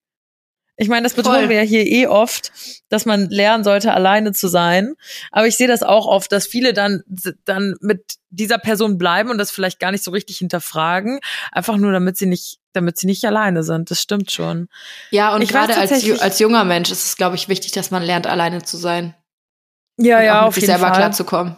Ich 0.78 0.90
meine, 0.90 1.04
das 1.04 1.14
betonen 1.14 1.42
Voll. 1.42 1.50
wir 1.50 1.58
ja 1.58 1.62
hier 1.62 1.86
eh 1.86 2.08
oft, 2.08 2.52
dass 2.90 3.06
man 3.06 3.30
lernen 3.30 3.64
sollte, 3.64 3.94
alleine 3.94 4.34
zu 4.34 4.48
sein. 4.50 4.96
Aber 5.32 5.48
ich 5.48 5.56
sehe 5.56 5.68
das 5.68 5.84
auch 5.84 6.06
oft, 6.06 6.32
dass 6.32 6.48
viele 6.48 6.74
dann, 6.74 7.04
dann 7.46 7.76
mit 7.80 8.16
dieser 8.30 8.58
Person 8.58 8.98
bleiben 8.98 9.30
und 9.30 9.38
das 9.38 9.52
vielleicht 9.52 9.80
gar 9.80 9.92
nicht 9.92 10.04
so 10.04 10.12
richtig 10.12 10.40
hinterfragen. 10.40 11.20
Einfach 11.52 11.78
nur, 11.78 11.94
damit 11.94 12.18
sie 12.18 12.26
nicht, 12.26 12.60
damit 12.74 12.98
sie 12.98 13.08
nicht 13.08 13.24
alleine 13.24 13.64
sind. 13.64 13.90
Das 13.90 14.02
stimmt 14.02 14.32
schon. 14.32 14.68
Ja, 15.12 15.34
und 15.34 15.42
Ich 15.44 15.50
gerade 15.50 15.78
als, 15.78 15.92
als 16.20 16.40
junger 16.40 16.66
Mensch 16.66 16.92
ist 16.92 17.06
es, 17.06 17.16
glaube 17.16 17.38
ich, 17.38 17.48
wichtig, 17.48 17.72
dass 17.72 17.92
man 17.92 18.04
lernt, 18.04 18.28
alleine 18.28 18.62
zu 18.64 18.76
sein. 18.76 19.16
Ja, 19.98 20.18
und 20.18 20.26
ja, 20.26 20.42
auch 20.42 20.48
auf 20.48 20.56
sich 20.56 20.64
jeden 20.64 20.74
selber 20.74 20.90
Fall. 20.90 20.98
klarzukommen. 20.98 21.56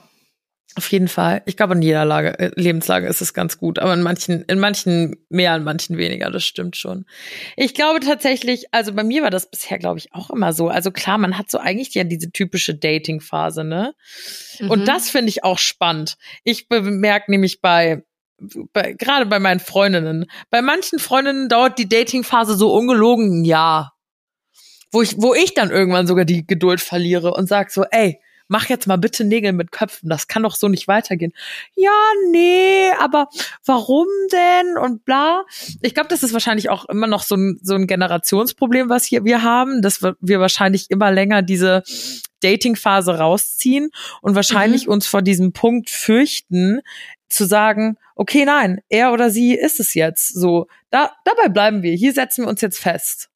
Auf 0.78 0.92
jeden 0.92 1.08
Fall. 1.08 1.42
Ich 1.48 1.58
glaube, 1.58 1.74
in 1.74 1.82
jeder 1.82 2.06
Lage, 2.06 2.38
äh, 2.38 2.52
Lebenslage 2.54 3.08
ist 3.08 3.20
es 3.20 3.34
ganz 3.34 3.58
gut, 3.58 3.80
aber 3.80 3.96
in 3.96 4.04
manchen, 4.04 4.44
in 4.44 4.60
manchen 4.60 5.16
mehr, 5.28 5.56
in 5.56 5.64
manchen 5.64 5.98
weniger, 5.98 6.30
das 6.30 6.46
stimmt 6.46 6.78
schon. 6.78 7.08
Ich 7.56 7.74
glaube 7.74 8.00
tatsächlich, 8.00 8.66
also 8.72 8.94
bei 8.94 9.04
mir 9.04 9.24
war 9.24 9.32
das 9.32 9.50
bisher, 9.50 9.80
glaube 9.80 9.98
ich, 9.98 10.14
auch 10.14 10.30
immer 10.30 10.54
so. 10.54 10.68
Also 10.68 10.92
klar, 10.92 11.18
man 11.18 11.36
hat 11.36 11.50
so 11.50 11.58
eigentlich 11.58 11.96
ja 11.96 12.04
diese 12.04 12.32
typische 12.32 12.76
Dating-Phase, 12.76 13.64
ne? 13.64 13.96
Mhm. 14.60 14.70
Und 14.70 14.88
das 14.88 15.10
finde 15.10 15.30
ich 15.30 15.44
auch 15.44 15.58
spannend. 15.58 16.16
Ich 16.44 16.68
bemerke 16.68 17.32
nämlich 17.32 17.60
bei, 17.60 18.04
bei, 18.72 18.94
gerade 18.94 19.26
bei 19.26 19.40
meinen 19.40 19.60
Freundinnen, 19.60 20.28
bei 20.52 20.62
manchen 20.62 21.00
Freundinnen 21.00 21.50
dauert 21.50 21.80
die 21.80 21.90
Dating-Phase 21.90 22.56
so 22.56 22.72
ungelogen 22.72 23.42
ein 23.42 23.46
Jahr. 23.46 23.96
Wo 24.92 25.02
ich, 25.02 25.16
wo 25.18 25.34
ich 25.34 25.56
dann 25.56 25.72
irgendwann 25.72 26.06
sogar 26.06 26.24
die 26.24 26.46
Geduld 26.46 26.82
verliere 26.82 27.34
und 27.34 27.50
sag 27.50 27.72
so, 27.72 27.84
ey, 27.90 28.22
mach 28.48 28.70
jetzt 28.70 28.88
mal 28.88 28.98
bitte 28.98 29.24
Nägel 29.24 29.54
mit 29.54 29.72
Köpfen, 29.72 30.10
das 30.10 30.28
kann 30.28 30.44
doch 30.44 30.56
so 30.56 30.68
nicht 30.68 30.88
weitergehen. 30.88 31.34
Ja, 31.76 31.92
nee, 32.32 32.90
aber 33.00 33.30
warum 33.66 34.08
denn 34.32 34.78
und 34.78 35.06
bla. 35.06 35.44
Ich 35.82 35.94
glaube, 35.94 36.10
das 36.10 36.24
ist 36.24 36.34
wahrscheinlich 36.34 36.70
auch 36.70 36.86
immer 36.86 37.08
noch 37.08 37.24
so 37.24 37.36
ein, 37.36 37.60
so 37.62 37.76
ein 37.76 37.88
Generationsproblem, 37.88 38.90
was 38.90 39.06
hier 39.06 39.24
wir 39.26 39.44
haben, 39.44 39.82
dass 39.82 40.02
wir, 40.02 40.40
wahrscheinlich 40.40 40.90
immer 40.90 41.12
länger 41.12 41.42
diese 41.42 41.84
Dating-Phase 42.42 43.18
rausziehen 43.18 43.90
und 44.22 44.36
wahrscheinlich 44.36 44.88
uns 44.88 45.08
vor 45.08 45.22
diesem 45.24 45.54
Punkt 45.54 45.90
fürchten, 45.90 46.82
zu 47.30 47.46
sagen, 47.46 47.98
okay, 48.16 48.46
nein, 48.46 48.82
er 48.90 49.12
oder 49.12 49.30
sie 49.30 49.54
ist 49.54 49.80
es 49.80 49.94
jetzt. 49.94 50.30
So, 50.30 50.68
da, 50.90 51.12
dabei 51.26 51.50
bleiben 51.50 51.84
wir. 51.84 51.94
Hier 51.94 52.14
setzen 52.14 52.46
wir 52.46 52.50
uns 52.50 52.62
jetzt 52.62 52.80
fest. 52.80 53.30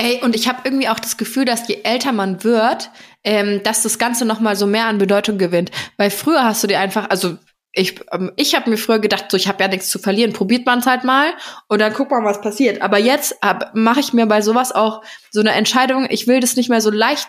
Ey, 0.00 0.20
und 0.22 0.36
ich 0.36 0.48
habe 0.48 0.60
irgendwie 0.64 0.88
auch 0.88 1.00
das 1.00 1.16
Gefühl, 1.16 1.44
dass 1.44 1.66
je 1.66 1.80
älter 1.82 2.12
man 2.12 2.44
wird, 2.44 2.90
ähm, 3.24 3.62
dass 3.64 3.82
das 3.82 3.98
Ganze 3.98 4.24
noch 4.24 4.38
mal 4.38 4.54
so 4.54 4.66
mehr 4.66 4.86
an 4.86 4.98
Bedeutung 4.98 5.38
gewinnt. 5.38 5.72
Weil 5.96 6.10
früher 6.10 6.44
hast 6.44 6.62
du 6.62 6.68
dir 6.68 6.78
einfach, 6.78 7.10
also 7.10 7.36
ich, 7.72 8.00
ähm, 8.12 8.32
ich 8.36 8.54
habe 8.54 8.70
mir 8.70 8.78
früher 8.78 9.00
gedacht, 9.00 9.26
so 9.28 9.36
ich 9.36 9.48
habe 9.48 9.62
ja 9.62 9.68
nichts 9.68 9.90
zu 9.90 9.98
verlieren, 9.98 10.32
probiert 10.32 10.66
man 10.66 10.78
es 10.78 10.86
halt 10.86 11.02
mal 11.02 11.32
und 11.66 11.80
dann 11.80 11.92
guckt 11.92 12.12
man, 12.12 12.24
was 12.24 12.40
passiert. 12.40 12.80
Aber 12.80 12.98
jetzt 12.98 13.36
mache 13.74 14.00
ich 14.00 14.12
mir 14.12 14.26
bei 14.26 14.40
sowas 14.40 14.72
auch 14.72 15.02
so 15.30 15.40
eine 15.40 15.52
Entscheidung. 15.52 16.06
Ich 16.10 16.28
will 16.28 16.38
das 16.38 16.54
nicht 16.54 16.70
mehr 16.70 16.80
so 16.80 16.90
leicht, 16.90 17.28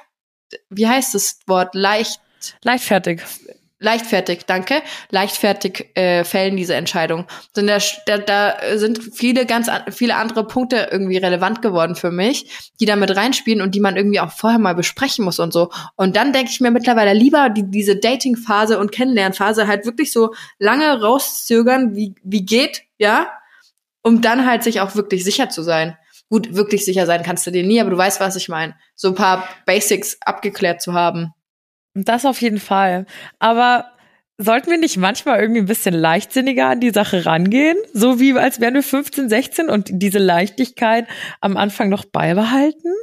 wie 0.70 0.88
heißt 0.88 1.16
das 1.16 1.40
Wort, 1.48 1.74
leicht 1.74 2.22
Leichtfertig. 2.64 3.22
Leichtfertig, 3.80 4.46
danke, 4.46 4.82
leichtfertig 5.10 5.96
äh, 5.96 6.24
fällen 6.24 6.58
diese 6.58 6.76
Entscheidung. 6.76 7.26
Denn 7.56 7.68
da, 7.68 7.78
da, 8.06 8.18
da 8.18 8.78
sind 8.78 9.00
viele 9.14 9.46
ganz 9.46 9.70
an, 9.70 9.92
viele 9.92 10.16
andere 10.16 10.46
Punkte 10.46 10.90
irgendwie 10.92 11.18
relevant 11.18 11.62
geworden 11.62 11.96
für 11.96 12.12
mich, 12.12 12.72
die 12.80 12.86
da 12.86 12.96
mit 12.96 13.16
reinspielen 13.16 13.62
und 13.62 13.76
die 13.76 13.80
man 13.80 13.96
irgendwie 13.96 14.20
auch 14.20 14.32
vorher 14.32 14.60
mal 14.60 14.76
besprechen 14.76 15.24
muss 15.26 15.40
und 15.40 15.54
so. 15.54 15.72
Und 15.96 16.16
dann 16.16 16.34
denke 16.34 16.52
ich 16.52 16.60
mir 16.60 16.72
mittlerweile 16.72 17.14
lieber 17.14 17.50
die, 17.50 17.70
diese 17.70 17.96
Dating-Phase 17.96 18.78
und 18.80 18.92
Kennenlernphase 18.92 19.68
halt 19.68 19.86
wirklich 19.86 20.12
so 20.12 20.34
lange 20.58 21.02
rauszögern, 21.02 21.96
wie, 21.96 22.16
wie 22.24 22.46
geht, 22.46 22.84
ja, 22.98 23.28
um 24.02 24.22
dann 24.22 24.46
halt 24.46 24.64
sich 24.64 24.82
auch 24.82 24.96
wirklich 24.96 25.24
sicher 25.24 25.50
zu 25.50 25.64
sein. 25.64 25.98
Gut, 26.30 26.54
wirklich 26.54 26.86
sicher 26.86 27.06
sein 27.06 27.24
kannst 27.24 27.48
du 27.48 27.52
dir 27.52 27.64
nie, 27.64 27.82
aber 27.82 27.90
du 27.90 27.98
weißt, 27.98 28.20
was 28.20 28.36
ich 28.36 28.50
meine. 28.50 28.76
So 28.96 29.08
ein 29.08 29.16
paar 29.16 29.48
Basics 29.66 30.18
abgeklärt 30.22 30.82
zu 30.82 30.94
haben. 30.94 31.34
Das 32.06 32.26
auf 32.26 32.42
jeden 32.42 32.60
Fall. 32.60 33.06
Aber 33.40 33.92
sollten 34.38 34.72
wir 34.72 34.78
nicht 34.78 34.98
manchmal 34.98 35.40
irgendwie 35.40 35.62
ein 35.62 35.68
bisschen 35.68 35.94
leichtsinniger 35.94 36.68
an 36.68 36.80
die 36.80 36.92
Sache 36.92 37.26
rangehen? 37.26 37.78
So 37.94 38.20
wie 38.20 38.34
als 38.34 38.60
wären 38.60 38.74
wir 38.74 38.84
15, 38.84 39.30
16 39.30 39.70
und 39.70 39.90
diese 39.92 40.20
Leichtigkeit 40.20 41.08
am 41.42 41.58
Anfang 41.58 41.90
noch 41.90 42.06
beibehalten? 42.06 42.94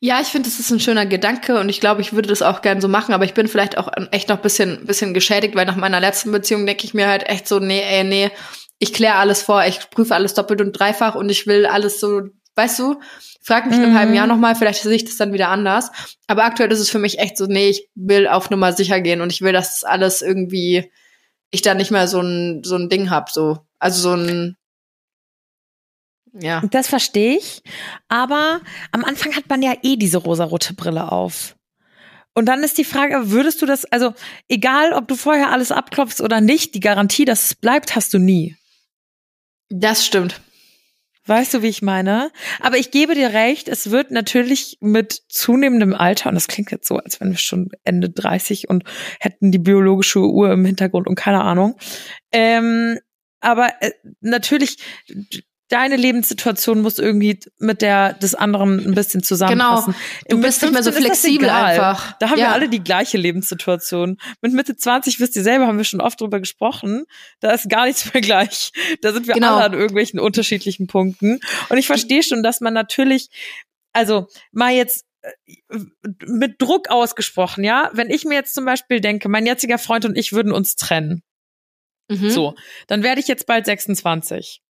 Ja, 0.00 0.20
ich 0.20 0.26
finde, 0.28 0.48
das 0.48 0.60
ist 0.60 0.70
ein 0.70 0.80
schöner 0.80 1.06
Gedanke 1.06 1.58
und 1.58 1.70
ich 1.70 1.80
glaube, 1.80 2.02
ich 2.02 2.12
würde 2.12 2.28
das 2.28 2.42
auch 2.42 2.60
gern 2.60 2.80
so 2.80 2.88
machen, 2.88 3.14
aber 3.14 3.24
ich 3.24 3.32
bin 3.32 3.48
vielleicht 3.48 3.78
auch 3.78 3.90
echt 4.10 4.28
noch 4.28 4.38
bisschen, 4.38 4.84
bisschen 4.84 5.14
geschädigt, 5.14 5.54
weil 5.54 5.64
nach 5.64 5.76
meiner 5.76 5.98
letzten 5.98 6.30
Beziehung 6.30 6.66
denke 6.66 6.84
ich 6.84 6.92
mir 6.92 7.08
halt 7.08 7.26
echt 7.26 7.48
so, 7.48 7.58
nee, 7.58 7.80
ey, 7.80 8.04
nee, 8.04 8.30
ich 8.78 8.92
kläre 8.92 9.14
alles 9.14 9.40
vor, 9.42 9.64
ich 9.64 9.88
prüfe 9.88 10.14
alles 10.14 10.34
doppelt 10.34 10.60
und 10.60 10.72
dreifach 10.72 11.14
und 11.14 11.30
ich 11.30 11.46
will 11.46 11.64
alles 11.64 12.00
so, 12.00 12.22
weißt 12.56 12.78
du, 12.78 13.00
frag 13.42 13.66
mich 13.66 13.76
in 13.76 13.82
einem 13.82 13.92
Mhm. 13.92 13.98
halben 13.98 14.14
Jahr 14.14 14.26
nochmal, 14.26 14.54
vielleicht 14.54 14.82
sehe 14.82 14.94
ich 14.94 15.04
das 15.04 15.16
dann 15.16 15.32
wieder 15.32 15.48
anders. 15.48 15.90
Aber 16.26 16.44
aktuell 16.44 16.70
ist 16.72 16.80
es 16.80 16.90
für 16.90 16.98
mich 16.98 17.18
echt 17.18 17.36
so, 17.36 17.46
nee, 17.46 17.68
ich 17.70 17.88
will 17.94 18.26
auf 18.28 18.50
Nummer 18.50 18.72
sicher 18.72 19.00
gehen 19.00 19.20
und 19.20 19.32
ich 19.32 19.42
will, 19.42 19.52
dass 19.52 19.72
das 19.72 19.84
alles 19.84 20.22
irgendwie, 20.22 20.90
ich 21.50 21.62
da 21.62 21.74
nicht 21.74 21.90
mehr 21.90 22.08
so 22.08 22.20
ein, 22.20 22.62
so 22.64 22.76
ein 22.76 22.88
Ding 22.88 23.10
hab, 23.10 23.30
so. 23.30 23.58
Also 23.78 24.00
so 24.10 24.14
ein, 24.16 24.56
ja. 26.36 26.62
Das 26.70 26.88
verstehe 26.88 27.36
ich. 27.38 27.62
Aber 28.08 28.60
am 28.90 29.04
Anfang 29.04 29.36
hat 29.36 29.48
man 29.48 29.62
ja 29.62 29.74
eh 29.82 29.96
diese 29.96 30.18
rosarote 30.18 30.74
Brille 30.74 31.12
auf. 31.12 31.54
Und 32.34 32.46
dann 32.46 32.64
ist 32.64 32.76
die 32.78 32.84
Frage, 32.84 33.30
würdest 33.30 33.62
du 33.62 33.66
das, 33.66 33.84
also 33.84 34.14
egal, 34.48 34.92
ob 34.92 35.06
du 35.06 35.14
vorher 35.14 35.52
alles 35.52 35.70
abklopfst 35.70 36.20
oder 36.20 36.40
nicht, 36.40 36.74
die 36.74 36.80
Garantie, 36.80 37.24
dass 37.24 37.44
es 37.44 37.54
bleibt, 37.54 37.94
hast 37.94 38.12
du 38.12 38.18
nie. 38.18 38.56
Das 39.68 40.04
stimmt. 40.04 40.40
Weißt 41.26 41.54
du, 41.54 41.62
wie 41.62 41.68
ich 41.68 41.80
meine? 41.80 42.30
Aber 42.60 42.76
ich 42.76 42.90
gebe 42.90 43.14
dir 43.14 43.32
recht, 43.32 43.68
es 43.68 43.90
wird 43.90 44.10
natürlich 44.10 44.76
mit 44.80 45.22
zunehmendem 45.28 45.94
Alter, 45.94 46.28
und 46.28 46.34
das 46.34 46.48
klingt 46.48 46.70
jetzt 46.70 46.86
so, 46.86 46.98
als 46.98 47.20
wenn 47.20 47.30
wir 47.30 47.38
schon 47.38 47.70
Ende 47.82 48.10
30 48.10 48.68
und 48.68 48.84
hätten 49.20 49.50
die 49.50 49.58
biologische 49.58 50.20
Uhr 50.20 50.52
im 50.52 50.66
Hintergrund 50.66 51.06
und 51.06 51.14
keine 51.14 51.42
Ahnung. 51.42 51.76
Ähm, 52.30 52.98
aber 53.40 53.70
äh, 53.80 53.92
natürlich, 54.20 54.76
deine 55.68 55.96
Lebenssituation 55.96 56.82
muss 56.82 56.98
irgendwie 56.98 57.40
mit 57.58 57.80
der 57.82 58.12
des 58.12 58.34
anderen 58.34 58.78
ein 58.86 58.94
bisschen 58.94 59.22
zusammenpassen. 59.22 59.94
Du 60.28 60.36
Mit 60.36 60.46
bist 60.46 60.62
nicht 60.62 60.72
mehr 60.72 60.82
so 60.82 60.92
15 60.92 61.12
ist 61.12 61.14
das 61.14 61.20
flexibel 61.22 61.48
einfach. 61.50 62.12
Da 62.18 62.30
haben 62.30 62.38
Ja. 62.38 62.46
wir 62.48 62.52
alle 62.52 62.68
die 62.68 62.84
gleiche 62.84 63.16
Lebenssituation. 63.18 64.18
Mit 64.42 64.52
Mitte 64.52 64.76
20, 64.76 65.20
wisst 65.20 65.36
ihr 65.36 65.42
selber, 65.42 65.66
haben 65.66 65.78
wir 65.78 65.84
schon 65.84 66.00
oft 66.02 66.20
drüber 66.20 66.38
gesprochen. 66.40 67.04
Da 67.40 67.52
ist 67.52 67.68
gar 67.70 67.86
nichts 67.86 68.04
mehr 68.14 68.20
gleich. 68.20 68.72
Da 69.00 69.12
sind 69.12 69.26
wir 69.26 69.34
Genau. 69.34 69.54
alle 69.56 69.64
an 69.64 69.72
irgendwelchen 69.72 70.20
unterschiedlichen 70.20 70.86
Punkten. 70.86 71.40
Und 71.68 71.78
ich 71.78 71.86
verstehe 71.86 72.22
schon, 72.22 72.42
dass 72.42 72.60
man 72.60 72.74
natürlich, 72.74 73.28
also 73.92 74.26
mal 74.52 74.72
jetzt 74.72 75.06
äh, 75.22 75.78
mit 76.26 76.60
Druck 76.60 76.88
ausgesprochen, 76.90 77.64
ja, 77.64 77.90
wenn 77.94 78.10
ich 78.10 78.24
mir 78.24 78.34
jetzt 78.34 78.54
zum 78.54 78.64
Beispiel 78.66 79.00
denke, 79.00 79.28
mein 79.30 79.46
jetziger 79.46 79.78
Freund 79.78 80.04
und 80.04 80.16
ich 80.18 80.32
würden 80.32 80.52
uns 80.52 80.76
trennen, 80.76 81.22
Mhm. 82.10 82.28
so, 82.28 82.54
dann 82.86 83.02
werde 83.02 83.18
ich 83.22 83.28
jetzt 83.28 83.46
bald 83.46 83.64
26. 83.64 84.60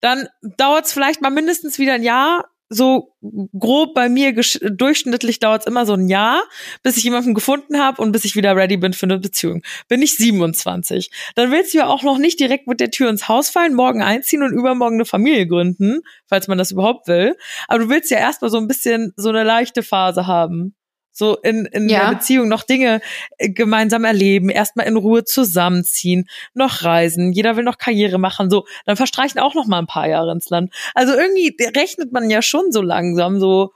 Dann 0.00 0.28
dauert 0.42 0.86
es 0.86 0.92
vielleicht 0.92 1.20
mal 1.20 1.30
mindestens 1.30 1.78
wieder 1.78 1.94
ein 1.94 2.02
Jahr. 2.02 2.44
So 2.70 3.14
grob 3.58 3.94
bei 3.94 4.10
mir 4.10 4.34
durchschnittlich 4.34 5.38
dauert 5.38 5.62
es 5.62 5.66
immer 5.66 5.86
so 5.86 5.94
ein 5.94 6.06
Jahr, 6.06 6.42
bis 6.82 6.98
ich 6.98 7.04
jemanden 7.04 7.32
gefunden 7.32 7.78
habe 7.80 8.02
und 8.02 8.12
bis 8.12 8.26
ich 8.26 8.36
wieder 8.36 8.54
ready 8.54 8.76
bin 8.76 8.92
für 8.92 9.06
eine 9.06 9.18
Beziehung. 9.18 9.62
Bin 9.88 10.02
ich 10.02 10.16
27. 10.16 11.10
Dann 11.34 11.50
willst 11.50 11.72
du 11.72 11.78
ja 11.78 11.86
auch 11.86 12.02
noch 12.02 12.18
nicht 12.18 12.38
direkt 12.40 12.66
mit 12.66 12.80
der 12.80 12.90
Tür 12.90 13.08
ins 13.08 13.26
Haus 13.26 13.48
fallen, 13.48 13.72
morgen 13.72 14.02
einziehen 14.02 14.42
und 14.42 14.52
übermorgen 14.52 14.96
eine 14.96 15.06
Familie 15.06 15.46
gründen, 15.46 16.02
falls 16.26 16.46
man 16.46 16.58
das 16.58 16.70
überhaupt 16.70 17.08
will. 17.08 17.36
Aber 17.68 17.78
du 17.78 17.88
willst 17.88 18.10
ja 18.10 18.18
erstmal 18.18 18.50
so 18.50 18.58
ein 18.58 18.68
bisschen 18.68 19.14
so 19.16 19.30
eine 19.30 19.44
leichte 19.44 19.82
Phase 19.82 20.26
haben. 20.26 20.74
So 21.18 21.36
in, 21.38 21.66
in 21.66 21.88
Ja. 21.88 22.08
der 22.08 22.14
Beziehung 22.16 22.48
noch 22.48 22.62
Dinge 22.62 23.00
äh, 23.38 23.48
gemeinsam 23.50 24.04
erleben, 24.04 24.50
erstmal 24.50 24.86
in 24.86 24.96
Ruhe 24.96 25.24
zusammenziehen, 25.24 26.28
noch 26.54 26.84
reisen, 26.84 27.32
jeder 27.32 27.56
will 27.56 27.64
noch 27.64 27.76
Karriere 27.78 28.18
machen, 28.18 28.50
so, 28.50 28.66
dann 28.86 28.96
verstreichen 28.96 29.40
auch 29.40 29.54
noch 29.54 29.66
mal 29.66 29.80
ein 29.80 29.86
paar 29.88 30.08
Jahre 30.08 30.30
ins 30.30 30.48
Land. 30.48 30.72
Also 30.94 31.12
irgendwie 31.14 31.56
rechnet 31.76 32.12
man 32.12 32.30
ja 32.30 32.40
schon 32.40 32.70
so 32.70 32.80
langsam 32.82 33.40
so, 33.40 33.72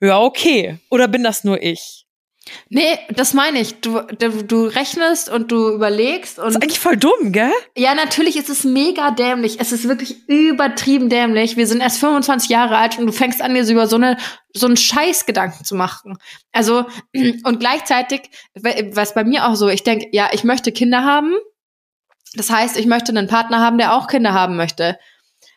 ja, 0.00 0.20
okay. 0.20 0.78
Oder 0.90 1.08
bin 1.08 1.24
das 1.24 1.42
nur 1.44 1.62
ich? 1.62 2.03
Nee, 2.68 2.98
das 3.10 3.34
meine 3.34 3.60
ich. 3.60 3.80
Du, 3.80 4.00
du, 4.18 4.44
du 4.44 4.64
rechnest 4.66 5.28
und 5.30 5.50
du 5.50 5.74
überlegst 5.74 6.38
Das 6.38 6.48
ist 6.48 6.56
und 6.56 6.62
eigentlich 6.62 6.80
voll 6.80 6.96
dumm, 6.96 7.32
gell? 7.32 7.52
ja, 7.76 7.94
natürlich 7.94 8.36
ist 8.36 8.50
es 8.50 8.64
mega 8.64 9.10
dämlich. 9.10 9.60
Es 9.60 9.72
ist 9.72 9.88
wirklich 9.88 10.28
übertrieben 10.28 11.08
dämlich. 11.08 11.56
Wir 11.56 11.66
sind 11.66 11.80
erst 11.80 11.98
25 12.00 12.50
Jahre 12.50 12.76
alt 12.76 12.98
und 12.98 13.06
du 13.06 13.12
fängst 13.12 13.40
an, 13.40 13.54
dir 13.54 13.64
so 13.64 13.72
über 13.72 13.86
so 13.86 13.96
eine 13.96 14.18
so 14.52 14.66
einen 14.66 14.76
Scheißgedanken 14.76 15.64
zu 15.64 15.74
machen. 15.74 16.18
Also 16.52 16.86
und 17.44 17.60
gleichzeitig, 17.60 18.22
was 18.54 19.14
bei 19.14 19.24
mir 19.24 19.46
auch 19.46 19.54
so, 19.54 19.68
ich 19.68 19.82
denke, 19.82 20.08
ja, 20.12 20.28
ich 20.32 20.44
möchte 20.44 20.70
Kinder 20.72 21.02
haben. 21.04 21.34
Das 22.34 22.50
heißt, 22.50 22.76
ich 22.76 22.86
möchte 22.86 23.10
einen 23.10 23.28
Partner 23.28 23.60
haben, 23.60 23.78
der 23.78 23.94
auch 23.94 24.06
Kinder 24.06 24.32
haben 24.32 24.56
möchte. 24.56 24.98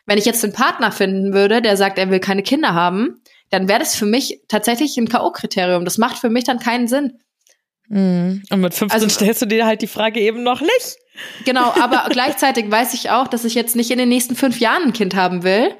Wenn 0.06 0.18
ich 0.18 0.24
jetzt 0.24 0.42
einen 0.42 0.54
Partner 0.54 0.90
finden 0.90 1.34
würde, 1.34 1.60
der 1.60 1.76
sagt, 1.76 1.98
er 1.98 2.10
will 2.10 2.20
keine 2.20 2.42
Kinder 2.42 2.72
haben, 2.72 3.20
dann 3.50 3.68
wäre 3.68 3.78
das 3.78 3.94
für 3.94 4.06
mich 4.06 4.40
tatsächlich 4.48 4.96
ein 4.96 5.08
K.O.-Kriterium. 5.08 5.84
Das 5.84 5.98
macht 5.98 6.18
für 6.18 6.30
mich 6.30 6.44
dann 6.44 6.58
keinen 6.58 6.88
Sinn. 6.88 7.18
Und 7.90 8.42
mit 8.50 8.74
15 8.74 8.90
Also- 8.90 9.08
stellst 9.08 9.40
du 9.42 9.46
dir 9.46 9.64
halt 9.64 9.80
die 9.82 9.86
Frage 9.86 10.20
eben 10.20 10.42
noch 10.42 10.60
nicht. 10.60 10.96
Genau, 11.44 11.72
aber 11.80 12.06
gleichzeitig 12.10 12.70
weiß 12.70 12.92
ich 12.94 13.10
auch, 13.10 13.28
dass 13.28 13.44
ich 13.44 13.54
jetzt 13.54 13.76
nicht 13.76 13.90
in 13.90 13.98
den 13.98 14.08
nächsten 14.10 14.36
fünf 14.36 14.60
Jahren 14.60 14.82
ein 14.84 14.92
Kind 14.92 15.14
haben 15.14 15.42
will. 15.42 15.74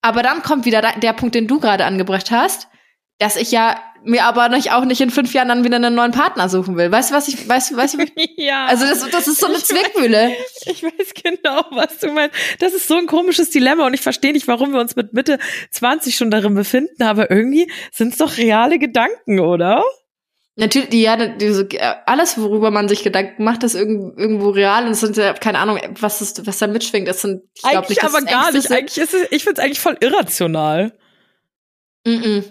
Aber 0.00 0.22
dann 0.22 0.42
kommt 0.42 0.64
wieder 0.64 0.80
der 0.80 1.12
Punkt, 1.12 1.34
den 1.34 1.46
du 1.46 1.60
gerade 1.60 1.84
angebracht 1.84 2.30
hast, 2.30 2.68
dass 3.22 3.36
ich 3.36 3.52
ja 3.52 3.80
mir 4.04 4.24
aber 4.24 4.48
nicht, 4.48 4.72
auch 4.72 4.84
nicht 4.84 5.00
in 5.00 5.10
fünf 5.10 5.32
Jahren 5.32 5.48
dann 5.48 5.64
wieder 5.64 5.76
einen 5.76 5.94
neuen 5.94 6.10
Partner 6.10 6.48
suchen 6.48 6.76
will. 6.76 6.90
Weißt 6.90 7.10
du, 7.10 7.14
was 7.14 7.28
ich, 7.28 7.48
weißt 7.48 7.70
du, 7.70 7.76
weißt 7.76 7.94
du? 7.94 7.98
ja. 8.36 8.66
Also 8.66 8.84
das, 8.84 9.08
das 9.10 9.28
ist 9.28 9.40
so 9.40 9.46
eine 9.46 9.58
Zwickmühle. 9.58 10.32
Ich 10.66 10.82
weiß 10.82 11.14
genau, 11.22 11.64
was 11.70 11.98
du 11.98 12.10
meinst. 12.12 12.36
Das 12.58 12.72
ist 12.72 12.88
so 12.88 12.96
ein 12.96 13.06
komisches 13.06 13.50
Dilemma 13.50 13.86
und 13.86 13.94
ich 13.94 14.00
verstehe 14.00 14.32
nicht, 14.32 14.48
warum 14.48 14.72
wir 14.72 14.80
uns 14.80 14.96
mit 14.96 15.12
Mitte 15.12 15.38
20 15.70 16.16
schon 16.16 16.30
darin 16.30 16.54
befinden, 16.54 17.02
aber 17.02 17.30
irgendwie 17.30 17.70
sind 17.92 18.12
es 18.12 18.18
doch 18.18 18.36
reale 18.38 18.78
Gedanken, 18.78 19.38
oder? 19.38 19.84
Natürlich, 20.56 20.92
ja, 20.92 21.16
diese, 21.16 21.68
alles, 22.06 22.38
worüber 22.38 22.70
man 22.70 22.88
sich 22.88 23.02
Gedanken 23.02 23.42
macht, 23.44 23.62
ist 23.62 23.74
irgendwo 23.74 24.50
real 24.50 24.84
und 24.84 24.92
es 24.92 25.00
sind 25.00 25.16
ja, 25.16 25.32
keine 25.32 25.58
Ahnung, 25.58 25.78
was, 26.00 26.20
ist, 26.20 26.46
was 26.46 26.58
da 26.58 26.66
mitschwingt. 26.66 27.08
Das 27.08 27.22
sind, 27.22 27.42
ich 27.54 27.62
glaube 27.62 27.88
nicht, 27.88 28.04
aber 28.04 28.20
gar 28.20 28.52
nicht. 28.52 28.70
Eigentlich 28.70 28.98
ist 28.98 29.14
es, 29.14 29.28
ich 29.30 29.44
finde 29.44 29.60
es 29.60 29.64
eigentlich 29.64 29.80
voll 29.80 29.96
irrational. 30.00 30.92
Mm, 32.04 32.10
-mm. 32.10 32.44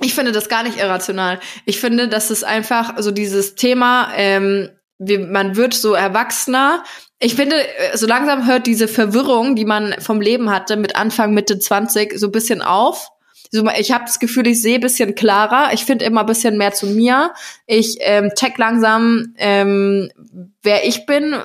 Ich 0.00 0.14
finde 0.14 0.32
das 0.32 0.48
gar 0.48 0.62
nicht 0.62 0.78
irrational. 0.78 1.40
Ich 1.64 1.80
finde, 1.80 2.08
dass 2.08 2.30
es 2.30 2.44
einfach 2.44 2.94
so 2.98 3.10
dieses 3.10 3.54
Thema, 3.54 4.10
ähm, 4.14 4.70
wie, 4.98 5.18
man 5.18 5.56
wird 5.56 5.74
so 5.74 5.94
erwachsener. 5.94 6.84
Ich 7.18 7.34
finde, 7.34 7.56
äh, 7.56 7.96
so 7.96 8.06
langsam 8.06 8.46
hört 8.46 8.66
diese 8.66 8.86
Verwirrung, 8.86 9.56
die 9.56 9.64
man 9.64 9.94
vom 9.98 10.20
Leben 10.20 10.50
hatte, 10.50 10.76
mit 10.76 10.96
Anfang, 10.96 11.34
Mitte 11.34 11.58
20 11.58 12.18
so 12.18 12.28
ein 12.28 12.32
bisschen 12.32 12.62
auf. 12.62 13.10
So, 13.50 13.66
ich 13.78 13.92
habe 13.92 14.04
das 14.04 14.18
Gefühl, 14.18 14.46
ich 14.46 14.60
sehe 14.60 14.78
bisschen 14.78 15.14
klarer. 15.14 15.72
Ich 15.72 15.84
finde 15.84 16.04
immer 16.04 16.24
bisschen 16.24 16.58
mehr 16.58 16.72
zu 16.72 16.86
mir. 16.86 17.32
Ich 17.66 17.96
ähm, 18.00 18.30
check 18.36 18.58
langsam, 18.58 19.34
ähm, 19.38 20.10
wer 20.62 20.86
ich 20.86 21.06
bin, 21.06 21.36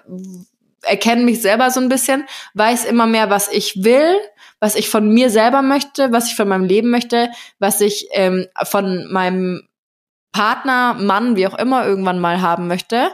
erkenne 0.84 1.24
mich 1.24 1.42
selber 1.42 1.72
so 1.72 1.80
ein 1.80 1.89
bisschen, 1.89 2.26
weiß 2.56 2.86
immer 2.86 3.08
mehr, 3.08 3.30
was 3.30 3.48
ich 3.52 3.84
will, 3.84 4.16
was 4.63 4.76
ich 4.76 4.89
von 4.89 5.10
mir 5.10 5.30
selber 5.30 5.62
möchte, 5.62 6.13
was 6.13 6.30
ich 6.30 6.38
von 6.38 6.47
meinem 6.47 6.63
Leben 6.63 6.89
möchte, 6.89 7.30
was 7.60 7.82
ich 7.82 8.08
ähm, 8.12 8.47
von 8.63 9.12
meinem 9.12 9.67
Partner, 10.32 10.93
Mann, 10.93 11.36
wie 11.36 11.45
auch 11.47 11.60
immer, 11.60 11.86
irgendwann 11.86 12.17
mal 12.17 12.39
haben 12.39 12.69
möchte. 12.69 13.12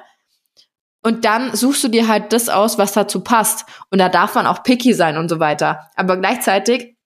Und 1.01 1.25
dann 1.25 1.55
suchst 1.55 1.83
du 1.83 1.87
dir 1.87 2.07
halt 2.07 2.33
das 2.33 2.49
aus, 2.49 2.77
was 2.77 2.93
dazu 2.93 3.21
passt. 3.21 3.65
Und 3.89 3.97
da 3.97 4.09
darf 4.09 4.35
man 4.35 4.45
auch 4.45 4.61
picky 4.61 4.93
sein 4.93 5.17
und 5.17 5.27
so 5.27 5.39
weiter. 5.39 5.89
Aber 5.95 6.17
gleichzeitig 6.17 6.99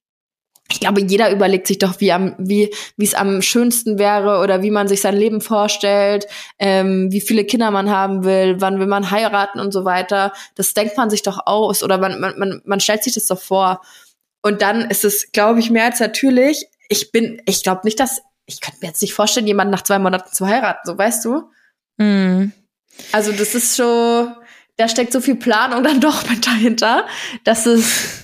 ich 0.71 0.79
glaube, 0.79 1.01
jeder 1.01 1.29
überlegt 1.31 1.67
sich 1.67 1.77
doch, 1.77 1.99
wie 1.99 2.11
am, 2.11 2.35
wie, 2.37 2.73
wie 2.97 3.05
es 3.05 3.13
am 3.13 3.41
schönsten 3.41 3.99
wäre 3.99 4.39
oder 4.39 4.63
wie 4.63 4.71
man 4.71 4.87
sich 4.87 5.01
sein 5.01 5.15
Leben 5.15 5.41
vorstellt, 5.41 6.25
ähm, 6.57 7.11
wie 7.11 7.21
viele 7.21 7.45
Kinder 7.45 7.69
man 7.69 7.89
haben 7.89 8.23
will, 8.23 8.55
wann 8.59 8.79
will 8.79 8.87
man 8.87 9.11
heiraten 9.11 9.59
und 9.59 9.71
so 9.71 9.85
weiter. 9.85 10.31
Das 10.55 10.73
denkt 10.73 10.97
man 10.97 11.09
sich 11.09 11.21
doch 11.21 11.45
aus 11.45 11.83
oder 11.83 11.97
man, 11.97 12.19
man, 12.19 12.39
man, 12.39 12.61
man 12.65 12.79
stellt 12.79 13.03
sich 13.03 13.13
das 13.13 13.27
doch 13.27 13.39
vor. 13.39 13.81
Und 14.43 14.61
dann 14.61 14.89
ist 14.91 15.05
es, 15.05 15.31
glaube 15.31 15.59
ich, 15.59 15.71
mehr 15.71 15.85
als 15.85 15.99
natürlich. 15.99 16.67
Ich 16.89 17.11
bin, 17.11 17.41
ich 17.45 17.63
glaube 17.63 17.81
nicht, 17.85 17.99
dass, 17.99 18.21
ich 18.45 18.61
könnte 18.61 18.79
mir 18.81 18.89
jetzt 18.89 19.01
nicht 19.01 19.13
vorstellen, 19.13 19.47
jemanden 19.47 19.71
nach 19.71 19.83
zwei 19.83 19.97
Monaten 19.97 20.31
zu 20.31 20.45
heiraten, 20.45 20.81
so 20.85 20.97
weißt 20.97 21.25
du? 21.25 21.49
Mm. 21.97 22.51
Also 23.11 23.31
das 23.31 23.55
ist 23.55 23.75
so, 23.75 24.31
da 24.75 24.87
steckt 24.87 25.13
so 25.13 25.21
viel 25.21 25.35
Planung 25.35 25.83
dann 25.83 26.01
doch 26.01 26.29
mit 26.29 26.45
dahinter, 26.45 27.07
dass 27.43 27.65
es 27.65 28.19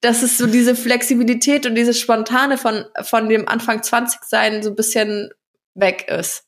dass 0.00 0.22
es 0.22 0.38
so 0.38 0.46
diese 0.46 0.76
Flexibilität 0.76 1.66
und 1.66 1.74
dieses 1.74 1.98
Spontane 1.98 2.56
von, 2.56 2.84
von 3.02 3.28
dem 3.28 3.48
Anfang 3.48 3.82
20 3.82 4.22
sein 4.22 4.62
so 4.62 4.70
ein 4.70 4.76
bisschen 4.76 5.30
weg 5.74 6.06
ist. 6.08 6.44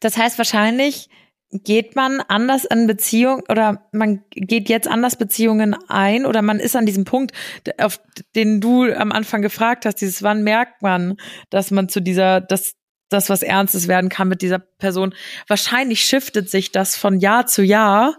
Das 0.00 0.16
heißt 0.16 0.38
wahrscheinlich 0.38 1.10
geht 1.50 1.96
man 1.96 2.20
anders 2.20 2.66
an 2.66 2.86
Beziehungen 2.86 3.42
oder 3.48 3.88
man 3.92 4.22
geht 4.30 4.68
jetzt 4.68 4.88
anders 4.88 5.16
Beziehungen 5.16 5.74
ein 5.88 6.26
oder 6.26 6.42
man 6.42 6.60
ist 6.60 6.76
an 6.76 6.86
diesem 6.86 7.04
Punkt, 7.04 7.32
auf 7.78 8.00
den 8.34 8.60
du 8.60 8.92
am 8.92 9.12
Anfang 9.12 9.40
gefragt 9.40 9.86
hast, 9.86 9.96
dieses 9.96 10.22
wann 10.22 10.42
merkt 10.42 10.82
man, 10.82 11.16
dass 11.50 11.70
man 11.70 11.88
zu 11.88 12.00
dieser, 12.00 12.40
dass 12.40 12.74
das 13.08 13.30
was 13.30 13.42
Ernstes 13.42 13.88
werden 13.88 14.10
kann 14.10 14.28
mit 14.28 14.42
dieser 14.42 14.58
Person. 14.58 15.14
Wahrscheinlich 15.46 16.02
shiftet 16.02 16.50
sich 16.50 16.72
das 16.72 16.96
von 16.96 17.18
Jahr 17.18 17.46
zu 17.46 17.62
Jahr 17.62 18.16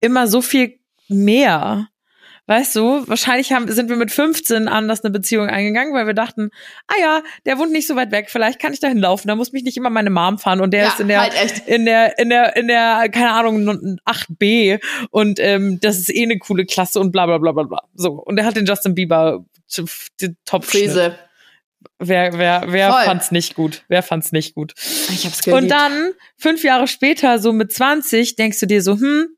immer 0.00 0.26
so 0.26 0.42
viel 0.42 0.78
mehr. 1.08 1.88
Weißt 2.46 2.76
du, 2.76 3.06
wahrscheinlich 3.08 3.52
haben, 3.52 3.70
sind 3.70 3.88
wir 3.88 3.96
mit 3.96 4.12
15 4.12 4.68
anders 4.68 5.02
eine 5.02 5.10
Beziehung 5.10 5.48
eingegangen, 5.48 5.92
weil 5.94 6.06
wir 6.06 6.14
dachten, 6.14 6.50
ah 6.86 7.00
ja, 7.00 7.22
der 7.44 7.58
wohnt 7.58 7.72
nicht 7.72 7.88
so 7.88 7.96
weit 7.96 8.12
weg, 8.12 8.28
vielleicht 8.30 8.60
kann 8.60 8.72
ich 8.72 8.78
da 8.78 8.86
hinlaufen, 8.88 9.26
da 9.26 9.34
muss 9.34 9.52
mich 9.52 9.64
nicht 9.64 9.76
immer 9.76 9.90
meine 9.90 10.10
Mom 10.10 10.38
fahren 10.38 10.60
und 10.60 10.72
der 10.72 10.84
ja, 10.84 10.88
ist 10.88 11.00
in 11.00 11.08
der, 11.08 11.20
halt 11.20 11.34
in 11.66 11.84
der, 11.84 12.18
in 12.18 12.28
der, 12.28 12.56
in 12.56 12.68
der, 12.68 13.08
keine 13.10 13.32
Ahnung, 13.32 13.98
8b 14.06 14.80
und 15.10 15.40
ähm, 15.40 15.80
das 15.80 15.98
ist 15.98 16.14
eh 16.14 16.22
eine 16.22 16.38
coole 16.38 16.66
Klasse 16.66 17.00
und 17.00 17.10
bla 17.10 17.26
bla 17.26 17.38
bla 17.38 17.52
bla 17.52 17.64
bla. 17.64 17.82
So. 17.94 18.12
Und 18.12 18.38
er 18.38 18.44
hat 18.44 18.56
den 18.56 18.64
Justin 18.64 18.94
Bieber 18.94 19.44
top 20.44 20.66
Krise. 20.66 21.18
Wer, 21.98 22.38
wer, 22.38 22.64
wer 22.68 22.92
Voll. 22.92 23.04
fand's 23.04 23.30
nicht 23.30 23.54
gut? 23.54 23.84
Wer 23.88 24.02
fand's 24.02 24.32
nicht 24.32 24.54
gut? 24.54 24.74
Ich 25.08 25.24
hab's 25.24 25.42
geliebt. 25.42 25.62
Und 25.62 25.68
dann, 25.68 26.12
fünf 26.36 26.62
Jahre 26.62 26.86
später, 26.88 27.38
so 27.38 27.52
mit 27.52 27.72
20, 27.72 28.36
denkst 28.36 28.60
du 28.60 28.66
dir 28.66 28.82
so, 28.82 28.94
hm, 28.94 29.28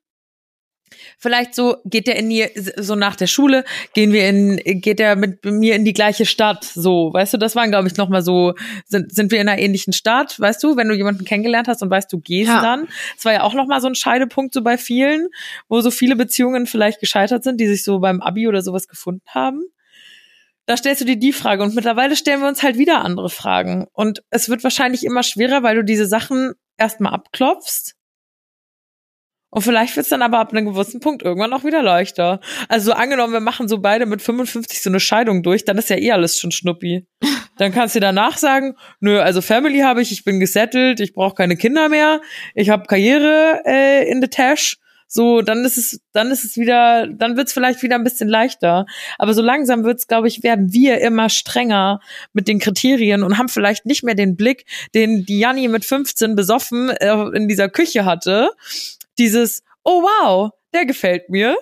vielleicht 1.19 1.55
so, 1.55 1.77
geht 1.85 2.07
der 2.07 2.17
in 2.17 2.31
die, 2.31 2.49
so 2.77 2.95
nach 2.95 3.17
der 3.17 3.27
Schule, 3.27 3.65
gehen 3.93 4.13
wir 4.13 4.29
in, 4.29 4.57
geht 4.81 5.01
er 5.01 5.17
mit 5.17 5.45
mir 5.45 5.75
in 5.75 5.85
die 5.85 5.93
gleiche 5.93 6.25
Stadt, 6.25 6.65
so, 6.65 7.13
weißt 7.13 7.35
du, 7.35 7.39
das 7.39 7.57
waren, 7.57 7.71
glaube 7.71 7.89
ich, 7.89 7.97
nochmal 7.97 8.23
so, 8.23 8.55
sind, 8.87 9.13
sind 9.13 9.33
wir 9.33 9.41
in 9.41 9.49
einer 9.49 9.61
ähnlichen 9.61 9.93
Stadt, 9.93 10.39
weißt 10.39 10.63
du, 10.63 10.77
wenn 10.77 10.89
du 10.89 10.95
jemanden 10.95 11.25
kennengelernt 11.25 11.69
hast 11.69 11.83
und 11.83 11.91
weißt, 11.91 12.13
du 12.13 12.21
gehst 12.21 12.49
ja. 12.49 12.63
dann. 12.63 12.89
Das 13.17 13.25
war 13.25 13.33
ja 13.33 13.43
auch 13.43 13.55
nochmal 13.55 13.81
so 13.81 13.89
ein 13.89 13.97
Scheidepunkt 13.97 14.55
so 14.55 14.63
bei 14.63 14.79
vielen, 14.79 15.29
wo 15.69 15.81
so 15.81 15.91
viele 15.91 16.17
Beziehungen 16.17 16.67
vielleicht 16.67 17.01
gescheitert 17.01 17.43
sind, 17.43 17.61
die 17.61 17.67
sich 17.67 17.83
so 17.83 17.99
beim 17.99 18.21
Abi 18.21 18.47
oder 18.49 18.63
sowas 18.63 18.87
gefunden 18.87 19.27
haben. 19.29 19.63
Da 20.67 20.77
stellst 20.77 21.01
du 21.01 21.07
dir 21.07 21.17
die 21.17 21.33
Frage 21.33 21.63
und 21.63 21.75
mittlerweile 21.75 22.15
stellen 22.15 22.43
wir 22.43 22.49
uns 22.49 22.63
halt 22.63 22.77
wieder 22.77 23.03
andere 23.03 23.31
Fragen. 23.31 23.87
Und 23.93 24.23
es 24.31 24.51
wird 24.51 24.63
wahrscheinlich 24.63 25.03
immer 25.03 25.23
schwerer, 25.23 25.63
weil 25.63 25.77
du 25.77 25.83
diese 25.83 26.07
Sachen 26.07 26.53
erstmal 26.77 27.15
abklopfst 27.15 27.98
und 29.51 29.63
vielleicht 29.63 29.97
wird's 29.97 30.11
dann 30.11 30.23
aber 30.23 30.39
ab 30.39 30.53
einem 30.53 30.67
gewissen 30.67 31.01
Punkt 31.01 31.23
irgendwann 31.23 31.53
auch 31.53 31.65
wieder 31.65 31.83
leichter. 31.83 32.41
Also 32.69 32.93
angenommen, 32.93 33.33
wir 33.33 33.41
machen 33.41 33.67
so 33.67 33.79
beide 33.79 34.05
mit 34.05 34.21
55 34.21 34.83
so 34.83 34.91
eine 34.91 35.01
Scheidung 35.01 35.43
durch, 35.43 35.65
dann 35.65 35.79
ist 35.79 35.89
ja 35.89 35.97
eh 35.97 36.13
alles 36.13 36.39
schon 36.39 36.51
schnuppi. 36.51 37.07
Dann 37.57 37.73
kannst 37.73 37.97
du 37.97 38.01
danach 38.01 38.37
sagen, 38.37 38.75
nö, 39.01 39.21
also 39.21 39.41
Family 39.41 39.81
habe 39.81 40.03
ich, 40.03 40.13
ich 40.13 40.25
bin 40.25 40.39
gesettelt, 40.39 41.01
ich 41.01 41.13
brauche 41.13 41.35
keine 41.35 41.57
Kinder 41.57 41.89
mehr, 41.89 42.21
ich 42.55 42.71
habe 42.71 42.87
Karriere 42.87 43.63
äh, 43.67 44.09
in 44.09 44.21
the 44.23 44.29
Tash. 44.29 44.77
So, 45.11 45.41
dann 45.41 45.65
ist 45.65 45.79
es, 45.79 46.03
dann 46.13 46.31
ist 46.31 46.45
es 46.45 46.59
wieder, 46.59 47.07
dann 47.07 47.39
wird's 47.39 47.55
vielleicht 47.55 47.83
wieder 47.83 47.95
ein 47.95 48.05
bisschen 48.05 48.29
leichter. 48.29 48.85
Aber 49.17 49.33
so 49.33 49.41
langsam 49.41 49.83
wird's, 49.83 50.07
glaube 50.07 50.29
ich, 50.29 50.43
werden 50.43 50.75
wir 50.75 51.01
immer 51.01 51.31
strenger 51.31 52.01
mit 52.35 52.47
den 52.47 52.59
Kriterien 52.59 53.23
und 53.23 53.39
haben 53.39 53.49
vielleicht 53.49 53.87
nicht 53.87 54.05
mehr 54.05 54.15
den 54.15 54.37
Blick, 54.37 54.67
den 54.95 55.25
die 55.25 55.39
Janni 55.39 55.67
mit 55.69 55.87
15 55.87 56.37
besoffen 56.37 56.91
äh, 56.91 57.15
in 57.35 57.49
dieser 57.49 57.71
Küche 57.71 58.05
hatte, 58.05 58.51
dieses, 59.19 59.63
oh 59.85 60.03
wow, 60.03 60.51
der 60.75 60.87
gefällt 60.87 61.29
mir, 61.31 61.57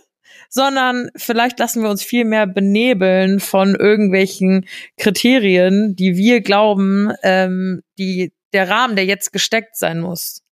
sondern 0.48 1.10
vielleicht 1.16 1.58
lassen 1.58 1.82
wir 1.82 1.90
uns 1.90 2.02
viel 2.02 2.24
mehr 2.24 2.46
benebeln 2.46 3.40
von 3.40 3.74
irgendwelchen 3.74 4.66
Kriterien, 4.96 5.96
die 5.96 6.16
wir 6.16 6.40
glauben, 6.40 7.12
ähm, 7.22 7.82
die 7.98 8.32
der 8.52 8.68
Rahmen, 8.68 8.96
der 8.96 9.04
jetzt 9.04 9.32
gesteckt 9.32 9.76
sein 9.76 10.00
muss. 10.00 10.42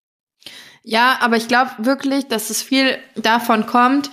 Ja, 0.82 1.18
aber 1.20 1.36
ich 1.36 1.48
glaube 1.48 1.70
wirklich, 1.78 2.28
dass 2.28 2.50
es 2.50 2.62
viel 2.62 2.98
davon 3.16 3.66
kommt, 3.66 4.10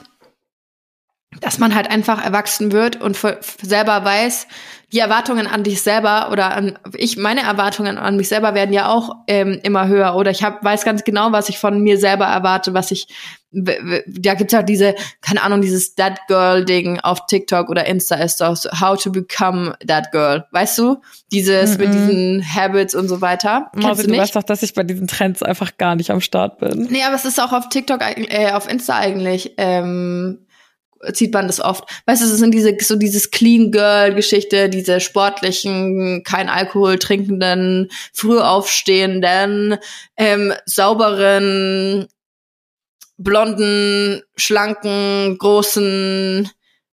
dass 1.41 1.60
man 1.60 1.75
halt 1.75 1.89
einfach 1.89 2.23
erwachsen 2.23 2.71
wird 2.71 3.01
und 3.01 3.17
selber 3.62 4.04
weiß, 4.06 4.47
die 4.91 4.99
Erwartungen 4.99 5.47
an 5.47 5.63
dich 5.63 5.82
selber 5.82 6.30
oder 6.32 6.54
an 6.54 6.77
ich 6.95 7.17
meine 7.17 7.41
Erwartungen 7.41 7.97
an 7.97 8.17
mich 8.17 8.27
selber 8.27 8.54
werden 8.54 8.73
ja 8.73 8.89
auch 8.89 9.15
ähm, 9.27 9.60
immer 9.63 9.88
höher 9.88 10.15
oder 10.15 10.32
ich 10.32 10.43
hab, 10.43 10.63
weiß 10.63 10.84
ganz 10.84 11.04
genau, 11.04 11.32
was 11.32 11.49
ich 11.49 11.60
von 11.60 11.82
mir 11.82 11.97
selber 11.97 12.25
erwarte, 12.25 12.73
was 12.73 12.91
ich 12.91 13.08
da 13.54 14.34
gibt's 14.34 14.54
ja 14.54 14.63
diese 14.63 14.95
keine 15.21 15.43
Ahnung 15.43 15.62
dieses 15.62 15.95
That 15.95 16.19
Girl 16.27 16.63
Ding 16.63 16.99
auf 17.01 17.25
TikTok 17.25 17.69
oder 17.69 17.86
Insta 17.86 18.15
ist 18.15 18.39
doch 18.39 18.56
so, 18.56 18.69
How 18.80 19.01
to 19.01 19.12
Become 19.12 19.75
That 19.86 20.12
Girl, 20.12 20.45
weißt 20.51 20.77
du? 20.77 21.01
Dieses 21.32 21.77
mm 21.77 21.82
-mm. 21.82 21.86
mit 21.86 21.93
diesen 21.93 22.56
Habits 22.56 22.95
und 22.95 23.10
so 23.10 23.19
weiter. 23.19 23.69
Mausi, 23.75 24.04
du, 24.04 24.13
du 24.13 24.17
weißt 24.17 24.36
doch, 24.38 24.43
dass 24.43 24.63
ich 24.63 24.73
bei 24.73 24.84
diesen 24.84 25.08
Trends 25.08 25.43
einfach 25.43 25.77
gar 25.77 25.95
nicht 25.95 26.12
am 26.12 26.21
Start 26.21 26.60
bin. 26.60 26.88
Nee, 26.89 27.04
aber 27.04 27.15
es 27.15 27.25
ist 27.25 27.41
auch 27.41 27.51
auf 27.51 27.67
TikTok 27.67 27.99
äh, 28.01 28.51
auf 28.51 28.69
Insta 28.69 28.95
eigentlich 28.95 29.54
ähm, 29.58 30.39
zieht 31.13 31.33
man 31.33 31.47
das 31.47 31.60
oft. 31.60 31.83
Weißt 32.06 32.21
du, 32.21 32.25
es 32.25 32.37
sind 32.37 32.54
diese, 32.54 32.75
so 32.79 32.95
dieses 32.95 33.31
Clean 33.31 33.71
Girl 33.71 34.13
Geschichte, 34.13 34.69
diese 34.69 34.99
sportlichen, 34.99 36.23
kein 36.23 36.49
Alkohol 36.49 36.99
trinkenden, 36.99 37.89
früh 38.13 38.39
aufstehenden, 38.39 39.77
ähm, 40.17 40.54
sauberen, 40.65 42.08
blonden, 43.17 44.21
schlanken, 44.35 45.37
großen 45.37 46.49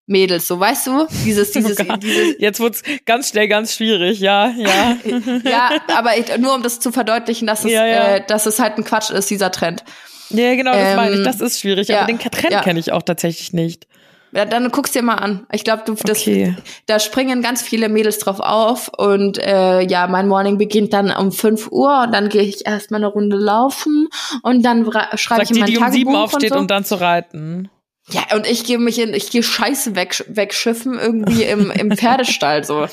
Mädels, 0.07 0.47
so 0.47 0.59
weißt 0.59 0.87
du? 0.87 1.07
Dieses, 1.25 1.49
oh 1.55 1.59
dieses, 1.59 1.79
oh 1.79 1.97
dieses 1.97 2.35
Jetzt 2.39 2.59
wird's 2.59 2.81
ganz 3.05 3.29
schnell 3.29 3.47
ganz 3.47 3.75
schwierig, 3.75 4.19
ja, 4.19 4.49
ja. 4.57 4.97
ja, 5.43 5.71
aber 5.95 6.17
ich, 6.17 6.37
nur 6.37 6.55
um 6.55 6.63
das 6.63 6.79
zu 6.79 6.91
verdeutlichen, 6.91 7.45
dass 7.45 7.65
es, 7.65 7.71
ja, 7.71 7.85
ja. 7.85 8.15
Äh, 8.15 8.25
dass 8.25 8.45
es 8.45 8.59
halt 8.59 8.77
ein 8.77 8.83
Quatsch 8.83 9.11
ist, 9.11 9.29
dieser 9.29 9.51
Trend. 9.51 9.83
Ja, 10.29 10.55
genau, 10.55 10.73
das 10.73 10.89
ähm, 10.89 10.95
meine 10.95 11.15
ich. 11.15 11.23
Das 11.23 11.41
ist 11.41 11.59
schwierig. 11.59 11.87
Ja, 11.87 11.99
aber 11.99 12.07
den 12.07 12.19
Trend 12.19 12.51
ja. 12.51 12.61
kenne 12.61 12.79
ich 12.79 12.91
auch 12.91 13.03
tatsächlich 13.03 13.53
nicht. 13.53 13.87
Ja, 14.31 14.45
dann 14.45 14.69
guckst 14.71 14.93
dir 14.93 15.01
mal 15.01 15.15
an. 15.15 15.47
Ich 15.51 15.63
glaube, 15.63 15.83
du 15.85 15.93
das, 15.93 16.19
Okay. 16.19 16.55
da 16.85 16.99
springen 16.99 17.41
ganz 17.41 17.61
viele 17.61 17.89
Mädels 17.89 18.19
drauf 18.19 18.39
auf 18.39 18.91
und 18.97 19.37
äh, 19.37 19.81
ja, 19.81 20.07
mein 20.07 20.27
Morning 20.27 20.57
beginnt 20.57 20.93
dann 20.93 21.11
um 21.11 21.31
5 21.31 21.71
Uhr 21.71 22.03
und 22.03 22.13
dann 22.13 22.29
gehe 22.29 22.43
ich 22.43 22.65
erstmal 22.65 22.99
eine 22.99 23.07
Runde 23.07 23.37
laufen 23.37 24.07
und 24.43 24.63
dann 24.63 24.89
schreibe 25.15 25.43
ich 25.43 25.49
die, 25.49 25.59
mein 25.59 25.69
die 25.69 25.77
um 25.77 25.91
sieben 25.91 26.11
Tagebuch 26.11 26.23
aufsteht, 26.23 26.51
und 26.51 26.57
so. 26.57 26.61
um 26.61 26.67
dann 26.67 26.83
zu 26.83 26.99
reiten. 26.99 27.69
Ja, 28.09 28.21
und 28.35 28.47
ich 28.47 28.63
gehe 28.63 28.79
mich 28.79 28.99
in, 28.99 29.13
ich 29.13 29.31
gehe 29.31 29.43
Scheiße 29.43 29.95
weg, 29.95 30.23
wegschiffen 30.27 30.97
irgendwie 30.97 31.43
im, 31.43 31.71
im 31.71 31.91
Pferdestall 31.91 32.63
so. 32.63 32.87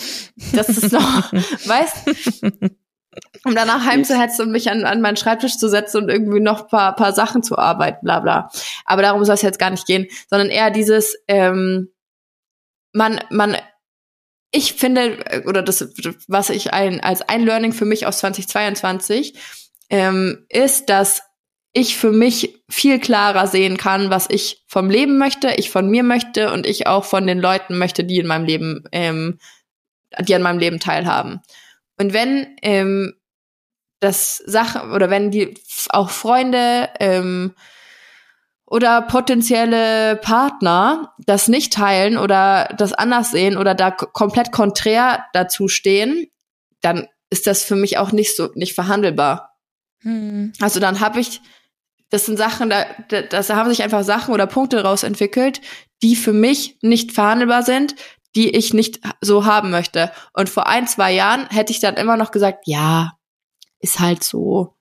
Das 0.52 0.68
ist 0.68 0.92
noch, 0.92 1.32
weißt? 1.32 2.72
Um 3.44 3.54
danach 3.54 3.84
heimzuhetzen 3.84 4.46
und 4.46 4.52
mich 4.52 4.70
an, 4.70 4.84
an 4.84 5.00
meinen 5.00 5.16
Schreibtisch 5.16 5.58
zu 5.58 5.68
setzen 5.68 6.02
und 6.02 6.08
irgendwie 6.08 6.40
noch 6.40 6.68
paar, 6.68 6.96
paar 6.96 7.12
Sachen 7.12 7.42
zu 7.42 7.58
arbeiten, 7.58 8.04
bla 8.04 8.20
bla. 8.20 8.50
Aber 8.84 9.02
darum 9.02 9.24
soll 9.24 9.34
es 9.34 9.42
jetzt 9.42 9.58
gar 9.58 9.70
nicht 9.70 9.86
gehen, 9.86 10.06
sondern 10.28 10.48
eher 10.48 10.70
dieses, 10.70 11.16
ähm, 11.28 11.90
man, 12.92 13.20
man, 13.30 13.56
ich 14.50 14.74
finde, 14.74 15.18
äh, 15.30 15.42
oder 15.46 15.62
das, 15.62 15.92
was 16.28 16.50
ich 16.50 16.72
ein, 16.72 17.00
als 17.00 17.22
ein 17.22 17.44
Learning 17.44 17.72
für 17.72 17.84
mich 17.84 18.06
aus 18.06 18.18
2022, 18.18 19.34
ähm, 19.90 20.46
ist, 20.48 20.88
dass 20.88 21.22
ich 21.72 21.96
für 21.96 22.12
mich 22.12 22.62
viel 22.70 23.00
klarer 23.00 23.48
sehen 23.48 23.76
kann, 23.76 24.08
was 24.08 24.30
ich 24.30 24.64
vom 24.68 24.88
Leben 24.88 25.18
möchte, 25.18 25.54
ich 25.56 25.70
von 25.70 25.90
mir 25.90 26.04
möchte 26.04 26.52
und 26.52 26.66
ich 26.66 26.86
auch 26.86 27.04
von 27.04 27.26
den 27.26 27.40
Leuten 27.40 27.76
möchte, 27.78 28.04
die 28.04 28.18
in 28.18 28.28
meinem 28.28 28.44
Leben, 28.44 28.84
ähm, 28.92 29.38
die 30.20 30.34
an 30.36 30.42
meinem 30.42 30.60
Leben 30.60 30.78
teilhaben. 30.78 31.42
Und 31.98 32.12
wenn 32.12 32.56
ähm, 32.62 33.14
das 34.00 34.36
Sache 34.36 34.88
oder 34.90 35.10
wenn 35.10 35.30
die 35.30 35.54
auch 35.88 36.10
Freunde 36.10 36.90
ähm, 37.00 37.54
oder 38.66 39.02
potenzielle 39.02 40.16
Partner 40.16 41.14
das 41.18 41.48
nicht 41.48 41.72
teilen 41.72 42.18
oder 42.18 42.74
das 42.76 42.92
anders 42.92 43.30
sehen 43.30 43.56
oder 43.56 43.74
da 43.74 43.90
komplett 43.90 44.52
konträr 44.52 45.24
dazu 45.32 45.68
stehen, 45.68 46.26
dann 46.80 47.08
ist 47.30 47.46
das 47.46 47.64
für 47.64 47.76
mich 47.76 47.98
auch 47.98 48.12
nicht 48.12 48.36
so 48.36 48.50
nicht 48.54 48.74
verhandelbar. 48.74 49.56
Hm. 50.00 50.52
Also 50.60 50.80
dann 50.80 51.00
habe 51.00 51.20
ich, 51.20 51.40
das 52.10 52.26
sind 52.26 52.36
Sachen, 52.36 52.70
da, 52.70 52.86
da, 53.08 53.22
das 53.22 53.50
haben 53.50 53.70
sich 53.70 53.82
einfach 53.82 54.04
Sachen 54.04 54.34
oder 54.34 54.46
Punkte 54.46 54.76
daraus 54.76 55.02
entwickelt, 55.02 55.60
die 56.02 56.16
für 56.16 56.32
mich 56.32 56.78
nicht 56.82 57.12
verhandelbar 57.12 57.62
sind, 57.62 57.94
die 58.36 58.50
ich 58.50 58.74
nicht 58.74 59.00
so 59.20 59.44
haben 59.44 59.70
möchte. 59.70 60.10
Und 60.32 60.48
vor 60.48 60.66
ein, 60.66 60.86
zwei 60.86 61.12
Jahren 61.12 61.48
hätte 61.48 61.72
ich 61.72 61.80
dann 61.80 61.96
immer 61.96 62.16
noch 62.16 62.30
gesagt, 62.30 62.64
ja, 62.66 63.12
ist 63.80 64.00
halt 64.00 64.24
so. 64.24 64.74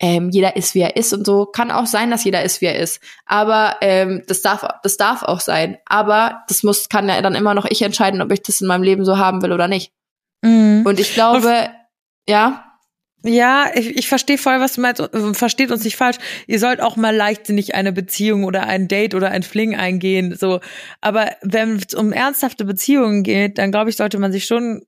Ähm, 0.00 0.30
jeder 0.30 0.56
ist, 0.56 0.74
wie 0.74 0.80
er 0.80 0.96
ist 0.96 1.12
und 1.12 1.24
so. 1.24 1.46
Kann 1.46 1.70
auch 1.70 1.86
sein, 1.86 2.10
dass 2.10 2.24
jeder 2.24 2.42
ist, 2.42 2.60
wie 2.60 2.66
er 2.66 2.78
ist. 2.78 3.00
Aber 3.24 3.76
ähm, 3.82 4.24
das 4.26 4.42
darf, 4.42 4.66
das 4.82 4.96
darf 4.96 5.22
auch 5.22 5.40
sein. 5.40 5.78
Aber 5.86 6.42
das 6.48 6.64
muss, 6.64 6.88
kann 6.88 7.08
ja 7.08 7.22
dann 7.22 7.36
immer 7.36 7.54
noch 7.54 7.66
ich 7.66 7.82
entscheiden, 7.82 8.20
ob 8.20 8.32
ich 8.32 8.42
das 8.42 8.60
in 8.60 8.66
meinem 8.66 8.82
Leben 8.82 9.04
so 9.04 9.18
haben 9.18 9.42
will 9.42 9.52
oder 9.52 9.68
nicht. 9.68 9.92
Mhm. 10.42 10.82
Und 10.84 10.98
ich 10.98 11.14
glaube, 11.14 11.70
ja, 12.28 12.71
Ja, 13.24 13.70
ich, 13.74 13.96
ich 13.96 14.08
verstehe 14.08 14.38
voll, 14.38 14.60
was 14.60 14.74
du 14.74 14.80
meinst. 14.80 15.00
und 15.00 15.36
Versteht 15.36 15.70
uns 15.70 15.84
nicht 15.84 15.96
falsch. 15.96 16.18
Ihr 16.46 16.58
sollt 16.58 16.80
auch 16.80 16.96
mal 16.96 17.14
leichtsinnig 17.14 17.74
eine 17.74 17.92
Beziehung 17.92 18.44
oder 18.44 18.66
ein 18.66 18.88
Date 18.88 19.14
oder 19.14 19.30
ein 19.30 19.42
Fling 19.42 19.76
eingehen. 19.76 20.36
So, 20.36 20.60
aber 21.00 21.32
wenn 21.42 21.76
es 21.76 21.94
um 21.94 22.12
ernsthafte 22.12 22.64
Beziehungen 22.64 23.22
geht, 23.22 23.58
dann 23.58 23.70
glaube 23.70 23.90
ich, 23.90 23.96
sollte 23.96 24.18
man 24.18 24.32
sich 24.32 24.44
schon 24.44 24.82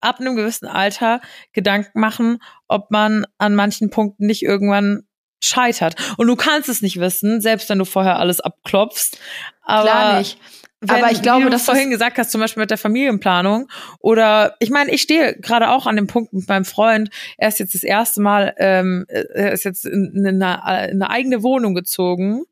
ab 0.00 0.20
einem 0.20 0.36
gewissen 0.36 0.66
Alter 0.66 1.20
Gedanken 1.52 2.00
machen, 2.00 2.38
ob 2.68 2.90
man 2.90 3.26
an 3.38 3.54
manchen 3.54 3.90
Punkten 3.90 4.26
nicht 4.26 4.42
irgendwann 4.42 5.02
scheitert. 5.42 5.94
Und 6.16 6.26
du 6.26 6.36
kannst 6.36 6.68
es 6.68 6.82
nicht 6.82 7.00
wissen, 7.00 7.40
selbst 7.40 7.68
wenn 7.70 7.78
du 7.78 7.84
vorher 7.84 8.18
alles 8.18 8.40
abklopfst. 8.40 9.18
Aber 9.62 9.88
klar 9.88 10.18
nicht. 10.18 10.38
Wenn, 10.80 10.96
Aber 10.96 11.12
ich 11.12 11.20
glaube, 11.20 11.40
wie 11.40 11.44
du 11.44 11.50
dass 11.50 11.66
vorhin 11.66 11.90
gesagt 11.90 12.16
hast, 12.16 12.30
zum 12.30 12.40
Beispiel 12.40 12.62
mit 12.62 12.70
der 12.70 12.78
Familienplanung 12.78 13.68
oder 13.98 14.56
ich 14.60 14.70
meine, 14.70 14.90
ich 14.90 15.02
stehe 15.02 15.36
gerade 15.36 15.70
auch 15.70 15.86
an 15.86 15.96
dem 15.96 16.06
Punkt 16.06 16.32
mit 16.32 16.48
meinem 16.48 16.64
Freund. 16.64 17.10
Er 17.36 17.48
ist 17.48 17.58
jetzt 17.58 17.74
das 17.74 17.82
erste 17.82 18.22
Mal, 18.22 18.54
ähm, 18.56 19.04
er 19.08 19.52
ist 19.52 19.64
jetzt 19.64 19.84
in, 19.84 20.12
in, 20.14 20.42
eine, 20.42 20.90
in 20.90 21.02
eine 21.02 21.10
eigene 21.10 21.42
Wohnung 21.42 21.74
gezogen, 21.74 22.44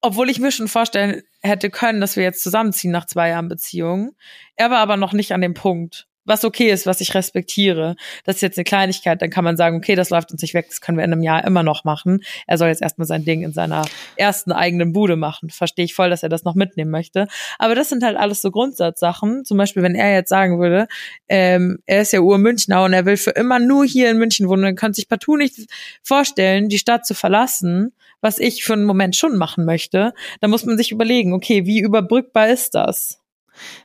obwohl 0.00 0.30
ich 0.30 0.40
mir 0.40 0.50
schon 0.50 0.66
vorstellen 0.66 1.22
hätte 1.42 1.70
können, 1.70 2.00
dass 2.00 2.16
wir 2.16 2.24
jetzt 2.24 2.42
zusammenziehen 2.42 2.90
nach 2.90 3.06
zwei 3.06 3.28
Jahren 3.28 3.48
Beziehung. 3.48 4.16
Er 4.56 4.70
war 4.70 4.78
aber 4.78 4.96
noch 4.96 5.12
nicht 5.12 5.32
an 5.32 5.40
dem 5.40 5.54
Punkt. 5.54 6.08
Was 6.24 6.44
okay 6.44 6.70
ist, 6.70 6.86
was 6.86 7.00
ich 7.00 7.14
respektiere. 7.14 7.96
Das 8.24 8.36
ist 8.36 8.42
jetzt 8.42 8.58
eine 8.58 8.64
Kleinigkeit, 8.64 9.20
dann 9.20 9.30
kann 9.30 9.44
man 9.44 9.56
sagen, 9.56 9.76
okay, 9.76 9.94
das 9.94 10.10
läuft 10.10 10.30
uns 10.30 10.42
nicht 10.42 10.54
weg, 10.54 10.66
das 10.68 10.80
können 10.80 10.98
wir 10.98 11.04
in 11.04 11.12
einem 11.12 11.22
Jahr 11.22 11.44
immer 11.44 11.62
noch 11.62 11.84
machen. 11.84 12.22
Er 12.46 12.58
soll 12.58 12.68
jetzt 12.68 12.82
erstmal 12.82 13.06
sein 13.06 13.24
Ding 13.24 13.42
in 13.42 13.52
seiner 13.52 13.84
ersten 14.16 14.52
eigenen 14.52 14.92
Bude 14.92 15.16
machen. 15.16 15.50
Verstehe 15.50 15.84
ich 15.84 15.94
voll, 15.94 16.10
dass 16.10 16.22
er 16.22 16.28
das 16.28 16.44
noch 16.44 16.54
mitnehmen 16.54 16.90
möchte. 16.90 17.26
Aber 17.58 17.74
das 17.74 17.88
sind 17.88 18.04
halt 18.04 18.16
alles 18.16 18.40
so 18.40 18.50
Grundsatzsachen. 18.50 19.44
Zum 19.44 19.58
Beispiel, 19.58 19.82
wenn 19.82 19.94
er 19.94 20.12
jetzt 20.12 20.28
sagen 20.28 20.60
würde, 20.60 20.86
ähm, 21.28 21.78
er 21.86 22.02
ist 22.02 22.12
ja 22.12 22.20
Ur-Münchner 22.20 22.84
und 22.84 22.92
er 22.92 23.04
will 23.04 23.16
für 23.16 23.30
immer 23.30 23.58
nur 23.58 23.84
hier 23.84 24.10
in 24.10 24.18
München 24.18 24.48
wohnen, 24.48 24.62
dann 24.62 24.76
könnte 24.76 24.96
sich 24.96 25.08
partout 25.08 25.36
nicht 25.36 25.66
vorstellen, 26.02 26.68
die 26.68 26.78
Stadt 26.78 27.06
zu 27.06 27.14
verlassen, 27.14 27.92
was 28.20 28.38
ich 28.38 28.64
für 28.64 28.74
einen 28.74 28.84
Moment 28.84 29.16
schon 29.16 29.36
machen 29.36 29.64
möchte. 29.64 30.14
Da 30.40 30.48
muss 30.48 30.64
man 30.64 30.78
sich 30.78 30.92
überlegen, 30.92 31.32
okay, 31.34 31.66
wie 31.66 31.80
überbrückbar 31.80 32.48
ist 32.48 32.74
das? 32.74 33.18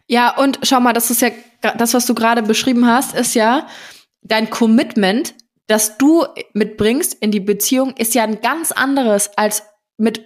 Ja, 0.08 0.38
und 0.38 0.60
schau 0.64 0.80
mal, 0.80 0.94
das 0.94 1.10
ist 1.10 1.22
ja 1.22 1.30
das, 1.62 1.94
was 1.94 2.06
du 2.06 2.14
gerade 2.14 2.44
beschrieben 2.44 2.86
hast, 2.86 3.16
ist 3.16 3.34
ja 3.36 3.68
dein 4.22 4.50
Commitment, 4.50 5.34
das 5.68 5.98
du 5.98 6.26
mitbringst 6.54 7.14
in 7.16 7.32
die 7.32 7.40
Beziehung, 7.40 7.94
ist 7.98 8.14
ja 8.16 8.24
ein 8.24 8.42
ganz 8.42 8.72
anderes 8.72 9.32
als 9.38 9.64
mit 9.98 10.24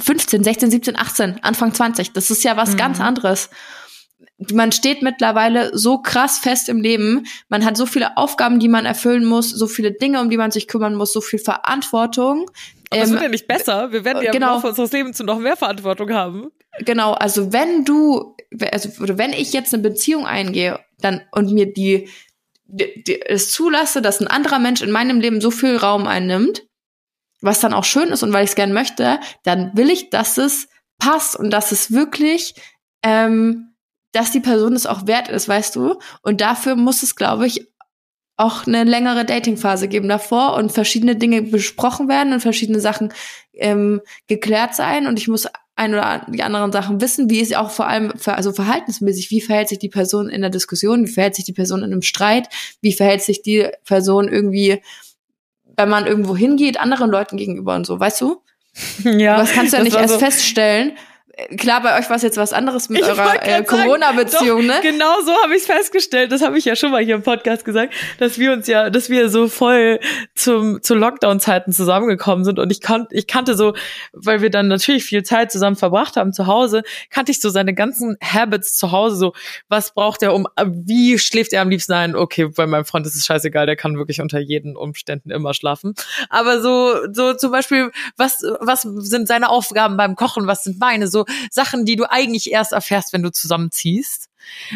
15, 0.00 0.42
16, 0.44 0.70
17, 0.70 0.96
18, 0.98 1.40
Anfang 1.42 1.72
20. 1.74 2.12
Das 2.12 2.30
ist 2.30 2.42
ja 2.44 2.56
was 2.56 2.72
Mhm. 2.72 2.76
ganz 2.76 3.00
anderes. 3.00 3.50
Man 4.52 4.72
steht 4.72 5.02
mittlerweile 5.02 5.76
so 5.76 5.98
krass 5.98 6.38
fest 6.38 6.68
im 6.68 6.80
Leben. 6.80 7.26
Man 7.48 7.64
hat 7.64 7.76
so 7.76 7.86
viele 7.86 8.16
Aufgaben, 8.16 8.58
die 8.58 8.68
man 8.68 8.86
erfüllen 8.86 9.24
muss, 9.24 9.50
so 9.50 9.66
viele 9.68 9.92
Dinge, 9.92 10.20
um 10.20 10.30
die 10.30 10.36
man 10.36 10.50
sich 10.50 10.66
kümmern 10.66 10.96
muss, 10.96 11.12
so 11.12 11.20
viel 11.20 11.38
Verantwortung. 11.38 12.50
Aber 12.90 13.02
es 13.02 13.08
Ähm, 13.08 13.14
wird 13.14 13.22
ja 13.22 13.28
nicht 13.28 13.46
besser. 13.46 13.92
Wir 13.92 14.04
werden 14.04 14.22
ja 14.22 14.32
genau. 14.32 14.48
im 14.48 14.52
Laufe 14.54 14.68
unseres 14.68 14.92
Lebens 14.92 15.18
noch 15.20 15.38
mehr 15.38 15.56
Verantwortung 15.56 16.12
haben. 16.12 16.50
Genau, 16.80 17.12
also 17.12 17.52
wenn 17.52 17.84
du, 17.84 18.31
also 18.72 18.90
wenn 19.18 19.32
ich 19.32 19.52
jetzt 19.52 19.72
eine 19.72 19.82
Beziehung 19.82 20.26
eingehe, 20.26 20.80
dann 20.98 21.22
und 21.32 21.52
mir 21.52 21.72
die, 21.72 22.08
die, 22.64 23.02
die 23.04 23.20
es 23.22 23.52
zulasse, 23.52 24.02
dass 24.02 24.20
ein 24.20 24.28
anderer 24.28 24.58
Mensch 24.58 24.82
in 24.82 24.90
meinem 24.90 25.20
Leben 25.20 25.40
so 25.40 25.50
viel 25.50 25.76
Raum 25.76 26.06
einnimmt, 26.06 26.64
was 27.40 27.60
dann 27.60 27.74
auch 27.74 27.84
schön 27.84 28.08
ist 28.08 28.22
und 28.22 28.32
weil 28.32 28.44
ich 28.44 28.50
es 28.50 28.56
gern 28.56 28.72
möchte, 28.72 29.18
dann 29.42 29.76
will 29.76 29.90
ich, 29.90 30.10
dass 30.10 30.38
es 30.38 30.68
passt 30.98 31.36
und 31.36 31.50
dass 31.50 31.72
es 31.72 31.90
wirklich, 31.92 32.54
ähm, 33.02 33.74
dass 34.12 34.30
die 34.30 34.40
Person 34.40 34.74
es 34.74 34.86
auch 34.86 35.06
wert 35.06 35.28
ist, 35.28 35.48
weißt 35.48 35.74
du? 35.74 35.98
Und 36.22 36.40
dafür 36.40 36.76
muss 36.76 37.02
es, 37.02 37.16
glaube 37.16 37.46
ich, 37.46 37.72
auch 38.36 38.66
eine 38.66 38.84
längere 38.84 39.24
Datingphase 39.24 39.88
geben 39.88 40.08
davor 40.08 40.54
und 40.54 40.72
verschiedene 40.72 41.16
Dinge 41.16 41.42
besprochen 41.42 42.08
werden 42.08 42.32
und 42.32 42.40
verschiedene 42.40 42.80
Sachen 42.80 43.12
ähm, 43.52 44.00
geklärt 44.26 44.74
sein 44.74 45.06
und 45.06 45.18
ich 45.18 45.28
muss 45.28 45.46
ein 45.74 45.94
oder 45.94 46.26
die 46.28 46.42
anderen 46.42 46.70
Sachen 46.72 47.00
wissen, 47.00 47.30
wie 47.30 47.40
ist 47.40 47.56
auch 47.56 47.70
vor 47.70 47.86
allem 47.86 48.12
ver 48.16 48.36
also 48.36 48.52
verhaltensmäßig, 48.52 49.30
wie 49.30 49.40
verhält 49.40 49.68
sich 49.68 49.78
die 49.78 49.88
Person 49.88 50.28
in 50.28 50.40
der 50.42 50.50
Diskussion, 50.50 51.06
wie 51.06 51.10
verhält 51.10 51.34
sich 51.34 51.44
die 51.46 51.52
Person 51.54 51.80
in 51.80 51.92
einem 51.92 52.02
Streit, 52.02 52.48
wie 52.82 52.92
verhält 52.92 53.22
sich 53.22 53.42
die 53.42 53.68
Person 53.84 54.28
irgendwie, 54.28 54.82
wenn 55.76 55.88
man 55.88 56.06
irgendwo 56.06 56.36
hingeht, 56.36 56.78
anderen 56.78 57.10
Leuten 57.10 57.36
gegenüber 57.36 57.74
und 57.74 57.86
so, 57.86 57.98
weißt 57.98 58.20
du? 58.20 58.42
Ja, 59.04 59.38
Was 59.38 59.52
kannst 59.52 59.72
du 59.72 59.76
ja 59.78 59.82
das 59.84 59.92
nicht 59.92 60.00
erst 60.00 60.14
so- 60.14 60.18
feststellen. 60.20 60.92
Äh, 61.32 61.56
Klar, 61.56 61.82
bei 61.82 61.98
euch 61.98 62.08
war 62.08 62.16
es 62.16 62.22
jetzt 62.22 62.36
was 62.36 62.52
anderes 62.52 62.88
mit 62.88 63.00
Ich 63.00 63.06
eurer 63.06 63.42
äh, 63.42 63.62
Corona-Beziehung, 63.62 64.66
ne? 64.66 64.80
Genau 64.82 65.20
so 65.24 65.32
habe 65.42 65.54
ich 65.54 65.62
es 65.62 65.66
festgestellt. 65.66 66.32
Das 66.32 66.42
habe 66.42 66.58
ich 66.58 66.64
ja 66.64 66.76
schon 66.76 66.90
mal 66.90 67.02
hier 67.02 67.14
im 67.14 67.22
Podcast 67.22 67.64
gesagt, 67.64 67.94
dass 68.18 68.38
wir 68.38 68.52
uns 68.52 68.66
ja, 68.66 68.90
dass 68.90 69.08
wir 69.10 69.28
so 69.28 69.48
voll 69.48 70.00
zum 70.34 70.82
zu 70.82 70.94
Lockdown-Zeiten 70.94 71.72
zusammengekommen 71.72 72.44
sind 72.44 72.58
und 72.58 72.70
ich 72.70 72.82
konnte, 72.82 73.14
ich 73.14 73.26
kannte 73.26 73.54
so, 73.54 73.74
weil 74.12 74.42
wir 74.42 74.50
dann 74.50 74.68
natürlich 74.68 75.04
viel 75.04 75.22
Zeit 75.22 75.52
zusammen 75.52 75.76
verbracht 75.76 76.16
haben 76.16 76.32
zu 76.32 76.46
Hause, 76.46 76.82
kannte 77.10 77.32
ich 77.32 77.40
so 77.40 77.48
seine 77.48 77.74
ganzen 77.74 78.16
Habits 78.22 78.76
zu 78.76 78.92
Hause. 78.92 79.16
So, 79.16 79.32
was 79.68 79.94
braucht 79.94 80.22
er 80.22 80.34
um, 80.34 80.46
wie 80.66 81.18
schläft 81.18 81.52
er 81.52 81.62
am 81.62 81.70
liebsten 81.70 81.92
ein? 81.92 82.14
Okay, 82.14 82.48
bei 82.48 82.66
meinem 82.66 82.84
Freund 82.84 83.06
ist 83.06 83.14
es 83.14 83.24
scheißegal, 83.24 83.66
der 83.66 83.76
kann 83.76 83.96
wirklich 83.96 84.20
unter 84.20 84.38
jeden 84.38 84.76
Umständen 84.76 85.30
immer 85.30 85.54
schlafen. 85.54 85.94
Aber 86.28 86.60
so, 86.60 86.96
so 87.12 87.34
zum 87.34 87.52
Beispiel, 87.52 87.90
was, 88.16 88.42
was 88.60 88.82
sind 88.82 89.28
seine 89.28 89.48
Aufgaben 89.48 89.96
beim 89.96 90.16
Kochen? 90.16 90.46
Was 90.46 90.64
sind 90.64 90.78
meine? 90.78 91.08
So 91.08 91.21
Sachen, 91.50 91.84
die 91.84 91.96
du 91.96 92.10
eigentlich 92.10 92.50
erst 92.50 92.72
erfährst, 92.72 93.12
wenn 93.12 93.22
du 93.22 93.30
zusammenziehst. 93.30 94.28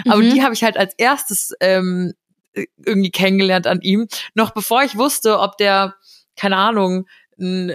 Aber 0.08 0.22
Mhm. 0.22 0.30
die 0.30 0.42
habe 0.42 0.54
ich 0.54 0.62
halt 0.64 0.76
als 0.76 0.94
erstes 0.96 1.52
ähm, 1.60 2.14
irgendwie 2.84 3.10
kennengelernt 3.10 3.66
an 3.66 3.80
ihm, 3.82 4.08
noch 4.34 4.52
bevor 4.52 4.82
ich 4.82 4.96
wusste, 4.96 5.38
ob 5.40 5.58
der, 5.58 5.94
keine 6.36 6.56
Ahnung, 6.56 7.06
ein 7.38 7.74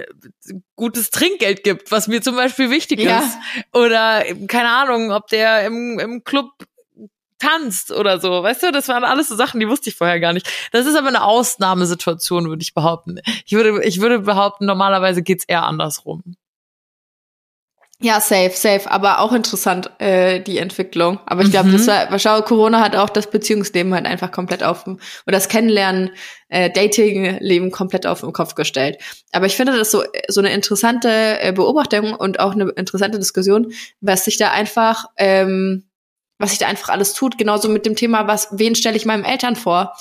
gutes 0.76 1.12
Trinkgeld 1.12 1.64
gibt, 1.64 1.92
was 1.92 2.08
mir 2.08 2.22
zum 2.24 2.36
Beispiel 2.36 2.72
wichtig 2.72 3.00
Ja. 3.00 3.20
ist. 3.20 3.38
Oder 3.74 4.24
keine 4.48 4.70
Ahnung, 4.70 5.12
ob 5.12 5.28
der 5.28 5.66
im, 5.68 6.00
im 6.00 6.24
Club 6.24 6.48
tanzt 7.38 7.92
oder 7.92 8.20
so. 8.20 8.42
Weißt 8.44 8.64
du, 8.64 8.72
das 8.72 8.88
waren 8.88 9.04
alles 9.04 9.28
so 9.30 9.36
Sachen, 9.36 9.60
die 9.60 9.68
wusste 9.68 9.90
ich 9.90 9.96
vorher 9.96 10.20
gar 10.20 10.34
nicht. 10.34 10.48
Das 10.72 10.86
ist 10.86 10.96
aber 10.96 11.08
eine 11.10 11.24
Ausnahmesituation, 11.24 12.50
würde 12.50 12.62
ich 12.64 12.74
behaupten. 12.74 13.20
Ich 13.46 13.52
würde, 13.54 13.84
ich 13.84 14.00
würde 14.02 14.20
behaupten, 14.20 14.66
normalerweise 14.66 15.22
geht's 15.24 15.44
eher 15.46 15.64
andersrum. 15.64 16.24
Ja, 18.04 18.20
safe, 18.20 18.54
safe. 18.56 18.90
Aber 18.90 19.20
auch 19.20 19.32
interessant, 19.32 19.92
äh, 20.00 20.40
die 20.40 20.58
Entwicklung. 20.58 21.20
Aber 21.28 21.44
ich 21.44 21.52
glaube, 21.52 21.70
mhm. 21.70 21.74
das 21.74 21.86
war, 21.86 22.18
schau, 22.18 22.42
Corona 22.42 22.80
hat 22.80 22.96
auch 22.96 23.10
das 23.10 23.30
Beziehungsleben 23.30 23.94
halt 23.94 24.08
einfach 24.08 24.32
komplett 24.32 24.64
auf, 24.64 24.88
oder 24.88 24.98
das 25.28 25.50
Kennenlernen, 25.50 26.10
äh, 26.50 26.72
Dating-Leben 26.72 27.70
komplett 27.70 28.08
auf 28.08 28.22
den 28.22 28.34
Kopf 28.34 28.56
gestellt. 28.56 28.98
Aber 29.32 29.46
ich 29.46 29.56
finde 29.56 29.78
das 29.78 29.92
so, 29.92 30.04
so 30.30 30.42
eine 30.42 30.52
interessante 30.52 31.10
äh, 31.42 31.54
Beobachtung 31.54 32.16
und 32.16 32.40
auch 32.40 32.54
eine 32.54 32.70
interessante 32.70 33.20
Diskussion, 33.20 33.72
was 34.00 34.26
sich 34.26 34.38
da 34.38 34.50
einfach, 34.50 35.06
ähm, 35.18 35.84
was 36.40 36.50
sich 36.50 36.60
da 36.60 36.66
einfach 36.66 36.90
alles 36.90 37.14
tut. 37.14 37.38
Genauso 37.38 37.70
mit 37.70 37.86
dem 37.86 37.96
Thema, 37.96 38.26
was, 38.26 38.48
wen 38.52 38.74
stelle 38.74 38.98
ich 38.98 39.06
meinen 39.06 39.26
Eltern 39.26 39.56
vor? 39.56 39.94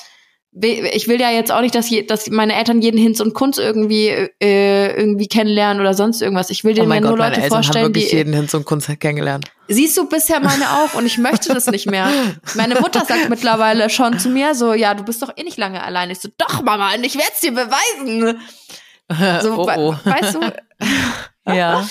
Ich 0.52 1.06
will 1.06 1.20
ja 1.20 1.30
jetzt 1.30 1.52
auch 1.52 1.60
nicht, 1.60 1.74
dass, 1.76 1.88
je, 1.88 2.02
dass 2.02 2.28
meine 2.28 2.56
Eltern 2.56 2.82
jeden 2.82 2.98
Hinz 2.98 3.20
und 3.20 3.34
Kunz 3.34 3.58
irgendwie 3.58 4.08
äh, 4.08 4.96
irgendwie 4.96 5.28
kennenlernen 5.28 5.80
oder 5.80 5.94
sonst 5.94 6.20
irgendwas. 6.20 6.50
Ich 6.50 6.64
will 6.64 6.74
denen 6.74 6.90
oh 6.90 6.94
ja 6.94 7.00
nur 7.00 7.10
Gott, 7.10 7.18
Leute 7.18 7.30
meine 7.30 7.44
Eltern 7.44 7.62
vorstellen, 7.62 7.84
haben 7.84 7.94
wirklich 7.94 8.10
die 8.10 8.16
jeden 8.16 8.32
Hinz 8.32 8.52
und 8.54 8.64
Kunz 8.64 8.86
kennengelernt. 8.98 9.46
Siehst 9.68 9.96
du 9.96 10.08
bisher 10.08 10.40
meine 10.40 10.68
auch 10.72 10.94
und 10.94 11.06
ich 11.06 11.18
möchte 11.18 11.54
das 11.54 11.66
nicht 11.66 11.88
mehr. 11.88 12.08
Meine 12.56 12.80
Mutter 12.80 13.04
sagt 13.04 13.28
mittlerweile 13.28 13.88
schon 13.88 14.18
zu 14.18 14.28
mir 14.28 14.56
so, 14.56 14.74
ja, 14.74 14.94
du 14.94 15.04
bist 15.04 15.22
doch 15.22 15.32
eh 15.36 15.44
nicht 15.44 15.56
lange 15.56 15.80
allein. 15.80 16.10
Ich 16.10 16.18
so, 16.18 16.28
doch 16.36 16.62
Mama, 16.62 16.92
und 16.94 17.04
ich 17.04 17.14
werde 17.14 17.30
es 17.32 17.40
dir 17.40 17.52
beweisen. 17.52 18.40
So, 19.42 19.54
oh, 19.58 19.70
oh. 19.76 19.96
weißt 20.02 20.34
du? 20.34 20.40
ja. 21.46 21.88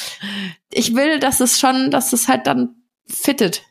Ich 0.72 0.94
will, 0.96 1.20
dass 1.20 1.40
es 1.40 1.58
schon, 1.58 1.90
dass 1.92 2.12
es 2.12 2.28
halt 2.28 2.48
dann 2.48 2.76
fittet. 3.08 3.64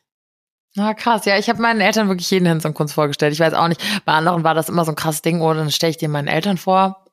Na 0.75 0.93
krass, 0.93 1.25
ja, 1.25 1.37
ich 1.37 1.49
habe 1.49 1.61
meinen 1.61 1.81
Eltern 1.81 2.07
wirklich 2.09 2.29
jeden 2.29 2.45
Hinz 2.45 2.63
und 2.63 2.73
Kunst 2.73 2.93
vorgestellt. 2.93 3.33
Ich 3.33 3.39
weiß 3.39 3.53
auch 3.53 3.67
nicht, 3.67 3.81
bei 4.05 4.13
anderen 4.13 4.43
war 4.43 4.53
das 4.53 4.69
immer 4.69 4.85
so 4.85 4.91
ein 4.91 4.95
krasses 4.95 5.21
Ding, 5.21 5.41
oder 5.41 5.59
oh, 5.59 5.63
dann 5.63 5.71
stelle 5.71 5.91
ich 5.91 5.97
dir 5.97 6.09
meinen 6.09 6.27
Eltern 6.27 6.57
vor. 6.57 7.05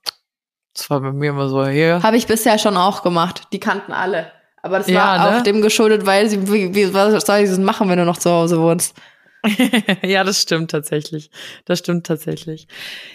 Das 0.75 0.91
war 0.91 1.01
bei 1.01 1.13
mir 1.13 1.31
immer 1.31 1.49
so 1.49 1.67
hier. 1.67 2.03
Habe 2.03 2.19
ich 2.19 2.27
bisher 2.27 2.59
schon 2.59 2.77
auch 2.77 3.03
gemacht. 3.03 3.45
Die 3.53 3.61
kannten 3.61 3.93
alle. 3.93 4.31
Aber 4.63 4.79
das 4.79 4.89
ja, 4.89 5.19
war 5.19 5.31
ne? 5.31 5.39
auch 5.39 5.43
dem 5.43 5.63
geschuldet, 5.63 6.05
weil 6.05 6.29
sie, 6.29 6.53
wie, 6.53 6.75
wie, 6.75 6.93
was 6.93 7.25
soll 7.25 7.39
ich 7.39 7.49
das 7.49 7.59
machen, 7.59 7.89
wenn 7.89 7.99
du 7.99 8.05
noch 8.05 8.19
zu 8.19 8.31
Hause 8.31 8.61
wohnst? 8.61 8.95
ja, 10.03 10.25
das 10.25 10.43
stimmt 10.43 10.71
tatsächlich. 10.71 11.31
Das 11.65 11.79
stimmt 11.79 12.07
tatsächlich. 12.07 12.67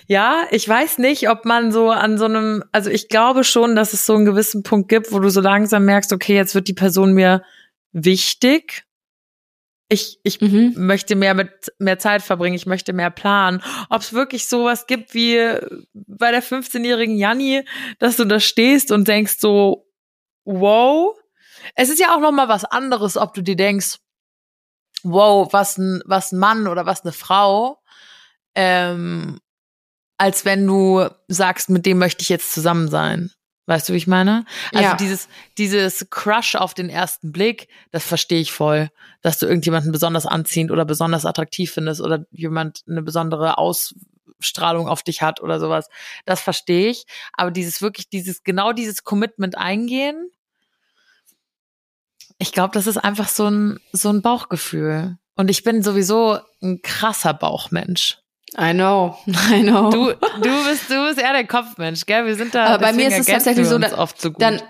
Ja, 0.08 0.44
ich 0.50 0.68
weiß 0.68 0.98
nicht, 0.98 1.30
ob 1.30 1.46
man 1.46 1.72
so 1.72 1.92
an 1.92 2.18
so 2.18 2.26
einem, 2.26 2.64
also 2.72 2.90
ich 2.90 3.10
glaube 3.10 3.44
schon, 3.44 3.76
dass 3.76 3.94
es 3.94 4.06
so 4.06 4.16
einen 4.16 4.26
gewissen 4.26 4.64
Punkt 4.64 4.90
gibt, 4.90 5.12
wo 5.12 5.20
du 5.20 5.30
so 5.30 5.42
langsam 5.42 5.86
merkst, 5.86 6.14
okay, 6.14 6.36
jetzt 6.36 6.56
wird 6.56 6.68
die 6.68 6.74
Person 6.74 7.14
mir 7.14 7.44
wichtig 7.92 8.86
ich, 9.92 10.20
ich 10.24 10.40
mhm. 10.40 10.74
möchte 10.78 11.16
mehr 11.16 11.34
mit 11.34 11.52
mehr 11.78 12.00
Zeit 12.00 12.22
verbringen, 12.22 12.56
ich 12.56 12.66
möchte 12.66 12.94
mehr 12.94 13.12
planen. 13.12 13.62
Ob 13.90 14.02
es 14.02 14.14
wirklich 14.14 14.48
sowas 14.48 14.88
gibt 14.88 15.14
wie 15.14 15.38
bei 15.94 16.32
der 16.32 16.42
15-jährigen 16.42 17.18
Janni, 17.18 17.66
dass 18.00 18.16
du 18.16 18.24
da 18.24 18.40
stehst 18.40 18.92
und 18.92 19.08
denkst 19.08 19.36
so, 19.40 19.86
wow. 20.46 21.18
Es 21.76 21.90
ist 21.90 22.00
ja 22.00 22.16
auch 22.16 22.22
noch 22.22 22.32
mal 22.32 22.48
was 22.48 22.64
anderes, 22.64 23.18
ob 23.18 23.34
du 23.34 23.44
dir 23.44 23.58
denkst, 23.58 23.98
wow, 25.04 25.52
was 25.52 25.78
ein 25.78 26.02
was 26.06 26.32
ein 26.32 26.40
Mann 26.40 26.68
oder 26.68 26.86
was 26.86 27.02
eine 27.02 27.12
Frau, 27.12 27.82
ähm, 28.56 29.42
als 30.18 30.46
wenn 30.46 30.66
du 30.66 31.10
sagst, 31.28 31.70
mit 31.70 31.86
dem 31.86 31.98
möchte 31.98 32.22
ich 32.22 32.30
jetzt 32.30 32.54
zusammen 32.54 32.90
sein. 32.90 33.32
Weißt 33.72 33.88
du, 33.88 33.94
wie 33.94 33.98
ich 33.98 34.08
meine? 34.08 34.44
Also 34.74 34.84
ja. 34.84 34.96
dieses, 34.96 35.30
dieses 35.58 36.10
Crush 36.10 36.56
auf 36.56 36.74
den 36.74 36.90
ersten 36.90 37.32
Blick, 37.32 37.70
das 37.92 38.04
verstehe 38.04 38.42
ich 38.42 38.52
voll, 38.52 38.90
dass 39.22 39.40
du 39.40 39.46
irgendjemanden 39.46 39.94
besonders 39.94 40.26
anziehend 40.26 40.72
oder 40.72 40.84
besonders 40.84 41.26
attraktiv 41.26 41.72
findest 41.72 42.02
oder 42.02 42.26
jemand 42.32 42.84
eine 42.86 43.02
besondere 43.02 43.58
Ausstrahlung 43.58 44.90
auf 44.90 45.04
dich 45.04 45.22
hat 45.22 45.40
oder 45.40 45.62
sowas. 45.62 45.88
Das 46.26 46.42
verstehe 46.42 46.90
ich. 46.90 47.06
Aber 47.32 47.50
dieses 47.50 47.82
wirklich, 47.82 48.10
dieses, 48.10 48.44
genau 48.44 48.74
dieses 48.74 49.06
Commitment 49.06 49.58
eingehen, 49.58 50.30
ich 52.40 52.52
glaube, 52.52 52.74
das 52.74 52.88
ist 52.88 52.98
einfach 52.98 53.30
so 53.30 53.50
ein, 53.50 53.80
so 53.94 54.10
ein 54.10 54.22
Bauchgefühl. 54.22 55.18
Und 55.38 55.50
ich 55.50 55.64
bin 55.64 55.82
sowieso 55.82 56.40
ein 56.62 56.82
krasser 56.82 57.34
Bauchmensch. 57.34 58.21
I 58.58 58.74
know, 58.74 59.18
I 59.50 59.62
know. 59.62 59.90
Du, 59.90 60.14
du 60.42 60.66
bist, 60.66 60.90
du 60.90 61.08
bist 61.08 61.20
eher 61.20 61.34
der 61.34 61.48
Kopfmensch, 61.48 62.06
gell? 62.06 62.26
Wir 62.26 62.36
sind 62.36 62.54
da. 62.54 62.66
Aber 62.66 62.80
bei 62.80 62.94
mir 62.94 63.08
ist 63.08 63.20
es 63.20 63.26
tatsächlich 63.26 63.68
so, 63.68 63.78
da, 63.78 63.98
oft 63.98 64.20
so 64.20 64.32
gut. 64.32 64.42
dann, 64.42 64.62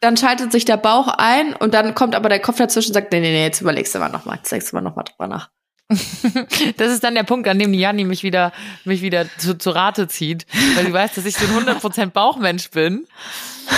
dann 0.00 0.16
schaltet 0.16 0.50
sich 0.50 0.64
der 0.64 0.76
Bauch 0.76 1.08
ein 1.08 1.54
und 1.54 1.74
dann 1.74 1.94
kommt 1.94 2.14
aber 2.14 2.28
der 2.28 2.40
Kopf 2.40 2.56
dazwischen 2.56 2.88
und 2.88 2.94
sagt, 2.94 3.12
nee, 3.12 3.20
nee, 3.20 3.30
nee, 3.30 3.44
jetzt 3.44 3.60
überlegst 3.60 3.94
du 3.94 4.00
mal 4.00 4.08
nochmal, 4.08 4.36
jetzt 4.36 4.50
denkst 4.50 4.70
du 4.70 4.76
mal 4.76 4.82
nochmal 4.82 5.04
drüber 5.04 5.28
nach. 5.28 5.50
das 6.76 6.92
ist 6.92 7.02
dann 7.02 7.14
der 7.14 7.22
Punkt, 7.22 7.48
an 7.48 7.58
dem 7.58 7.72
die 7.72 7.78
Janni 7.78 8.04
mich 8.04 8.22
wieder, 8.22 8.52
mich 8.84 9.00
wieder 9.00 9.26
zu, 9.38 9.56
zu 9.56 9.70
Rate 9.70 10.06
zieht, 10.06 10.46
weil 10.74 10.86
sie 10.86 10.92
weiß, 10.92 11.14
dass 11.14 11.24
ich 11.24 11.36
so 11.36 11.46
ein 11.46 11.78
100% 11.78 12.10
Bauchmensch 12.10 12.70
bin. 12.70 13.06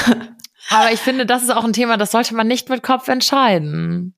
Aber 0.71 0.93
ich 0.93 1.01
finde, 1.01 1.27
das 1.27 1.43
ist 1.43 1.51
auch 1.51 1.65
ein 1.65 1.73
Thema, 1.73 1.97
das 1.99 2.11
sollte 2.11 2.35
man 2.35 2.49
nicht 2.49 2.69
mit 2.69 2.83
Kopf 2.83 3.09
entscheiden 3.09 4.15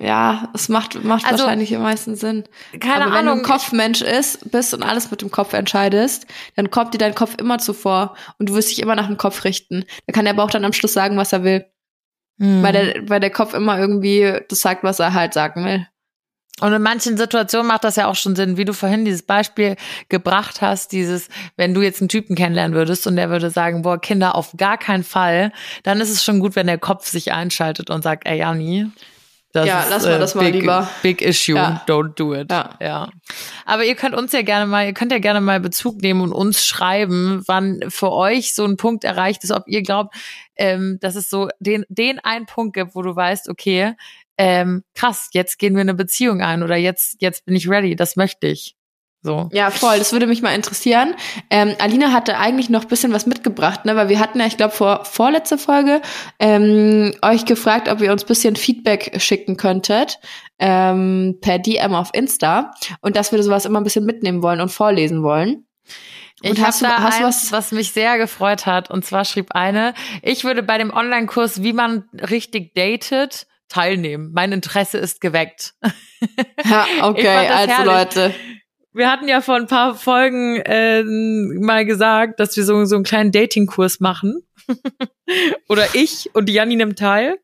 ja, 0.00 0.50
es 0.54 0.68
macht, 0.68 1.02
macht 1.04 1.24
also, 1.24 1.44
wahrscheinlich 1.44 1.74
am 1.74 1.82
meisten 1.82 2.16
Sinn. 2.16 2.44
Keine 2.80 3.06
Aber 3.06 3.14
Ahnung. 3.14 3.14
Wenn 3.14 3.26
du 3.26 3.32
ein 3.32 3.42
Kopfmensch 3.42 4.02
ist, 4.02 4.50
bist 4.50 4.74
und 4.74 4.82
alles 4.82 5.10
mit 5.10 5.22
dem 5.22 5.30
Kopf 5.30 5.52
entscheidest, 5.52 6.26
dann 6.54 6.70
kommt 6.70 6.94
dir 6.94 6.98
dein 6.98 7.14
Kopf 7.14 7.34
immer 7.38 7.58
zuvor 7.58 8.16
und 8.38 8.48
du 8.48 8.54
wirst 8.54 8.70
dich 8.70 8.80
immer 8.80 8.94
nach 8.94 9.06
dem 9.06 9.16
Kopf 9.16 9.44
richten. 9.44 9.84
Dann 10.06 10.14
kann 10.14 10.24
der 10.24 10.34
Bauch 10.34 10.50
dann 10.50 10.64
am 10.64 10.72
Schluss 10.72 10.92
sagen, 10.92 11.16
was 11.16 11.32
er 11.32 11.44
will. 11.44 11.66
Hm. 12.38 12.62
Weil, 12.62 12.72
der, 12.72 13.08
weil 13.08 13.20
der 13.20 13.30
Kopf 13.30 13.54
immer 13.54 13.78
irgendwie 13.78 14.40
das 14.48 14.60
sagt, 14.60 14.84
was 14.84 14.98
er 14.98 15.14
halt 15.14 15.32
sagen 15.32 15.64
will. 15.64 15.86
Und 16.60 16.72
in 16.72 16.80
manchen 16.80 17.18
Situationen 17.18 17.66
macht 17.66 17.84
das 17.84 17.96
ja 17.96 18.06
auch 18.06 18.14
schon 18.14 18.34
Sinn, 18.34 18.56
wie 18.56 18.64
du 18.64 18.72
vorhin 18.72 19.04
dieses 19.04 19.22
Beispiel 19.22 19.76
gebracht 20.08 20.62
hast, 20.62 20.92
dieses, 20.92 21.28
wenn 21.56 21.74
du 21.74 21.82
jetzt 21.82 22.00
einen 22.00 22.08
Typen 22.08 22.34
kennenlernen 22.34 22.74
würdest 22.74 23.06
und 23.06 23.16
der 23.16 23.28
würde 23.28 23.50
sagen, 23.50 23.82
boah, 23.82 24.00
Kinder 24.00 24.34
auf 24.34 24.54
gar 24.56 24.78
keinen 24.78 25.04
Fall, 25.04 25.52
dann 25.82 26.00
ist 26.00 26.08
es 26.08 26.24
schon 26.24 26.40
gut, 26.40 26.56
wenn 26.56 26.66
der 26.66 26.78
Kopf 26.78 27.06
sich 27.06 27.32
einschaltet 27.32 27.90
und 27.90 28.02
sagt, 28.02 28.26
ey, 28.26 28.38
Jani, 28.38 28.90
das 29.56 29.66
ja, 29.66 29.86
lass 29.88 30.04
mal 30.04 30.12
äh, 30.12 30.18
das 30.18 30.34
mal 30.34 30.44
big, 30.44 30.60
lieber. 30.60 30.88
Big 31.02 31.22
issue, 31.22 31.56
ja. 31.56 31.82
don't 31.86 32.14
do 32.14 32.34
it. 32.34 32.50
Ja. 32.50 32.76
ja. 32.78 33.10
Aber 33.64 33.84
ihr 33.84 33.94
könnt 33.94 34.14
uns 34.14 34.32
ja 34.32 34.42
gerne 34.42 34.66
mal, 34.66 34.86
ihr 34.86 34.92
könnt 34.92 35.12
ja 35.12 35.18
gerne 35.18 35.40
mal 35.40 35.60
Bezug 35.60 36.02
nehmen 36.02 36.20
und 36.20 36.32
uns 36.32 36.66
schreiben, 36.66 37.42
wann 37.46 37.80
für 37.88 38.12
euch 38.12 38.54
so 38.54 38.64
ein 38.64 38.76
Punkt 38.76 39.04
erreicht 39.04 39.44
ist, 39.44 39.52
ob 39.52 39.64
ihr 39.66 39.82
glaubt, 39.82 40.14
ähm, 40.56 40.98
dass 41.00 41.16
es 41.16 41.30
so 41.30 41.48
den, 41.58 41.86
den 41.88 42.18
einen 42.18 42.44
Punkt 42.44 42.74
gibt, 42.74 42.94
wo 42.94 43.00
du 43.00 43.16
weißt, 43.16 43.48
okay, 43.48 43.94
ähm, 44.36 44.84
krass, 44.94 45.30
jetzt 45.32 45.58
gehen 45.58 45.74
wir 45.74 45.80
eine 45.80 45.94
Beziehung 45.94 46.42
ein 46.42 46.62
oder 46.62 46.76
jetzt, 46.76 47.16
jetzt 47.20 47.46
bin 47.46 47.56
ich 47.56 47.68
ready, 47.68 47.96
das 47.96 48.16
möchte 48.16 48.46
ich. 48.48 48.75
So. 49.26 49.48
Ja, 49.52 49.70
voll. 49.70 49.98
Das 49.98 50.12
würde 50.12 50.28
mich 50.28 50.40
mal 50.40 50.54
interessieren. 50.54 51.14
Ähm, 51.50 51.74
Alina 51.80 52.12
hatte 52.12 52.38
eigentlich 52.38 52.70
noch 52.70 52.84
bisschen 52.84 53.12
was 53.12 53.26
mitgebracht, 53.26 53.84
ne? 53.84 53.96
Weil 53.96 54.08
wir 54.08 54.20
hatten 54.20 54.38
ja, 54.38 54.46
ich 54.46 54.56
glaube, 54.56 54.72
vor 54.72 55.04
vorletzte 55.04 55.58
Folge 55.58 56.00
ähm, 56.38 57.12
euch 57.22 57.44
gefragt, 57.44 57.88
ob 57.88 58.00
ihr 58.00 58.12
uns 58.12 58.24
bisschen 58.24 58.54
Feedback 58.54 59.20
schicken 59.20 59.56
könntet 59.56 60.20
ähm, 60.60 61.38
per 61.40 61.58
DM 61.58 61.94
auf 61.94 62.10
Insta 62.12 62.72
und 63.00 63.16
dass 63.16 63.32
wir 63.32 63.42
sowas 63.42 63.64
immer 63.64 63.80
ein 63.80 63.84
bisschen 63.84 64.06
mitnehmen 64.06 64.42
wollen 64.42 64.60
und 64.60 64.70
vorlesen 64.70 65.24
wollen. 65.24 65.66
Und 66.42 66.58
ich 66.58 66.64
habe 66.64 66.76
da 66.80 67.02
hast 67.02 67.20
eins, 67.20 67.24
was, 67.24 67.52
was 67.52 67.72
mich 67.72 67.92
sehr 67.92 68.18
gefreut 68.18 68.66
hat. 68.66 68.90
Und 68.90 69.04
zwar 69.04 69.24
schrieb 69.24 69.52
eine, 69.52 69.94
ich 70.22 70.44
würde 70.44 70.62
bei 70.62 70.78
dem 70.78 70.92
Online-Kurs, 70.92 71.62
wie 71.62 71.72
man 71.72 72.04
richtig 72.12 72.74
datet, 72.74 73.48
teilnehmen. 73.68 74.30
Mein 74.32 74.52
Interesse 74.52 74.98
ist 74.98 75.20
geweckt. 75.20 75.74
Ja, 76.64 76.86
okay, 77.02 77.28
also 77.28 77.72
herrlich. 77.72 77.86
Leute. 77.86 78.34
Wir 78.96 79.10
hatten 79.10 79.28
ja 79.28 79.42
vor 79.42 79.56
ein 79.56 79.66
paar 79.66 79.94
Folgen 79.94 80.56
äh, 80.62 81.02
mal 81.02 81.84
gesagt, 81.84 82.40
dass 82.40 82.56
wir 82.56 82.64
so, 82.64 82.86
so 82.86 82.94
einen 82.94 83.04
kleinen 83.04 83.30
Dating-Kurs 83.30 84.00
machen. 84.00 84.42
Oder 85.68 85.86
ich 85.92 86.30
und 86.32 86.48
Janni 86.48 86.76
nimmt 86.76 86.98
teil. 86.98 87.38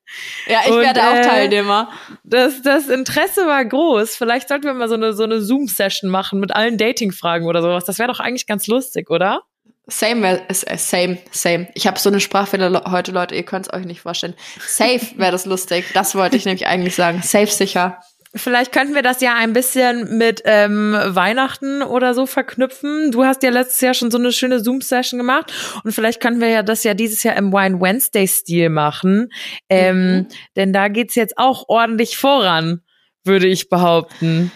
Ja, 0.47 0.61
ich 0.65 0.73
und, 0.73 0.81
werde 0.81 1.03
auch 1.03 1.15
äh, 1.15 1.21
Teilnehmer. 1.21 1.91
Das, 2.25 2.63
das 2.63 2.89
Interesse 2.89 3.47
war 3.47 3.63
groß. 3.63 4.17
Vielleicht 4.17 4.49
sollten 4.49 4.65
wir 4.65 4.73
mal 4.73 4.89
so 4.89 4.95
eine, 4.95 5.13
so 5.13 5.25
eine 5.25 5.43
Zoom-Session 5.43 6.09
machen 6.09 6.41
mit 6.41 6.57
allen 6.57 6.79
Dating-Fragen 6.79 7.47
oder 7.47 7.61
sowas. 7.61 7.85
Das 7.85 7.99
wäre 7.99 8.09
doch 8.11 8.21
eigentlich 8.21 8.47
ganz 8.47 8.67
lustig, 8.67 9.11
oder? 9.11 9.43
Same, 9.87 10.41
äh, 10.49 10.79
same, 10.79 11.19
same. 11.33 11.69
Ich 11.75 11.87
habe 11.87 11.99
so 11.99 12.09
eine 12.09 12.21
Sprachfehler 12.21 12.85
heute, 12.91 13.13
Leute, 13.13 13.35
ihr 13.35 13.43
könnt 13.43 13.67
es 13.67 13.73
euch 13.75 13.85
nicht 13.85 14.01
vorstellen. 14.01 14.35
Safe 14.59 15.03
wäre 15.17 15.33
das 15.33 15.45
lustig. 15.45 15.85
Das 15.93 16.15
wollte 16.15 16.39
ich 16.39 16.47
nämlich 16.47 16.67
eigentlich 16.67 16.95
sagen. 16.95 17.21
Safe 17.23 17.49
sicher. 17.49 18.01
Vielleicht 18.35 18.73
könnten 18.73 18.95
wir 18.95 19.03
das 19.03 19.21
ja 19.21 19.35
ein 19.35 19.53
bisschen 19.53 20.17
mit 20.17 20.41
ähm, 20.47 20.97
Weihnachten 21.07 21.83
oder 21.83 22.15
so 22.15 22.25
verknüpfen. 22.25 23.11
Du 23.11 23.25
hast 23.25 23.43
ja 23.43 23.51
letztes 23.51 23.83
Jahr 23.83 23.93
schon 23.93 24.11
so 24.11 24.17
eine 24.17 24.33
schöne 24.33 24.61
Zoom-Session 24.61 25.19
gemacht 25.19 25.53
und 25.85 25.93
vielleicht 25.93 26.21
könnten 26.21 26.41
wir 26.41 26.49
ja 26.49 26.63
das 26.63 26.83
ja 26.83 26.95
dieses 26.95 27.23
Jahr 27.23 27.37
im 27.37 27.53
Wine 27.53 27.79
Wednesday-Stil 27.79 28.71
machen. 28.71 29.29
Ähm, 29.69 30.17
mhm. 30.17 30.27
Denn 30.57 30.73
da 30.73 30.89
geht's 30.89 31.15
jetzt 31.15 31.37
auch 31.37 31.69
ordentlich 31.69 32.17
voran, 32.17 32.81
würde 33.23 33.49
ich 33.49 33.69
behaupten. 33.69 34.51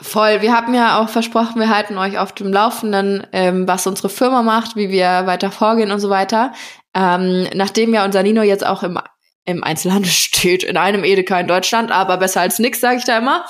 Voll. 0.00 0.40
Wir 0.40 0.52
haben 0.52 0.74
ja 0.74 0.98
auch 1.00 1.08
versprochen, 1.08 1.60
wir 1.60 1.68
halten 1.68 1.98
euch 1.98 2.18
auf 2.18 2.32
dem 2.32 2.52
Laufenden, 2.52 3.26
ähm, 3.32 3.68
was 3.68 3.86
unsere 3.86 4.08
Firma 4.08 4.42
macht, 4.42 4.74
wie 4.74 4.90
wir 4.90 5.26
weiter 5.26 5.52
vorgehen 5.52 5.92
und 5.92 6.00
so 6.00 6.10
weiter. 6.10 6.52
Ähm, 6.94 7.46
nachdem 7.54 7.94
ja 7.94 8.04
unser 8.04 8.24
Nino 8.24 8.42
jetzt 8.42 8.66
auch 8.66 8.82
im 8.82 8.98
im 9.50 9.64
Einzelhandel 9.64 10.10
steht, 10.10 10.62
in 10.62 10.76
einem 10.76 11.04
Edeka 11.04 11.40
in 11.40 11.46
Deutschland, 11.46 11.90
aber 11.90 12.16
besser 12.16 12.40
als 12.40 12.58
nix, 12.58 12.80
sage 12.80 12.98
ich 12.98 13.04
da 13.04 13.18
immer. 13.18 13.44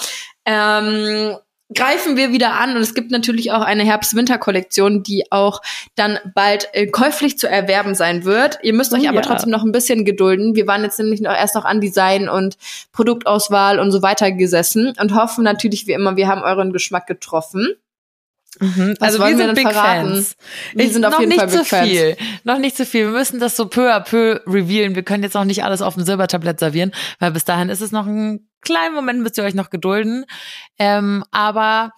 Ähm, 0.45 1.37
greifen 1.75 2.17
wir 2.17 2.33
wieder 2.33 2.55
an 2.55 2.75
und 2.77 2.83
es 2.83 2.95
gibt 2.95 3.11
natürlich 3.11 3.53
auch 3.53 3.63
eine 3.63 3.85
Herbst-Winter-Kollektion, 3.85 5.03
die 5.03 5.31
auch 5.31 5.63
dann 5.95 6.19
bald 6.35 6.69
äh, 6.73 6.87
käuflich 6.87 7.39
zu 7.39 7.49
erwerben 7.49 7.95
sein 7.95 8.25
wird. 8.25 8.59
Ihr 8.63 8.75
müsst 8.75 8.93
euch 8.93 9.05
Oh 9.05 9.09
aber 9.09 9.21
ja. 9.21 9.23
trotzdem 9.23 9.51
noch 9.51 9.63
ein 9.63 9.73
bisschen 9.73 10.05
gedulden. 10.05 10.57
Wir 10.57 10.67
waren 10.67 10.83
jetzt 10.83 10.99
nämlich 10.99 11.21
noch 11.21 11.33
erst 11.33 11.55
noch 11.55 11.65
an 11.65 11.81
Design 11.81 12.29
und 12.29 12.57
Produktauswahl 12.93 13.79
und 13.79 13.93
so 13.93 14.03
weiter 14.03 14.33
gesessen 14.33 14.95
und 15.01 15.15
hoffen 15.15 15.45
natürlich 15.45 15.87
wie 15.87 15.93
immer, 15.93 16.17
wir 16.17 16.27
haben 16.27 16.43
euren 16.43 16.73
Geschmack 16.73 17.07
getroffen. 17.07 17.77
Mhm. 18.59 18.97
Also 19.01 19.21
wir 19.21 19.37
sind 19.37 19.55
Big 19.55 19.71
verraten? 19.71 20.09
Fans. 20.15 20.37
Wir 20.75 20.85
Ich- 20.87 20.93
sind 20.93 21.05
auf 21.05 21.13
noch 21.13 21.21
jeden 21.21 21.31
nicht 21.31 21.41
Fall 21.41 21.49
Big 21.49 21.67
Fans. 21.67 21.89
viel. 21.89 22.17
Noch 22.45 22.59
nicht 22.59 22.77
zu 22.77 22.85
viel. 22.85 23.05
Wir 23.07 23.13
müssen 23.13 23.39
das 23.39 23.57
so 23.57 23.67
peu 23.67 23.93
à 23.95 24.01
peu 24.01 24.41
revealen. 24.47 24.95
Wir 24.97 25.05
können 25.05 25.23
jetzt 25.23 25.37
auch 25.37 25.45
nicht 25.45 25.63
alles 25.65 25.83
auf 25.83 25.95
dem 25.95 26.05
Silbertablett 26.05 26.59
servieren, 26.59 26.93
weil 27.21 27.31
bis 27.31 27.45
dahin 27.45 27.69
ist 27.69 27.81
es 27.81 27.93
noch 27.93 28.07
ein 28.07 28.49
kleinen 28.61 28.95
Moment, 28.95 29.21
müsst 29.23 29.39
ihr 29.39 29.45
euch 29.45 29.55
noch 29.55 29.71
gedulden. 29.71 30.27
Ähm, 30.79 31.25
aber 31.31 31.93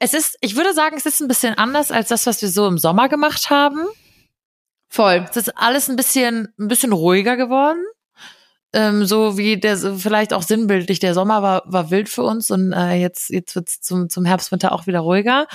es 0.00 0.12
ist, 0.12 0.36
ich 0.40 0.56
würde 0.56 0.74
sagen, 0.74 0.96
es 0.98 1.06
ist 1.06 1.20
ein 1.20 1.28
bisschen 1.28 1.56
anders 1.56 1.92
als 1.92 2.08
das, 2.08 2.26
was 2.26 2.42
wir 2.42 2.48
so 2.48 2.66
im 2.66 2.78
Sommer 2.78 3.08
gemacht 3.08 3.48
haben. 3.50 3.86
Voll. 4.88 5.24
Es 5.30 5.36
ist 5.36 5.56
alles 5.56 5.88
ein 5.88 5.96
bisschen, 5.96 6.52
ein 6.58 6.68
bisschen 6.68 6.92
ruhiger 6.92 7.36
geworden. 7.36 7.78
Ähm, 8.74 9.04
so 9.04 9.36
wie 9.36 9.58
der, 9.60 9.76
so 9.76 9.96
vielleicht 9.96 10.32
auch 10.32 10.42
sinnbildlich. 10.42 10.98
Der 10.98 11.12
Sommer 11.14 11.42
war, 11.42 11.62
war 11.66 11.90
wild 11.90 12.08
für 12.08 12.22
uns 12.22 12.50
und 12.50 12.72
äh, 12.72 12.94
jetzt, 12.94 13.28
jetzt 13.30 13.54
wird's 13.54 13.80
zum, 13.82 14.08
zum 14.08 14.24
Herbst, 14.24 14.50
Winter 14.50 14.72
auch 14.72 14.86
wieder 14.86 15.00
ruhiger. 15.00 15.46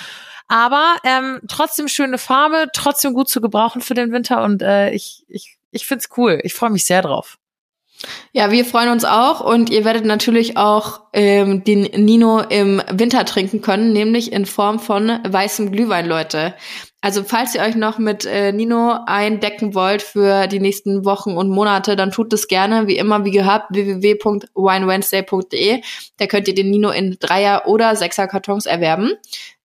Aber 0.47 0.97
ähm, 1.03 1.41
trotzdem 1.47 1.87
schöne 1.87 2.17
Farbe, 2.17 2.67
trotzdem 2.73 3.13
gut 3.13 3.29
zu 3.29 3.41
gebrauchen 3.41 3.81
für 3.81 3.93
den 3.93 4.11
Winter 4.11 4.43
und 4.43 4.61
äh, 4.61 4.91
ich, 4.91 5.25
ich, 5.27 5.57
ich 5.71 5.85
find's 5.85 6.09
cool. 6.17 6.39
Ich 6.43 6.53
freue 6.53 6.69
mich 6.69 6.85
sehr 6.85 7.01
drauf. 7.01 7.37
Ja, 8.31 8.51
wir 8.51 8.63
freuen 8.63 8.89
uns 8.89 9.05
auch 9.05 9.41
und 9.41 9.71
ihr 9.71 9.83
werdet 9.83 10.05
natürlich 10.05 10.55
auch 10.55 11.01
ähm, 11.13 11.63
den 11.63 11.81
Nino 12.05 12.41
im 12.41 12.79
Winter 12.91 13.25
trinken 13.25 13.61
können, 13.61 13.91
nämlich 13.91 14.31
in 14.31 14.45
Form 14.45 14.79
von 14.79 15.19
weißem 15.27 15.71
Glühwein, 15.71 16.05
Leute. 16.05 16.53
Also 17.01 17.23
falls 17.23 17.55
ihr 17.55 17.61
euch 17.61 17.75
noch 17.75 17.97
mit 17.97 18.25
äh, 18.25 18.51
Nino 18.51 18.99
eindecken 19.05 19.73
wollt 19.73 20.03
für 20.03 20.47
die 20.47 20.59
nächsten 20.59 21.05
Wochen 21.05 21.37
und 21.37 21.49
Monate, 21.49 21.95
dann 21.95 22.11
tut 22.11 22.33
es 22.33 22.47
gerne, 22.47 22.87
wie 22.87 22.97
immer, 22.97 23.25
wie 23.25 23.31
gehabt, 23.31 23.73
www.winewednesday.de. 23.73 25.81
Da 26.17 26.27
könnt 26.27 26.47
ihr 26.47 26.55
den 26.55 26.69
Nino 26.69 26.89
in 26.89 27.17
Dreier- 27.19 27.67
oder 27.67 27.95
Sechser-Kartons 27.95 28.65
erwerben. 28.65 29.13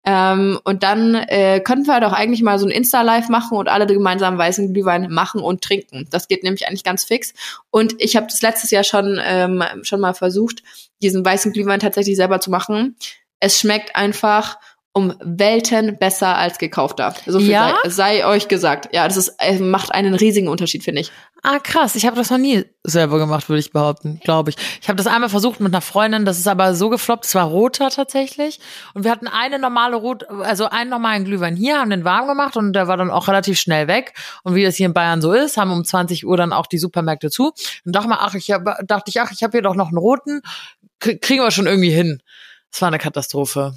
Ähm, 0.05 0.59
und 0.64 0.82
dann 0.82 1.14
äh, 1.14 1.61
könnten 1.61 1.86
wir 1.86 2.00
doch 2.00 2.12
eigentlich 2.12 2.42
mal 2.42 2.59
so 2.59 2.66
ein 2.66 2.72
Insta-Live 2.72 3.28
machen 3.28 3.57
und 3.57 3.68
alle 3.68 3.86
gemeinsam 3.86 4.36
weißen 4.36 4.72
Glühwein 4.72 5.11
machen 5.11 5.40
und 5.40 5.62
trinken. 5.62 6.09
Das 6.11 6.26
geht 6.26 6.42
nämlich 6.42 6.66
eigentlich 6.66 6.84
ganz 6.84 7.05
fix. 7.05 7.34
Und 7.70 7.94
ich 7.98 8.16
habe 8.16 8.26
das 8.26 8.42
letztes 8.42 8.70
Jahr 8.70 8.84
schon, 8.84 9.20
ähm, 9.24 9.62
schon 9.82 10.00
mal 10.00 10.14
versucht, 10.14 10.62
diesen 11.03 11.24
weißen 11.24 11.53
Glühwein 11.53 11.80
tatsächlich 11.80 12.16
selber 12.16 12.40
zu 12.40 12.50
machen. 12.50 12.96
Es 13.38 13.61
schmeckt 13.61 13.94
einfach 13.94 14.59
um 14.92 15.14
Welten 15.20 15.96
besser 15.98 16.36
als 16.36 16.59
gekaufter. 16.59 17.14
So 17.26 17.38
viel 17.38 17.50
Ja? 17.50 17.74
sei, 17.84 18.18
sei 18.18 18.26
euch 18.26 18.48
gesagt. 18.48 18.94
Ja, 18.94 19.07
das 19.09 19.16
ist, 19.16 19.36
äh, 19.38 19.59
macht 19.59 19.92
einen 19.92 20.14
riesigen 20.14 20.48
Unterschied, 20.48 20.84
finde 20.84 21.00
ich. 21.00 21.12
Ah, 21.45 21.59
krass. 21.59 21.97
Ich 21.97 22.07
habe 22.07 22.14
das 22.14 22.30
noch 22.30 22.38
nie 22.38 22.64
selber 22.84 23.18
gemacht, 23.18 23.49
würde 23.49 23.59
ich 23.59 23.72
behaupten, 23.72 24.20
glaube 24.22 24.51
ich. 24.51 24.57
Ich 24.80 24.88
habe 24.88 24.97
das 24.97 25.09
einmal 25.09 25.28
versucht 25.28 25.59
mit 25.59 25.72
einer 25.72 25.80
Freundin, 25.80 26.24
das 26.24 26.38
ist 26.38 26.47
aber 26.47 26.76
so 26.76 26.88
gefloppt, 26.88 27.24
es 27.24 27.34
war 27.34 27.47
roter 27.47 27.90
tatsächlich. 27.90 28.61
Und 28.95 29.03
wir 29.03 29.11
hatten 29.11 29.26
eine 29.26 29.59
normale 29.59 29.97
Rot, 29.97 30.28
also 30.30 30.66
einen 30.66 30.90
normalen 30.90 31.24
Glühwein 31.24 31.57
hier, 31.57 31.80
haben 31.80 31.90
den 31.90 32.05
warm 32.05 32.28
gemacht 32.28 32.57
und 32.57 32.74
der 32.74 32.86
war 32.86 32.97
dann 32.97 33.11
auch 33.11 33.26
relativ 33.26 33.59
schnell 33.59 33.88
weg. 33.88 34.14
Und 34.45 34.55
wie 34.55 34.62
das 34.62 34.76
hier 34.76 34.86
in 34.86 34.95
Bayern 34.95 35.20
so 35.20 35.32
ist, 35.32 35.57
haben 35.57 35.72
um 35.72 35.84
20 35.84 36.24
Uhr 36.24 36.36
dann 36.36 36.53
auch 36.53 36.68
die 36.68 36.78
Supermärkte 36.78 37.28
zu. 37.28 37.53
Und 37.84 37.93
dachte 37.93 38.09
mal, 38.09 38.18
ach, 38.20 38.34
ich 38.34 38.53
hab, 38.53 38.64
dachte 38.86 39.11
ich, 39.11 39.20
ach, 39.20 39.32
ich 39.32 39.43
habe 39.43 39.51
hier 39.51 39.62
doch 39.62 39.74
noch 39.74 39.88
einen 39.88 39.99
roten, 39.99 40.43
kriegen 41.01 41.43
wir 41.43 41.51
schon 41.51 41.66
irgendwie 41.66 41.90
hin. 41.90 42.22
Es 42.70 42.80
war 42.80 42.86
eine 42.86 42.99
Katastrophe. 42.99 43.74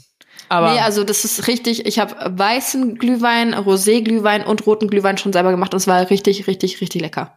Aber 0.49 0.73
nee, 0.73 0.79
also 0.79 1.03
das 1.03 1.25
ist 1.25 1.47
richtig. 1.47 1.87
Ich 1.87 1.97
habe 1.97 2.15
weißen 2.37 2.99
Glühwein, 2.99 3.55
Rosé-Glühwein 3.55 4.45
und 4.45 4.67
roten 4.67 4.87
Glühwein 4.87 5.17
schon 5.17 5.33
selber 5.33 5.49
gemacht 5.49 5.73
und 5.73 5.79
es 5.79 5.87
war 5.87 6.11
richtig, 6.11 6.45
richtig, 6.45 6.79
richtig 6.81 7.01
lecker. 7.01 7.35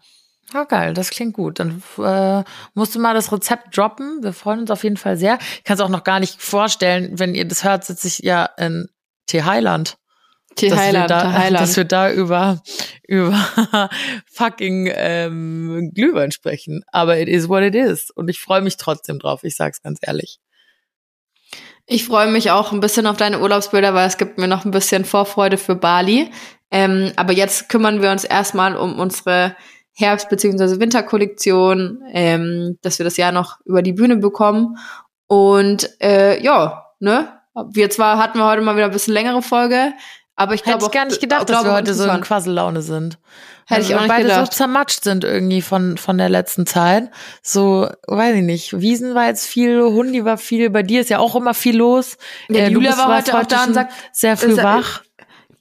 Ja, 0.55 0.65
geil, 0.65 0.95
das 0.95 1.11
klingt 1.11 1.35
gut. 1.35 1.61
Dann 1.61 1.83
äh, 1.99 2.43
musst 2.75 2.95
du 2.95 3.01
mal 3.01 3.15
das 3.15 3.33
Rezept 3.33 3.77
droppen. 3.77 4.23
Wir 4.23 4.33
freuen 4.33 4.61
uns 4.61 4.71
auf 4.71 4.83
jeden 4.83 4.97
Fall 4.97 5.17
sehr. 5.17 5.39
Ich 5.57 5.65
kann 5.65 5.75
es 5.75 5.81
auch 5.81 5.91
noch 5.91 6.05
gar 6.05 6.21
nicht 6.21 6.41
vorstellen, 6.41 7.19
wenn 7.19 7.35
ihr 7.35 7.47
das 7.47 7.65
hört, 7.65 7.85
sitze 7.85 8.09
ich 8.09 8.19
ja 8.21 8.47
in 8.57 8.89
T-Highland. 9.27 9.99
Tee 10.57 10.71
Dass 10.71 10.93
da, 11.07 11.51
dass 11.51 11.77
wir 11.77 11.85
da 11.85 12.11
über, 12.11 12.63
über 13.07 13.39
fucking 14.33 14.91
ähm, 14.93 15.93
Glühwein 15.95 16.33
sprechen. 16.33 16.83
Aber 16.91 17.19
it 17.19 17.29
is 17.29 17.49
what 17.49 17.63
it 17.63 17.75
is. 17.75 18.11
Und 18.11 18.29
ich 18.29 18.41
freue 18.41 18.63
mich 18.63 18.77
trotzdem 18.77 19.19
drauf, 19.19 19.45
ich 19.45 19.55
sag's 19.55 19.83
ganz 19.83 19.99
ehrlich. 20.03 20.39
Ich 21.87 22.05
freue 22.05 22.31
mich 22.31 22.51
auch 22.51 22.73
ein 22.73 22.81
bisschen 22.81 23.07
auf 23.07 23.17
deine 23.17 23.41
Urlaubsbilder, 23.41 23.95
weil 23.95 24.09
es 24.09 24.19
gibt 24.19 24.37
mir 24.37 24.49
noch 24.49 24.65
ein 24.65 24.73
bisschen 24.73 25.05
Vorfreude 25.05 25.57
für 25.57 25.75
Bali. 25.75 26.31
Ähm, 26.71 27.13
aber 27.17 27.33
jetzt 27.33 27.69
kümmern 27.69 28.03
wir 28.03 28.11
uns 28.11 28.25
erstmal 28.25 28.77
um 28.77 28.99
unsere 28.99 29.57
Herbst- 29.99 30.29
bzw. 30.29 30.79
Winterkollektion, 30.81 32.03
ähm, 32.13 32.79
dass 32.83 32.99
wir 32.99 33.05
das 33.05 33.17
Jahr 33.17 33.33
noch 33.33 33.59
über 33.65 33.83
die 33.83 33.93
Bühne 33.93 34.17
bekommen. 34.17 34.77
Und 35.27 35.91
äh, 36.01 36.41
ja, 36.43 36.87
ne? 37.01 37.29
Wir 37.73 37.91
zwar 37.91 38.19
hatten 38.19 38.39
wir 38.39 38.47
heute 38.47 38.63
mal 38.63 38.77
wieder 38.77 38.85
ein 38.85 38.93
bisschen 38.93 39.15
längere 39.15 39.43
Folge, 39.43 39.93
aber 40.37 40.55
ich 40.55 40.61
Hätte 40.61 40.79
glaube 40.79 40.85
ich 40.87 40.93
gar 40.93 41.05
nicht 41.07 41.21
gedacht, 41.21 41.51
dass 41.51 41.65
wir 41.65 41.73
heute 41.73 41.93
so 41.95 42.05
in. 42.05 42.21
Quassellaune 42.21 42.83
sind. 42.83 43.19
Hätte 43.67 43.83
ich 43.83 43.89
Weil 43.89 43.97
auch 43.97 44.01
nicht 44.03 44.09
beide 44.09 44.23
gedacht. 44.29 44.53
so 44.53 44.57
zermatscht 44.57 45.03
sind 45.03 45.25
irgendwie 45.25 45.61
von, 45.61 45.99
von 45.99 46.17
der 46.17 46.29
letzten 46.29 46.65
Zeit. 46.65 47.11
So, 47.43 47.91
weiß 48.07 48.37
ich 48.37 48.43
nicht. 48.43 48.81
Wiesen 48.81 49.15
war 49.17 49.27
jetzt 49.27 49.47
viel, 49.47 49.83
Hundi 49.83 50.25
war 50.25 50.39
viel, 50.39 50.71
bei 50.71 50.83
dir 50.85 51.01
ist 51.01 51.11
ja 51.11 51.19
auch 51.19 51.35
immer 51.35 51.53
viel 51.53 51.77
los. 51.77 52.17
Ja, 52.49 52.67
du 52.67 52.75
Julia 52.75 52.97
war 52.97 53.17
heute 53.17 53.37
auch 53.37 53.45
da 53.45 53.65
und 53.65 53.75
sagt, 53.75 53.93
sehr 54.13 54.37
früh 54.37 54.53
äh, 54.53 54.63
wach. 54.63 55.03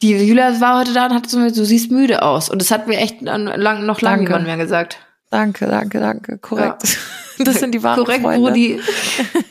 Die 0.01 0.11
Julia 0.15 0.59
war 0.61 0.79
heute 0.79 0.93
da 0.93 1.07
und 1.07 1.13
hat 1.13 1.29
so, 1.29 1.39
du 1.39 1.65
siehst 1.65 1.91
müde 1.91 2.21
aus. 2.21 2.49
Und 2.49 2.61
das 2.61 2.69
hat 2.71 2.87
mir 2.87 2.97
echt 2.97 3.27
an- 3.27 3.45
lang, 3.45 3.85
noch 3.85 4.01
lange 4.01 4.23
niemand 4.23 4.45
mehr 4.45 4.57
gesagt. 4.57 4.99
Danke, 5.31 5.65
danke, 5.67 5.99
danke. 5.99 6.37
Korrekt. 6.37 6.97
Das 7.39 7.59
sind 7.59 7.71
die 7.75 7.83
wahren 7.83 8.03
Korrekt, 8.03 8.23
Freunde. 8.23 8.49
Brudi. 8.49 8.81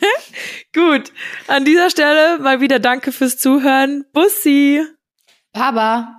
Gut. 0.75 1.13
An 1.47 1.63
dieser 1.63 1.89
Stelle 1.89 2.37
mal 2.39 2.59
wieder 2.59 2.79
danke 2.79 3.13
fürs 3.13 3.37
Zuhören. 3.37 4.03
Bussi. 4.11 4.81
Papa. 5.53 6.16